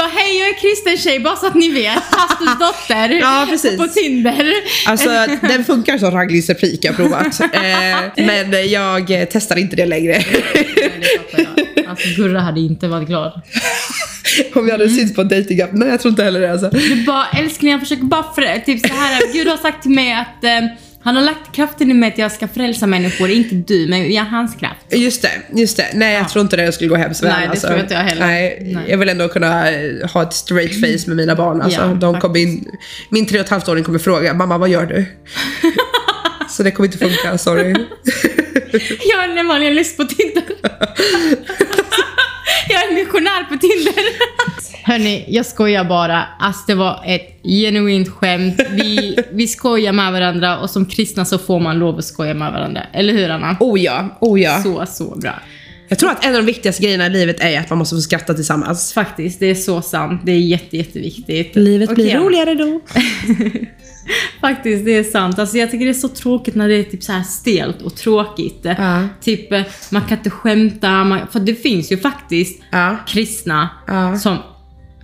Bara, 0.00 0.08
hej 0.08 0.38
jag 0.38 0.48
är 0.48 0.54
kristen 0.60 0.96
tjej, 0.96 1.20
bara 1.20 1.36
så 1.36 1.46
att 1.46 1.54
ni 1.54 1.68
vet. 1.68 2.10
Pastors 2.10 2.58
dotter. 2.58 3.08
Ja, 3.20 3.46
precis. 3.50 3.76
På 3.76 3.86
Tinder. 3.86 4.52
Alltså 4.86 5.08
den 5.48 5.64
funkar 5.64 5.98
som 5.98 6.10
raggningsreplik 6.10 6.84
jag 6.84 6.92
har 6.92 6.96
provat. 6.96 7.40
eh, 8.16 8.24
men 8.26 8.70
jag 8.70 9.10
eh, 9.10 9.28
testar 9.30 9.56
inte 9.56 9.76
det 9.76 9.86
längre. 9.86 10.12
Nej, 10.12 10.92
det 11.00 11.36
fattar 11.38 11.52
jag. 11.76 11.86
Alltså 11.86 12.08
Gurra 12.16 12.40
hade 12.40 12.60
inte 12.60 12.88
varit 12.88 13.08
glad. 13.08 13.40
Om 14.54 14.66
jag 14.66 14.72
hade 14.72 14.84
Mm. 14.84 14.96
synts 14.96 15.14
på 15.14 15.20
en 15.20 15.28
datingapp. 15.28 15.70
Nej 15.72 15.88
jag 15.88 16.00
tror 16.00 16.10
inte 16.10 16.24
heller 16.24 16.40
det 16.40 16.52
alltså. 16.52 16.68
Du 16.70 17.04
bara, 17.04 17.26
älskling 17.38 17.70
jag 17.72 17.80
försöker 17.80 18.02
bara 18.04 18.32
för 18.34 18.58
typ 18.66 18.80
så 18.86 18.94
här. 18.94 19.32
Gud 19.32 19.48
har 19.48 19.56
sagt 19.56 19.82
till 19.82 19.90
mig 19.90 20.12
att 20.12 20.44
eh, 20.44 20.60
Han 21.02 21.16
har 21.16 21.22
lagt 21.22 21.52
kraften 21.52 21.90
i 21.90 21.94
mig 21.94 22.08
att 22.08 22.18
jag 22.18 22.32
ska 22.32 22.48
frälsa 22.48 22.86
människor, 22.86 23.30
inte 23.30 23.54
du, 23.54 23.86
men 23.88 24.12
ja, 24.12 24.22
hans 24.22 24.54
kraft. 24.54 24.86
Just 24.90 25.22
det, 25.22 25.30
just 25.60 25.76
det. 25.76 25.86
Nej, 25.94 26.14
jag 26.14 26.28
tror 26.28 26.42
inte 26.42 26.56
det 26.56 26.72
skulle 26.72 26.88
gå 26.88 26.96
hem 26.96 27.14
så 27.14 27.26
väl. 27.26 27.34
Nej, 27.34 27.44
det 27.46 27.50
alltså. 27.50 27.66
tror 27.66 27.80
inte 27.80 27.94
jag 27.94 28.00
heller. 28.00 28.26
Nej, 28.26 28.72
Nej. 28.74 28.84
Jag 28.88 28.98
vill 28.98 29.08
ändå 29.08 29.28
kunna 29.28 29.70
eh, 29.70 30.10
ha 30.12 30.22
ett 30.22 30.32
straight 30.32 30.80
face 30.80 31.08
med 31.10 31.16
mina 31.16 31.34
barn. 31.34 31.62
Alltså. 31.62 31.80
Ja, 31.80 31.86
De 31.86 32.20
kommer 32.20 32.40
in, 32.40 32.64
min 33.08 33.26
tre 33.26 33.38
och 33.38 33.44
ett 33.44 33.50
halvt 33.50 33.68
åring 33.68 33.84
kommer 33.84 33.98
fråga, 33.98 34.34
mamma 34.34 34.58
vad 34.58 34.68
gör 34.68 34.86
du? 34.86 35.04
så 36.50 36.62
det 36.62 36.70
kommer 36.70 36.86
inte 36.86 36.98
funka, 36.98 37.38
sorry. 37.38 37.74
Jag 39.12 39.24
är 39.24 39.34
nämligen 39.34 39.74
list 39.74 39.96
på 39.96 40.04
Tinder. 40.04 40.44
jag 42.74 42.90
är 42.90 42.94
missionär 42.94 43.44
på 43.44 43.56
Tinder. 43.58 44.04
Hörni, 44.84 45.24
jag 45.28 45.46
skojar 45.46 45.84
bara. 45.84 46.24
Alltså 46.38 46.62
det 46.66 46.74
var 46.74 47.02
ett 47.06 47.40
genuint 47.42 48.08
skämt. 48.08 48.60
Vi, 48.70 49.18
vi 49.32 49.46
skojar 49.46 49.92
med 49.92 50.12
varandra 50.12 50.58
och 50.58 50.70
som 50.70 50.86
kristna 50.86 51.24
så 51.24 51.38
får 51.38 51.60
man 51.60 51.78
lov 51.78 51.98
att 51.98 52.04
skoja 52.04 52.34
med 52.34 52.52
varandra. 52.52 52.82
Eller 52.92 53.12
hur 53.12 53.30
Anna? 53.30 53.56
Oh 53.60 53.80
ja, 53.80 54.18
oh 54.20 54.40
ja. 54.40 54.62
Så, 54.62 54.86
så 54.86 55.16
bra. 55.16 55.34
Jag 55.88 55.98
tror 55.98 56.10
att 56.10 56.24
en 56.24 56.34
av 56.34 56.40
de 56.40 56.46
viktigaste 56.46 56.82
grejerna 56.82 57.06
i 57.06 57.10
livet 57.10 57.40
är 57.40 57.60
att 57.60 57.70
man 57.70 57.78
måste 57.78 57.94
få 57.94 58.00
skratta 58.00 58.34
tillsammans. 58.34 58.92
Faktiskt, 58.92 59.40
det 59.40 59.46
är 59.46 59.54
så 59.54 59.82
sant. 59.82 60.22
Det 60.24 60.32
är 60.32 60.38
jätte, 60.38 60.76
jätteviktigt. 60.76 61.56
Livet 61.56 61.90
Okej, 61.90 62.04
blir 62.04 62.16
Anna. 62.16 62.24
roligare 62.24 62.54
då. 62.54 62.80
Faktiskt, 64.40 64.84
det 64.84 64.96
är 64.96 65.04
sant. 65.04 65.38
Alltså, 65.38 65.58
jag 65.58 65.70
tycker 65.70 65.84
det 65.84 65.90
är 65.90 65.94
så 65.94 66.08
tråkigt 66.08 66.54
när 66.54 66.68
det 66.68 66.74
är 66.74 66.82
typ 66.82 67.02
så 67.02 67.12
här 67.12 67.22
stelt 67.22 67.82
och 67.82 67.96
tråkigt. 67.96 68.60
Ja. 68.62 69.08
Typ, 69.20 69.52
eh, 69.52 69.62
man 69.90 70.02
kan 70.02 70.18
inte 70.18 70.30
skämta, 70.30 71.04
man, 71.04 71.20
för 71.32 71.40
det 71.40 71.54
finns 71.54 71.92
ju 71.92 71.98
faktiskt 71.98 72.62
Ja. 72.70 72.96
kristna 73.06 73.68
Ja. 73.86 74.18
som 74.18 74.36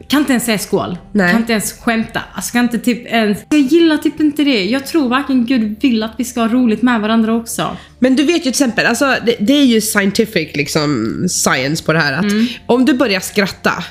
kan 0.09 0.21
inte 0.21 0.33
ens 0.33 0.45
säga 0.45 0.59
skål. 0.59 0.99
Nej. 1.13 1.31
Kan 1.31 1.41
inte 1.41 1.53
ens 1.53 1.73
skämta. 1.73 2.21
Alltså, 2.33 2.53
kan 2.53 2.65
inte 2.65 2.79
typ 2.79 3.07
ens... 3.07 3.39
Jag 3.51 3.61
gillar 3.61 3.97
typ 3.97 4.21
inte 4.21 4.45
det. 4.45 4.65
Jag 4.65 4.87
tror 4.87 5.09
varken 5.09 5.47
Gud 5.47 5.77
vill 5.83 6.03
att 6.03 6.15
vi 6.17 6.25
ska 6.25 6.41
ha 6.41 6.49
roligt 6.49 6.83
med 6.83 7.01
varandra 7.01 7.35
också. 7.35 7.77
Men 7.99 8.17
du 8.17 8.23
vet 8.23 8.37
ju 8.37 8.41
till 8.41 8.49
exempel, 8.49 8.87
alltså, 8.87 9.15
det, 9.27 9.37
det 9.41 9.53
är 9.53 9.65
ju 9.65 9.81
scientific 9.81 10.57
liksom, 10.57 11.25
science 11.29 11.85
på 11.85 11.93
det 11.93 11.99
här. 11.99 12.13
Att 12.13 12.33
Mm. 12.33 12.47
Om 12.67 12.85
du 12.85 12.95
börjar 12.95 13.21
skratta, 13.21 13.85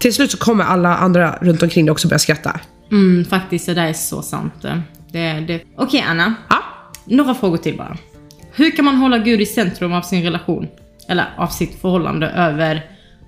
till 0.00 0.14
slut 0.14 0.30
så 0.30 0.36
kommer 0.38 0.64
alla 0.64 0.96
andra 0.96 1.38
runt 1.40 1.62
omkring 1.62 1.84
dig 1.84 1.92
också 1.92 2.08
börja 2.08 2.18
skratta. 2.18 2.60
Mm, 2.94 3.24
faktiskt, 3.24 3.66
det 3.66 3.74
där 3.74 3.86
är 3.86 3.92
så 3.92 4.22
sant. 4.22 4.52
Det, 5.12 5.44
det. 5.48 5.62
Okej 5.76 6.04
Anna, 6.08 6.34
Ja. 6.50 6.56
några 7.04 7.34
frågor 7.34 7.56
till 7.56 7.76
bara. 7.76 7.96
Hur 8.52 8.70
kan 8.70 8.84
man 8.84 8.96
hålla 8.96 9.18
Gud 9.18 9.40
i 9.40 9.46
centrum 9.46 9.92
av 9.92 10.02
sin 10.02 10.22
relation? 10.22 10.68
Eller 11.08 11.26
av 11.36 11.46
sitt 11.46 11.80
förhållande 11.80 12.26
över 12.28 12.84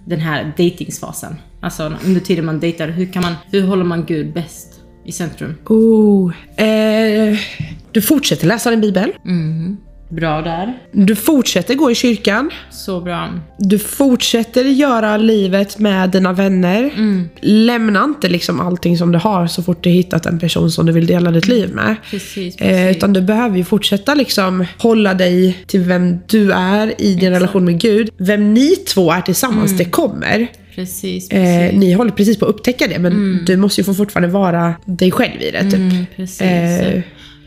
den 0.07 0.20
här 0.20 0.52
dejtingsfasen? 0.57 1.37
Alltså 1.61 1.92
under 2.05 2.20
tiden 2.20 2.44
man 2.44 2.61
dejtar, 2.61 2.88
hur, 2.88 3.07
kan 3.12 3.22
man, 3.22 3.35
hur 3.50 3.62
håller 3.62 3.85
man 3.85 4.05
Gud 4.05 4.33
bäst 4.35 4.81
i 5.05 5.12
centrum? 5.12 5.55
Oh, 5.66 6.33
eh, 6.57 7.38
du 7.92 8.02
fortsätter 8.02 8.46
läsa 8.46 8.70
din 8.70 8.81
bibel. 8.81 9.12
Bra 10.09 10.42
där. 10.42 10.79
Du 10.92 11.16
fortsätter 11.16 11.75
gå 11.75 11.90
i 11.90 11.95
kyrkan. 11.95 12.51
Så 12.71 13.01
bra. 13.01 13.29
Du 13.59 13.79
fortsätter 13.79 14.64
göra 14.64 15.16
livet 15.16 15.79
med 15.79 16.11
dina 16.11 16.33
vänner. 16.33 16.90
Lämna 17.40 18.05
inte 18.05 18.29
liksom 18.29 18.61
allting 18.61 18.99
som 18.99 19.12
du 19.12 19.19
har 19.19 19.47
så 19.47 19.62
fort 19.62 19.85
du 19.85 19.90
hittat 19.90 20.27
en 20.27 20.38
person 20.38 20.71
som 20.71 20.87
du 20.87 20.92
vill 20.92 21.07
dela 21.07 21.31
ditt 21.31 21.49
liv 21.49 21.75
med. 21.75 21.97
Precis, 22.11 22.57
precis. 22.57 22.61
Eh, 22.61 22.90
utan 22.90 23.12
du 23.12 23.21
behöver 23.21 23.57
ju 23.57 23.64
fortsätta 23.64 24.14
liksom 24.14 24.64
hålla 24.79 25.14
dig 25.14 25.64
till 25.66 25.81
vem 25.81 26.19
du 26.27 26.53
är 26.53 27.01
i 27.01 27.14
din 27.14 27.31
relation 27.31 27.64
med 27.64 27.81
Gud. 27.81 28.11
Vem 28.16 28.55
ni 28.55 28.77
två 28.77 29.12
är 29.12 29.21
tillsammans, 29.21 29.79
det 29.79 29.85
kommer. 29.85 30.47
precis, 30.75 31.29
precis. 31.29 31.33
Eh, 31.33 31.79
ni 31.79 31.92
håller 31.92 32.11
precis 32.11 32.38
på 32.38 32.45
att 32.45 32.51
upptäcka 32.55 32.87
det 32.87 32.99
men 32.99 33.45
du 33.47 33.57
måste 33.57 33.81
ju 33.81 33.85
få 33.85 33.95
fortfarande 33.95 34.29
vara 34.29 34.75
dig 34.85 35.11
själv 35.11 35.42
i 35.42 35.51
det. 35.51 35.62
Typ. 35.62 35.75
Mm, 35.75 36.07
precis. 36.16 36.40
Eh. 36.40 37.03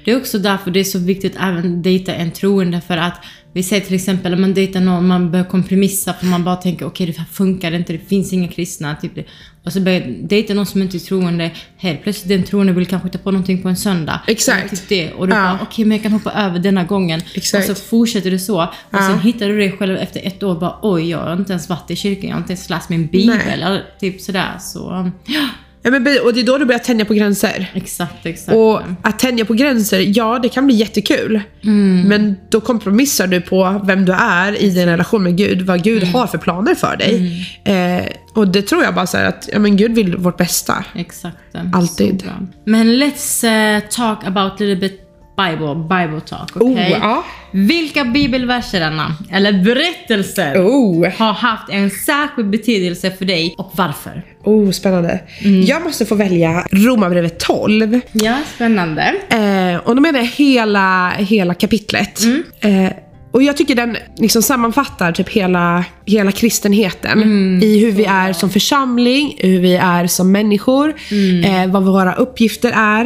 Det 0.10 0.14
är 0.14 0.18
också 0.18 0.40
därför 0.40 0.72
det 0.72 0.80
är 0.80 0.84
så 0.84 1.00
viktigt 1.00 1.36
att 1.38 1.44
även 1.44 1.82
dejta 1.82 2.14
en 2.16 2.32
troende 2.32 2.82
för 2.82 2.98
att 2.98 3.22
vi 3.54 3.64
säger 3.64 3.86
till 3.86 3.96
exempel 3.96 4.34
om 4.34 4.42
man 4.42 4.54
dejtar 4.54 4.80
någon, 4.80 5.08
man 5.08 5.32
börjar 5.32 5.46
kompromissa 5.46 6.14
för 6.14 6.26
man 6.26 6.44
bara 6.44 6.56
tänker 6.56 6.86
okej 6.86 7.08
det 7.08 7.18
här 7.18 7.26
funkar 7.26 7.72
inte, 7.72 7.94
det 7.94 8.00
finns 8.10 8.34
inga 8.34 8.48
kristna. 8.48 8.96
Typ 8.96 9.16
det. 9.16 9.24
Och 9.66 9.74
så 9.74 9.80
börjar 9.82 10.02
dejta 10.22 10.54
någon 10.54 10.66
som 10.66 10.82
inte 10.82 10.98
är 10.98 11.00
troende, 11.00 11.52
helt 11.78 12.04
plötsligt 12.04 12.30
den 12.30 12.44
troende 12.44 12.74
vill 12.74 12.86
kanske 12.86 13.10
ta 13.10 13.18
på 13.18 13.32
någonting 13.32 13.62
på 13.62 13.70
en 13.70 13.78
söndag. 13.78 14.22
Exakt. 14.28 14.70
Typ 14.70 14.90
det. 14.90 15.12
Och 15.12 15.28
du 15.28 15.34
Ja. 15.34 15.42
bara 15.42 15.60
okej 15.62 15.86
men 15.86 15.98
jag 15.98 16.04
kan 16.04 16.12
hoppa 16.12 16.32
över 16.32 16.60
denna 16.60 16.84
gången. 16.84 17.22
Exakt. 17.34 17.70
Och 17.70 17.78
så 17.78 17.84
fortsätter 17.84 18.32
du 18.32 18.40
så. 18.40 18.64
Och 18.64 18.70
Ja. 18.92 19.00
sen 19.10 19.20
hittar 19.20 19.48
du 19.48 19.58
dig 19.58 19.72
själv 19.72 19.98
efter 19.98 20.28
ett 20.28 20.44
år 20.44 20.60
bara 20.60 20.80
oj 20.82 21.10
jag 21.10 21.18
har 21.20 21.34
inte 21.34 21.54
ens 21.54 21.70
varit 21.70 21.92
i 21.92 21.96
kyrkan, 21.96 22.30
jag 22.30 22.36
har 22.36 22.42
inte 22.42 22.54
ens 22.54 22.70
läst 22.70 22.90
min 22.90 23.08
bibel. 23.08 23.40
Eller 23.50 23.84
typ 24.00 24.22
sådär. 24.22 24.58
Så 24.60 25.12
ja, 25.26 25.48
Ja, 25.82 25.90
men, 25.92 26.08
och 26.24 26.34
det 26.34 26.40
är 26.40 26.44
då 26.44 26.58
du 26.58 26.66
börjar 26.66 26.80
tänja 26.80 27.06
på 27.06 27.14
gränser. 27.14 27.72
exakt, 27.74 28.26
exakt. 28.26 28.56
Och 28.58 28.82
att 29.02 29.20
tänja 29.20 29.46
på 29.46 29.54
gränser, 29.54 30.18
ja 30.18 30.40
det 30.44 30.50
kan 30.50 30.66
bli 30.66 30.76
jättekul. 30.76 31.42
Mm. 31.64 32.02
Men 32.08 32.36
då 32.50 32.62
kompromissar 32.62 33.28
du 33.28 33.42
på 33.42 33.82
vem 33.84 34.06
du 34.06 34.14
är 34.14 34.62
i 34.64 34.70
din 34.70 34.86
relation 34.86 35.24
med 35.24 35.38
Gud, 35.38 35.62
vad 35.62 35.84
Gud 35.84 36.04
Mm. 36.04 36.14
har 36.16 36.28
för 36.28 36.38
planer 36.38 36.76
för 36.76 36.98
dig. 36.98 37.32
Eh, 37.64 38.06
och 38.34 38.48
det 38.48 38.62
tror 38.62 38.84
jag 38.84 38.96
bara 38.96 39.08
så 39.08 39.18
att 39.18 39.50
ja, 39.54 39.60
men 39.60 39.78
Gud 39.78 39.96
vill 39.96 40.16
vårt 40.18 40.38
bästa. 40.38 40.86
Exakt. 40.96 41.38
Alltid. 41.74 42.24
Men 42.66 42.88
let's 43.04 43.48
eh, 43.76 43.80
talk 43.90 44.28
about 44.28 44.52
a 44.52 44.56
little 44.60 44.76
bit 44.90 45.02
Bible, 45.44 45.76
Bible 45.76 46.22
talk. 46.22 46.56
Oh, 46.56 46.72
okej? 46.72 46.98
ja. 47.02 47.24
Vilka 47.52 48.04
bibelverser, 48.06 48.82
Anna, 48.82 49.16
eller 49.32 49.64
berättelser, 49.64 50.56
Oh, 50.58 51.08
har 51.18 51.34
haft 51.34 51.70
en 51.70 51.90
särskild 51.90 52.50
betydelse 52.50 53.12
för 53.12 53.26
dig 53.26 53.56
och 53.58 53.72
varför? 53.76 54.24
oh 54.44 54.72
spännande. 54.72 55.20
Mm. 55.44 55.62
Jag 55.62 55.84
måste 55.84 56.06
få 56.06 56.16
välja 56.16 56.66
Romarbrevet 56.72 57.40
12. 57.40 58.00
Ja, 58.12 58.38
spännande. 58.56 59.14
Eh, 59.30 59.78
och 59.88 59.96
då 59.96 60.02
menar 60.02 60.20
jag 60.20 60.28
hela, 60.28 61.10
hela 61.10 61.54
kapitlet. 61.54 62.20
Mm. 62.24 62.44
Eh, 62.86 62.92
och 63.32 63.44
jag 63.44 63.58
tycker 63.58 63.76
den 63.76 63.98
liksom 64.18 64.42
sammanfattar 64.42 65.12
typ 65.12 65.30
hela, 65.30 65.86
hela 66.06 66.32
kristenheten 66.32 67.24
Mm. 67.24 67.64
i 67.64 67.80
hur 67.80 67.92
vi 67.92 68.06
är 68.06 68.34
som 68.34 68.50
församling, 68.50 69.36
hur 69.40 69.60
vi 69.60 69.76
är 69.76 70.08
som 70.08 70.32
människor, 70.32 70.94
Mm. 71.12 71.44
eh, 71.44 71.74
vad 71.74 71.84
våra 71.84 72.14
uppgifter 72.14 72.72
är. 72.76 73.06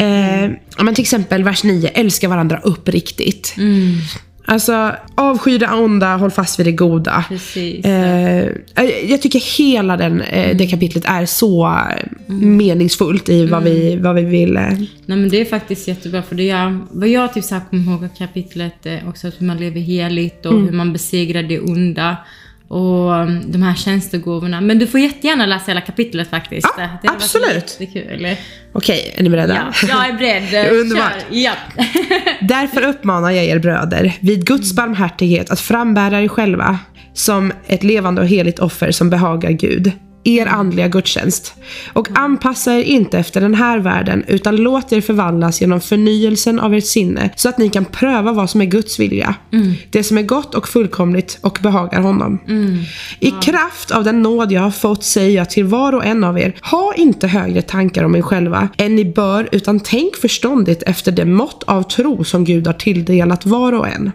Eh, 0.00 0.50
ja, 0.76 0.82
men 0.84 0.94
till 0.94 1.02
exempel 1.02 1.44
vers 1.44 1.64
9, 1.64 1.88
älska 1.88 2.28
varandra 2.28 2.60
uppriktigt. 2.64 3.54
Mm. 4.44 4.54
Alltså, 4.54 4.92
avsky 5.14 5.58
det 5.58 5.68
onda, 5.68 6.16
håll 6.16 6.30
fast 6.30 6.58
vid 6.58 6.66
det 6.66 6.72
goda. 6.72 7.24
Precis. 7.28 7.84
Eh, 7.84 8.50
jag 9.06 9.22
tycker 9.22 9.58
hela 9.58 9.96
den, 9.96 10.20
eh, 10.20 10.56
det 10.56 10.66
kapitlet 10.66 11.04
är 11.04 11.26
så 11.26 11.66
eh, 11.66 12.34
meningsfullt 12.34 13.28
i 13.28 13.46
vad, 13.46 13.62
vi, 13.62 13.96
vad 13.96 14.14
vi 14.14 14.22
vill. 14.22 14.56
Eh. 14.56 14.62
Nej 14.62 14.88
men 15.06 15.28
det 15.28 15.40
är 15.40 15.44
faktiskt 15.44 15.88
jättebra 15.88 16.22
för 16.22 16.34
det 16.34 16.50
är, 16.50 16.78
vad 16.90 17.08
jag 17.08 17.34
typ 17.34 17.44
så 17.44 17.54
här 17.54 17.62
kommer 17.70 17.82
ihåg 17.82 18.04
av 18.04 18.08
kapitlet 18.18 18.86
också 19.08 19.28
att 19.28 19.40
hur 19.40 19.46
man 19.46 19.56
lever 19.56 19.80
heligt 19.80 20.46
och 20.46 20.60
hur 20.60 20.72
man 20.72 20.92
besegrar 20.92 21.42
det 21.42 21.60
onda. 21.60 22.16
Och 22.72 23.12
um, 23.12 23.52
de 23.52 23.62
här 23.62 23.74
tjänstegåvorna. 23.74 24.60
Men 24.60 24.78
du 24.78 24.86
får 24.86 25.00
jättegärna 25.00 25.46
läsa 25.46 25.64
hela 25.66 25.80
kapitlet 25.80 26.30
faktiskt. 26.30 26.68
Ja, 26.78 26.82
Det 27.02 27.08
har 27.08 27.14
varit 27.14 27.22
absolut. 27.22 27.76
Jättekul. 27.80 28.36
Okej, 28.72 29.14
är 29.16 29.22
ni 29.22 29.30
beredda? 29.30 29.72
Ja, 29.82 29.88
jag 29.88 30.08
är 30.08 30.12
beredd. 30.12 30.72
Underbart. 30.80 31.12
Kör. 31.12 31.38
Ja. 31.38 31.52
Därför 32.40 32.82
uppmanar 32.82 33.30
jag 33.30 33.44
er 33.44 33.58
bröder, 33.58 34.16
vid 34.20 34.46
Guds 34.46 34.72
barmhärtighet, 34.72 35.50
att 35.50 35.60
frambära 35.60 36.20
er 36.22 36.28
själva 36.28 36.78
som 37.14 37.52
ett 37.66 37.82
levande 37.82 38.20
och 38.20 38.28
heligt 38.28 38.58
offer 38.58 38.90
som 38.90 39.10
behagar 39.10 39.50
Gud. 39.50 39.92
Er 40.24 40.46
andliga 40.46 40.88
gudstjänst. 40.88 41.54
Och 41.92 42.08
anpassa 42.18 42.74
er 42.74 42.82
inte 42.82 43.18
efter 43.18 43.40
den 43.40 43.54
här 43.54 43.78
världen, 43.78 44.24
utan 44.28 44.56
låt 44.56 44.92
er 44.92 45.00
förvandlas 45.00 45.60
genom 45.60 45.80
förnyelsen 45.80 46.60
av 46.60 46.74
ert 46.74 46.86
sinne, 46.86 47.30
så 47.36 47.48
att 47.48 47.58
ni 47.58 47.68
kan 47.68 47.84
pröva 47.84 48.32
vad 48.32 48.50
som 48.50 48.60
är 48.60 48.64
Guds 48.64 49.00
vilja. 49.00 49.34
Det 49.90 50.02
som 50.02 50.18
är 50.18 50.22
gott 50.22 50.54
och 50.54 50.68
fullkomligt 50.68 51.38
och 51.40 51.58
behagar 51.62 52.00
honom. 52.00 52.38
I 53.20 53.30
kraft 53.30 53.90
av 53.90 54.04
den 54.04 54.22
nåd 54.22 54.52
jag 54.52 54.60
har 54.60 54.70
fått 54.70 55.04
säger 55.04 55.36
jag 55.36 55.50
till 55.50 55.64
var 55.64 55.92
och 55.92 56.04
en 56.04 56.24
av 56.24 56.38
er, 56.38 56.54
ha 56.62 56.94
inte 56.96 57.26
högre 57.26 57.62
tankar 57.62 58.04
om 58.04 58.16
er 58.16 58.22
själva 58.22 58.68
än 58.76 58.96
ni 58.96 59.04
bör, 59.04 59.48
utan 59.52 59.80
tänk 59.80 60.16
förståndigt 60.16 60.82
efter 60.86 61.12
det 61.12 61.24
mått 61.24 61.62
av 61.62 61.82
tro 61.82 62.24
som 62.24 62.44
Gud 62.44 62.66
har 62.66 62.74
tilldelat 62.74 63.46
var 63.46 63.72
och 63.72 63.88
en. 63.88 64.12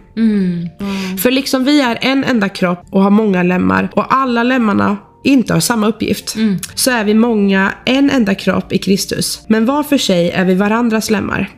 För 1.22 1.30
liksom 1.30 1.64
vi 1.64 1.80
är 1.80 1.98
en 2.00 2.24
enda 2.24 2.48
kropp 2.48 2.86
och 2.90 3.02
har 3.02 3.10
många 3.10 3.42
lemmar 3.42 3.88
och 3.94 4.14
alla 4.14 4.42
lemmarna 4.42 4.96
inte 5.24 5.52
har 5.52 5.60
samma 5.60 5.86
uppgift, 5.88 6.36
så 6.74 6.90
är 6.90 7.04
vi 7.04 7.14
många 7.14 7.74
en 7.84 8.10
enda 8.10 8.34
kropp 8.34 8.72
i 8.72 8.78
Kristus. 8.78 9.42
Men 9.46 9.66
var 9.66 9.82
för 9.82 9.98
sig 9.98 10.30
är 10.30 10.44
vi 10.44 10.54
varandras 10.54 11.10
lemmar. 11.10 11.50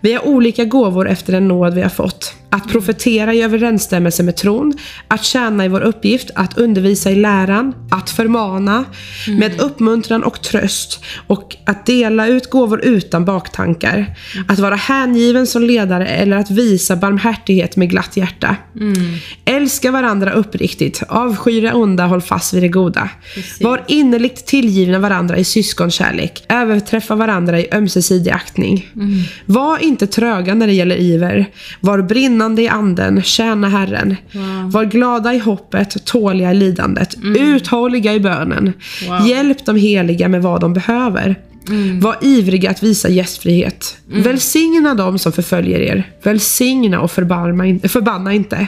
Vi 0.00 0.12
har 0.12 0.26
olika 0.26 0.64
gåvor 0.64 1.08
efter 1.08 1.32
den 1.32 1.48
nåd 1.48 1.74
vi 1.74 1.82
har 1.82 1.88
fått. 1.88 2.34
Att 2.56 2.68
profetera 2.68 3.34
i 3.34 3.42
överensstämmelse 3.42 4.22
med 4.22 4.36
tron, 4.36 4.72
att 5.08 5.24
tjäna 5.24 5.64
i 5.64 5.68
vår 5.68 5.80
uppgift, 5.80 6.30
att 6.34 6.58
undervisa 6.58 7.10
i 7.10 7.16
läran, 7.16 7.74
att 7.90 8.10
förmana 8.10 8.84
med 9.38 9.60
uppmuntran 9.60 10.22
och 10.22 10.42
tröst 10.42 11.04
och 11.26 11.56
att 11.64 11.86
dela 11.86 12.26
ut 12.26 12.50
gåvor 12.50 12.84
utan 12.84 13.24
baktankar, 13.24 14.16
att 14.48 14.58
vara 14.58 14.74
hängiven 14.74 15.46
som 15.46 15.62
ledare 15.62 16.06
eller 16.06 16.36
att 16.36 16.50
visa 16.50 16.96
barmhärtighet 16.96 17.76
med 17.76 17.90
glatt 17.90 18.16
hjärta. 18.16 18.56
Älska 19.44 19.90
varandra 19.90 20.32
uppriktigt, 20.32 21.02
avsky 21.08 21.60
det 21.60 21.72
onda, 21.72 22.06
håll 22.06 22.22
fast 22.22 22.54
vid 22.54 22.62
det 22.62 22.68
goda. 22.68 23.08
Precis. 23.34 23.60
Var 23.60 23.84
innerligt 23.88 24.46
tillgivna 24.46 24.98
varandra 24.98 25.36
i 25.36 25.44
syskonkärlek, 25.44 26.44
överträffa 26.48 27.14
varandra 27.14 27.60
i 27.60 27.68
ömsesidig 27.72 28.30
aktning. 28.30 28.86
Var 29.46 29.78
inte 29.78 30.06
tröga 30.06 30.54
när 30.54 30.66
det 30.66 30.72
gäller 30.72 30.96
iver, 30.96 31.46
var 31.80 32.02
brinnande 32.02 32.45
i 32.62 32.68
anden, 32.68 33.22
tjäna 33.22 33.68
Herren. 33.68 34.16
Var 34.70 34.84
glada 34.84 35.34
i 35.34 35.38
hoppet, 35.38 36.04
tåliga 36.04 36.50
i 36.50 36.54
lidandet, 36.54 37.14
uthålliga 37.38 38.14
i 38.14 38.20
bönen. 38.20 38.72
Wow. 39.08 39.28
Hjälp 39.28 39.66
de 39.66 39.76
heliga 39.76 40.28
med 40.28 40.42
vad 40.42 40.60
de 40.60 40.72
behöver. 40.72 41.36
Var 42.00 42.16
ivriga 42.20 42.70
att 42.70 42.82
visa 42.82 43.08
gästfrihet. 43.08 43.96
Välsigna 44.06 44.94
dem 44.94 45.18
som 45.18 45.32
förföljer 45.32 45.78
er. 45.80 46.10
Välsigna 46.22 47.00
och 47.00 47.18
in- 47.18 47.80
förbanna 47.88 48.32
inte. 48.32 48.66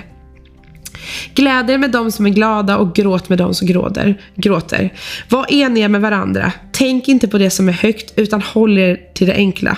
Gläd 1.35 1.71
er 1.71 1.79
med 1.79 1.91
dem 1.91 2.13
som 2.13 2.27
är 2.27 2.31
glada 2.31 2.77
och 2.77 2.95
gråt 2.95 3.29
med 3.29 3.39
dem 3.39 3.55
som 3.55 3.67
gråter. 3.67 4.21
gråter. 4.37 4.93
Var 5.29 5.53
eniga 5.53 5.89
med 5.89 6.01
varandra. 6.01 6.53
Tänk 6.73 7.09
inte 7.09 7.29
på 7.29 7.39
det 7.39 7.51
som 7.51 7.69
är 7.69 7.73
högt 7.73 8.13
utan 8.17 8.43
håll 8.43 8.79
er 8.79 9.01
till 9.15 9.27
det 9.27 9.35
enkla. 9.35 9.77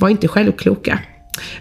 Var 0.00 0.08
inte 0.08 0.28
självkloka. 0.28 0.98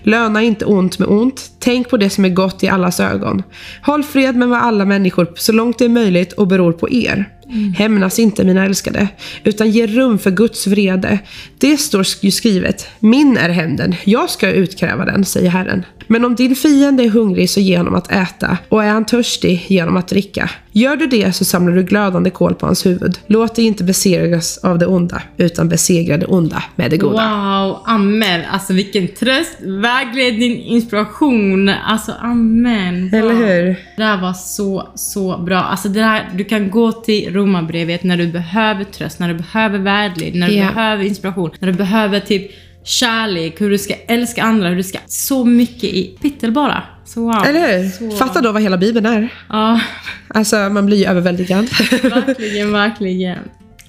Löna 0.04 0.42
inte 0.42 0.66
ont 0.66 1.00
med 1.00 1.08
ont. 1.08 1.52
Tänk 1.60 1.90
på 1.90 1.98
det 1.98 2.10
som 2.10 2.26
är 2.26 2.30
gott 2.30 2.64
i 2.64 2.68
allas 2.68 3.00
ögon. 3.00 3.44
Håll 3.82 4.04
fred 4.04 4.36
med 4.36 4.54
alla 4.54 4.86
människor 4.86 5.28
så 5.36 5.52
långt 5.52 5.80
det 5.80 5.86
är 5.86 5.90
möjligt 5.90 6.34
och 6.34 6.48
beror 6.48 6.72
på 6.72 6.90
er. 6.90 7.33
Hämnas 7.78 8.20
inte 8.20 8.43
mina 8.43 8.66
älskade, 8.66 9.08
utan 9.43 9.70
ge 9.70 9.88
rum 9.88 10.20
för 10.20 10.32
Guds 10.32 10.68
vrede. 10.68 11.20
Det 11.58 11.78
står 11.78 12.06
ju 12.22 12.32
skrivet, 12.32 12.88
min 12.99 13.38
är 13.38 13.49
hämnden, 13.49 13.95
jag 14.04 14.30
ska 14.30 14.51
utkräva 14.51 15.06
den, 15.06 15.26
säger 15.26 15.49
Herren. 15.49 15.86
Men 16.08 16.26
om 16.26 16.36
din 16.36 16.56
fiende 16.56 17.04
är 17.04 17.10
hungrig 17.10 17.49
så 17.49 17.60
ge 17.60 17.78
honom 17.78 17.95
att 17.95 18.12
äta, 18.12 18.58
och 18.70 18.84
är 18.84 18.89
han 18.89 19.06
törstig, 19.06 19.66
ge 19.68 19.82
honom 19.82 19.97
att 19.97 20.08
dricka. 20.08 20.49
Gör 20.72 20.95
du 20.95 21.08
det 21.08 21.34
så 21.34 21.45
samlar 21.45 21.76
du 21.76 21.84
glödande 21.84 22.30
kol 22.30 22.56
på 22.56 22.66
hans 22.66 22.86
huvud. 22.86 23.20
Låt 23.28 23.56
dig 23.56 23.66
inte 23.66 23.84
besegras 23.84 24.58
av 24.58 24.80
det 24.80 24.86
onda, 24.86 25.22
utan 25.38 25.70
besegra 25.70 26.18
det 26.18 26.26
onda 26.26 26.64
med 26.76 26.91
det 26.91 26.97
goda. 26.97 27.14
Wow, 27.14 27.80
amen. 27.86 28.41
Alltså 28.51 28.74
vilken 28.74 29.08
tröst, 29.08 29.58
vägledning, 29.62 30.64
inspiration. 30.64 31.70
Alltså 31.70 32.12
amen. 32.22 33.10
Wow. 33.10 33.20
Eller 33.20 33.34
hur? 33.34 33.76
Det 33.97 34.04
här 34.04 34.22
var 34.22 34.34
så, 34.34 34.89
så 34.95 35.38
bra. 35.38 35.60
Alltså 35.60 35.89
det 35.89 36.01
här, 36.01 36.30
du 36.36 36.43
kan 36.43 36.70
gå 36.70 36.91
till 36.91 37.34
Romarbrevet 37.44 38.04
när 38.04 38.18
du 38.18 38.28
behöver 38.28 38.84
tröst, 38.84 39.20
när 39.20 39.28
du 39.28 39.34
behöver 39.34 39.80
vägledning, 39.80 40.39
när 40.39 40.48
du 40.48 40.54
Ja. 40.54 40.66
behöver 40.74 41.04
inspiration, 41.04 41.50
när 41.60 41.68
du 41.72 41.78
behöver 41.78 42.20
typ 42.20 42.52
kärlek, 42.86 43.62
hur 43.62 43.70
du 43.70 43.78
ska 43.78 43.94
älska 44.08 44.44
andra, 44.44 44.70
hur 44.70 44.76
du 44.76 44.84
ska... 44.84 44.98
Så 45.08 45.46
mycket 45.46 45.84
i 45.84 46.04
kapitel 46.04 46.52
bara. 46.52 46.84
Så 47.06 47.22
wow. 47.22 47.46
Eller 47.46 47.82
hur? 47.84 47.89
Så, 47.89 48.18
Fatta 48.18 48.41
då 48.41 48.52
vad 48.52 48.62
hela 48.62 48.78
Bibeln 48.78 49.06
är. 49.06 49.28
Ja, 49.50 49.80
Alltså, 50.28 50.56
man 50.56 50.86
blir 50.86 50.98
ju 50.98 51.06
överväldigad. 51.06 51.66
verkligen, 52.04 52.72
verkligen. 52.72 53.38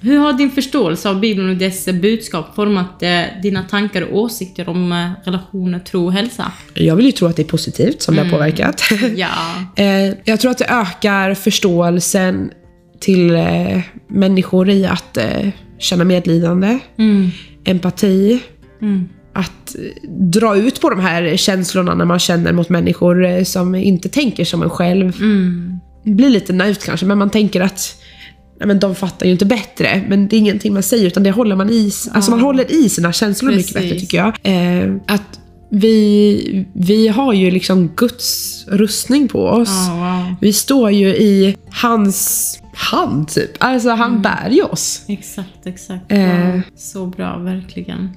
Hur 0.00 0.18
har 0.18 0.32
din 0.32 0.50
förståelse 0.50 1.08
av 1.08 1.20
Bibeln 1.20 1.50
och 1.50 1.56
dess 1.56 1.84
budskap 1.86 2.54
format 2.54 3.02
eh, 3.02 3.20
dina 3.42 3.62
tankar 3.62 4.02
och 4.02 4.18
åsikter 4.18 4.68
om 4.68 4.92
eh, 4.92 5.10
relationer, 5.24 5.78
tro 5.78 6.04
och 6.06 6.12
hälsa? 6.12 6.52
Jag 6.74 6.96
vill 6.96 7.06
ju 7.06 7.12
tro 7.12 7.28
att 7.28 7.36
det 7.36 7.42
är 7.42 7.46
positivt 7.46 8.02
som 8.02 8.16
det 8.16 8.22
har 8.22 8.30
påverkat. 8.30 8.82
Ja. 9.16 9.28
Eh, 9.76 10.14
jag 10.24 10.40
tror 10.40 10.50
att 10.50 10.58
det 10.58 10.64
ökar 10.68 11.34
förståelsen 11.34 12.50
till 13.00 13.34
eh, 13.34 13.80
människor 14.08 14.70
i 14.70 14.86
att 14.86 15.16
eh, 15.16 15.48
känna 15.78 16.04
medlidande, 16.04 16.78
Mm. 16.98 17.30
empati, 17.64 18.40
Mm. 18.82 19.08
att 19.32 19.74
eh, 19.74 20.10
dra 20.10 20.56
ut 20.56 20.80
på 20.80 20.90
de 20.90 21.00
här 21.00 21.36
känslorna 21.36 21.94
när 21.94 22.04
man 22.04 22.18
känner 22.18 22.52
mot 22.52 22.68
människor 22.68 23.24
eh, 23.26 23.44
som 23.44 23.74
inte 23.74 24.08
tänker 24.08 24.44
som 24.44 24.62
en 24.62 24.70
själv. 24.70 25.16
Mm. 25.20 25.78
Det 26.04 26.10
blir 26.10 26.30
lite 26.30 26.52
naivt 26.52 26.84
kanske, 26.84 27.06
men 27.06 27.18
man 27.18 27.30
tänker 27.30 27.60
att 27.60 27.96
nej, 28.60 28.66
men 28.66 28.80
de 28.80 28.94
fattar 28.94 29.26
ju 29.26 29.32
inte 29.32 29.46
bättre. 29.46 30.04
Men 30.08 30.28
det 30.28 30.36
är 30.36 30.38
ingenting 30.38 30.74
man 30.74 30.82
säger, 30.82 31.06
utan 31.06 31.22
det 31.22 31.30
håller 31.30 31.56
man 31.56 31.70
i. 31.70 31.90
Alltså 32.12 32.30
man 32.30 32.40
håller 32.40 32.72
i 32.72 32.88
sina 32.88 33.12
känslor 33.12 33.50
mycket 33.50 33.74
Precis. 33.74 33.82
bättre 33.90 34.00
tycker 34.00 34.18
jag. 34.18 34.34
Eh, 34.42 34.94
att 35.06 35.40
vi, 35.70 36.66
vi 36.74 37.08
har 37.08 37.32
ju 37.32 37.50
liksom 37.50 37.90
Guds 37.96 38.64
rustning 38.68 39.28
på 39.28 39.44
oss. 39.46 39.68
Ja, 39.88 39.94
wow. 40.26 40.34
Vi 40.40 40.52
står 40.52 40.90
ju 40.90 41.08
i 41.08 41.56
hans 41.70 42.58
hand 42.74 43.28
typ. 43.28 43.50
Alltså 43.60 43.90
han 43.90 44.22
bär 44.22 44.50
ju 44.50 44.62
oss. 44.62 45.04
Exakt, 45.08 45.66
exakt. 45.66 46.12
Eh. 46.12 46.58
Så 46.76 47.06
bra, 47.06 47.36
verkligen. 47.38 48.10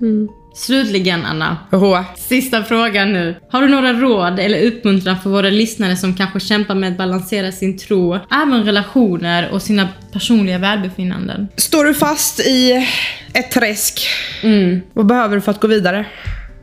Slutligen, 0.55 1.25
Anna. 1.25 1.57
Oho. 1.71 2.03
Sista 2.17 2.63
frågan 2.63 3.13
nu. 3.13 3.35
Har 3.51 3.61
du 3.61 3.67
några 3.67 3.93
råd 3.93 4.39
eller 4.39 4.65
uppmuntran 4.67 5.15
för 5.23 5.29
våra 5.29 5.49
lyssnare 5.49 5.95
som 5.95 6.15
kanske 6.15 6.39
kämpar 6.39 6.75
med 6.75 6.91
att 6.91 6.97
balansera 6.97 7.51
sin 7.51 7.77
tro, 7.77 8.13
även 8.31 8.63
relationer 8.63 9.49
och 9.51 9.61
sina 9.61 9.87
personliga 10.13 10.57
välbefinnanden? 10.57 11.47
Står 11.55 11.85
du 11.85 11.93
fast 11.93 12.39
i 12.39 12.87
ett 13.33 13.51
träsk, 13.51 14.01
Mm. 14.43 14.81
vad 14.93 15.05
behöver 15.05 15.35
du 15.35 15.41
för 15.41 15.51
att 15.51 15.61
gå 15.61 15.67
vidare? 15.67 16.05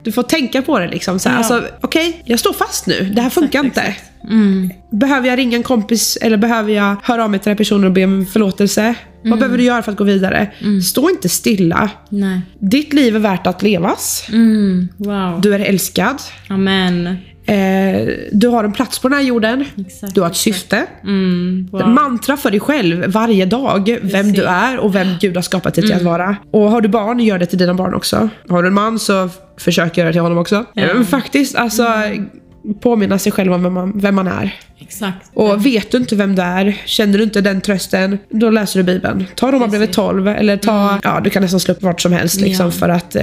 Du 0.05 0.13
får 0.13 0.23
tänka 0.23 0.63
på 0.63 0.79
det 0.79 0.89
liksom. 0.89 1.19
Så 1.19 1.29
här. 1.29 1.37
Ja. 1.37 1.39
Alltså, 1.39 1.69
Okej, 1.81 2.23
jag 2.25 2.41
står 2.41 2.53
fast 2.53 2.87
nu. 2.87 3.13
Det 3.15 3.21
här 3.23 3.31
funkar 3.31 3.65
inte. 3.65 3.81
exakt. 3.81 4.11
Mm. 4.31 4.71
Behöver 4.91 5.29
jag 5.29 5.39
ringa 5.39 5.57
en 5.57 5.63
kompis 5.63 6.19
eller 6.21 6.37
behöver 6.37 6.73
jag 6.73 6.97
höra 7.03 7.25
av 7.25 7.31
mig 7.31 7.41
till 7.41 7.45
den 7.45 7.51
här 7.53 7.59
personen 7.59 7.85
och 7.85 7.93
be 7.93 8.05
om 8.05 8.27
förlåtelse? 8.27 8.83
Mm. 8.83 8.97
Vad 9.23 9.39
behöver 9.39 9.59
du 9.59 9.65
göra 9.65 9.83
för 9.83 9.93
att 9.93 9.99
gå 9.99 10.05
vidare? 10.05 10.51
Stå 10.91 11.11
inte 11.11 11.29
stilla. 11.29 11.91
Nej. 12.09 12.41
Ditt 12.59 12.93
liv 12.93 13.17
är 13.17 13.21
värt 13.21 13.47
att 13.47 13.63
levas. 13.63 14.27
Mm. 14.33 14.89
Wow. 14.97 15.41
Du 15.41 15.55
är 15.55 15.59
älskad. 15.61 16.17
Amen. 16.49 17.17
Eh, 17.47 18.09
du 18.32 18.49
har 18.49 18.64
en 18.64 18.72
plats 18.72 18.99
på 18.99 19.09
den 19.09 19.18
här 19.18 19.24
jorden. 19.24 19.64
Exakt. 19.86 20.14
Du 20.14 20.20
har 20.20 20.28
ett 20.28 20.36
syfte. 20.36 20.86
Mm. 21.03 21.68
Wow. 21.72 21.88
Mantra 21.88 22.36
för 22.36 22.51
dig 22.51 22.61
själv 22.61 23.05
varje 23.07 23.47
dag, 23.47 23.99
vem 24.03 24.11
Precis. 24.11 24.36
du 24.36 24.45
är 24.45 24.78
och 24.78 24.95
vem 24.95 25.09
Gud 25.20 25.36
har 25.36 25.42
skapat 25.42 25.74
dig 25.74 25.84
till 25.84 25.95
att 25.95 26.03
vara. 26.03 26.36
Och 26.51 26.70
har 26.70 26.80
du 26.80 26.88
barn, 26.88 27.20
gör 27.20 27.38
det 27.38 27.47
till 27.47 27.59
dina 27.59 27.74
barn 27.74 27.95
också. 27.95 28.28
Har 28.49 28.62
du 28.62 28.68
en 28.68 28.74
man 28.74 28.99
så 28.99 29.28
försök 29.57 29.97
göra 29.97 30.07
det 30.07 30.12
till 30.12 30.22
honom 30.22 30.38
också. 30.38 30.64
Ja. 30.72 30.86
Men 30.95 31.05
faktiskt, 31.05 31.57
alltså 31.57 31.86
påminna 32.81 33.19
sig 33.19 33.33
själv 33.33 33.53
om 33.53 33.62
vem 33.62 33.73
man, 33.73 33.93
vem 34.01 34.15
man 34.15 34.29
är. 34.29 34.55
Exakt. 34.79 35.31
Och 35.35 35.67
vet 35.67 35.91
du 35.91 35.99
inte 35.99 36.17
vem 36.17 36.35
du 36.37 36.43
är, 36.43 36.77
känner 36.87 37.19
du 37.19 37.25
inte 37.25 37.41
den 37.41 37.61
trösten, 37.61 38.19
då 38.31 38.51
läser 38.51 38.81
du 38.81 38.85
Bibeln. 38.85 39.25
Ta 39.35 39.53
Romarbrevet 39.53 39.93
12 39.93 40.29
eller 40.29 40.57
ta, 40.57 40.99
ja 41.03 41.21
du 41.21 41.31
kan 41.31 41.43
nästan 41.43 41.61
slå 41.61 41.75
upp 41.75 41.83
vart 41.83 42.01
som 42.01 42.12
helst 42.12 42.41
liksom 42.41 42.67
Ja. 42.67 42.71
för 42.73 42.89
att 42.89 43.17
eh, 43.17 43.23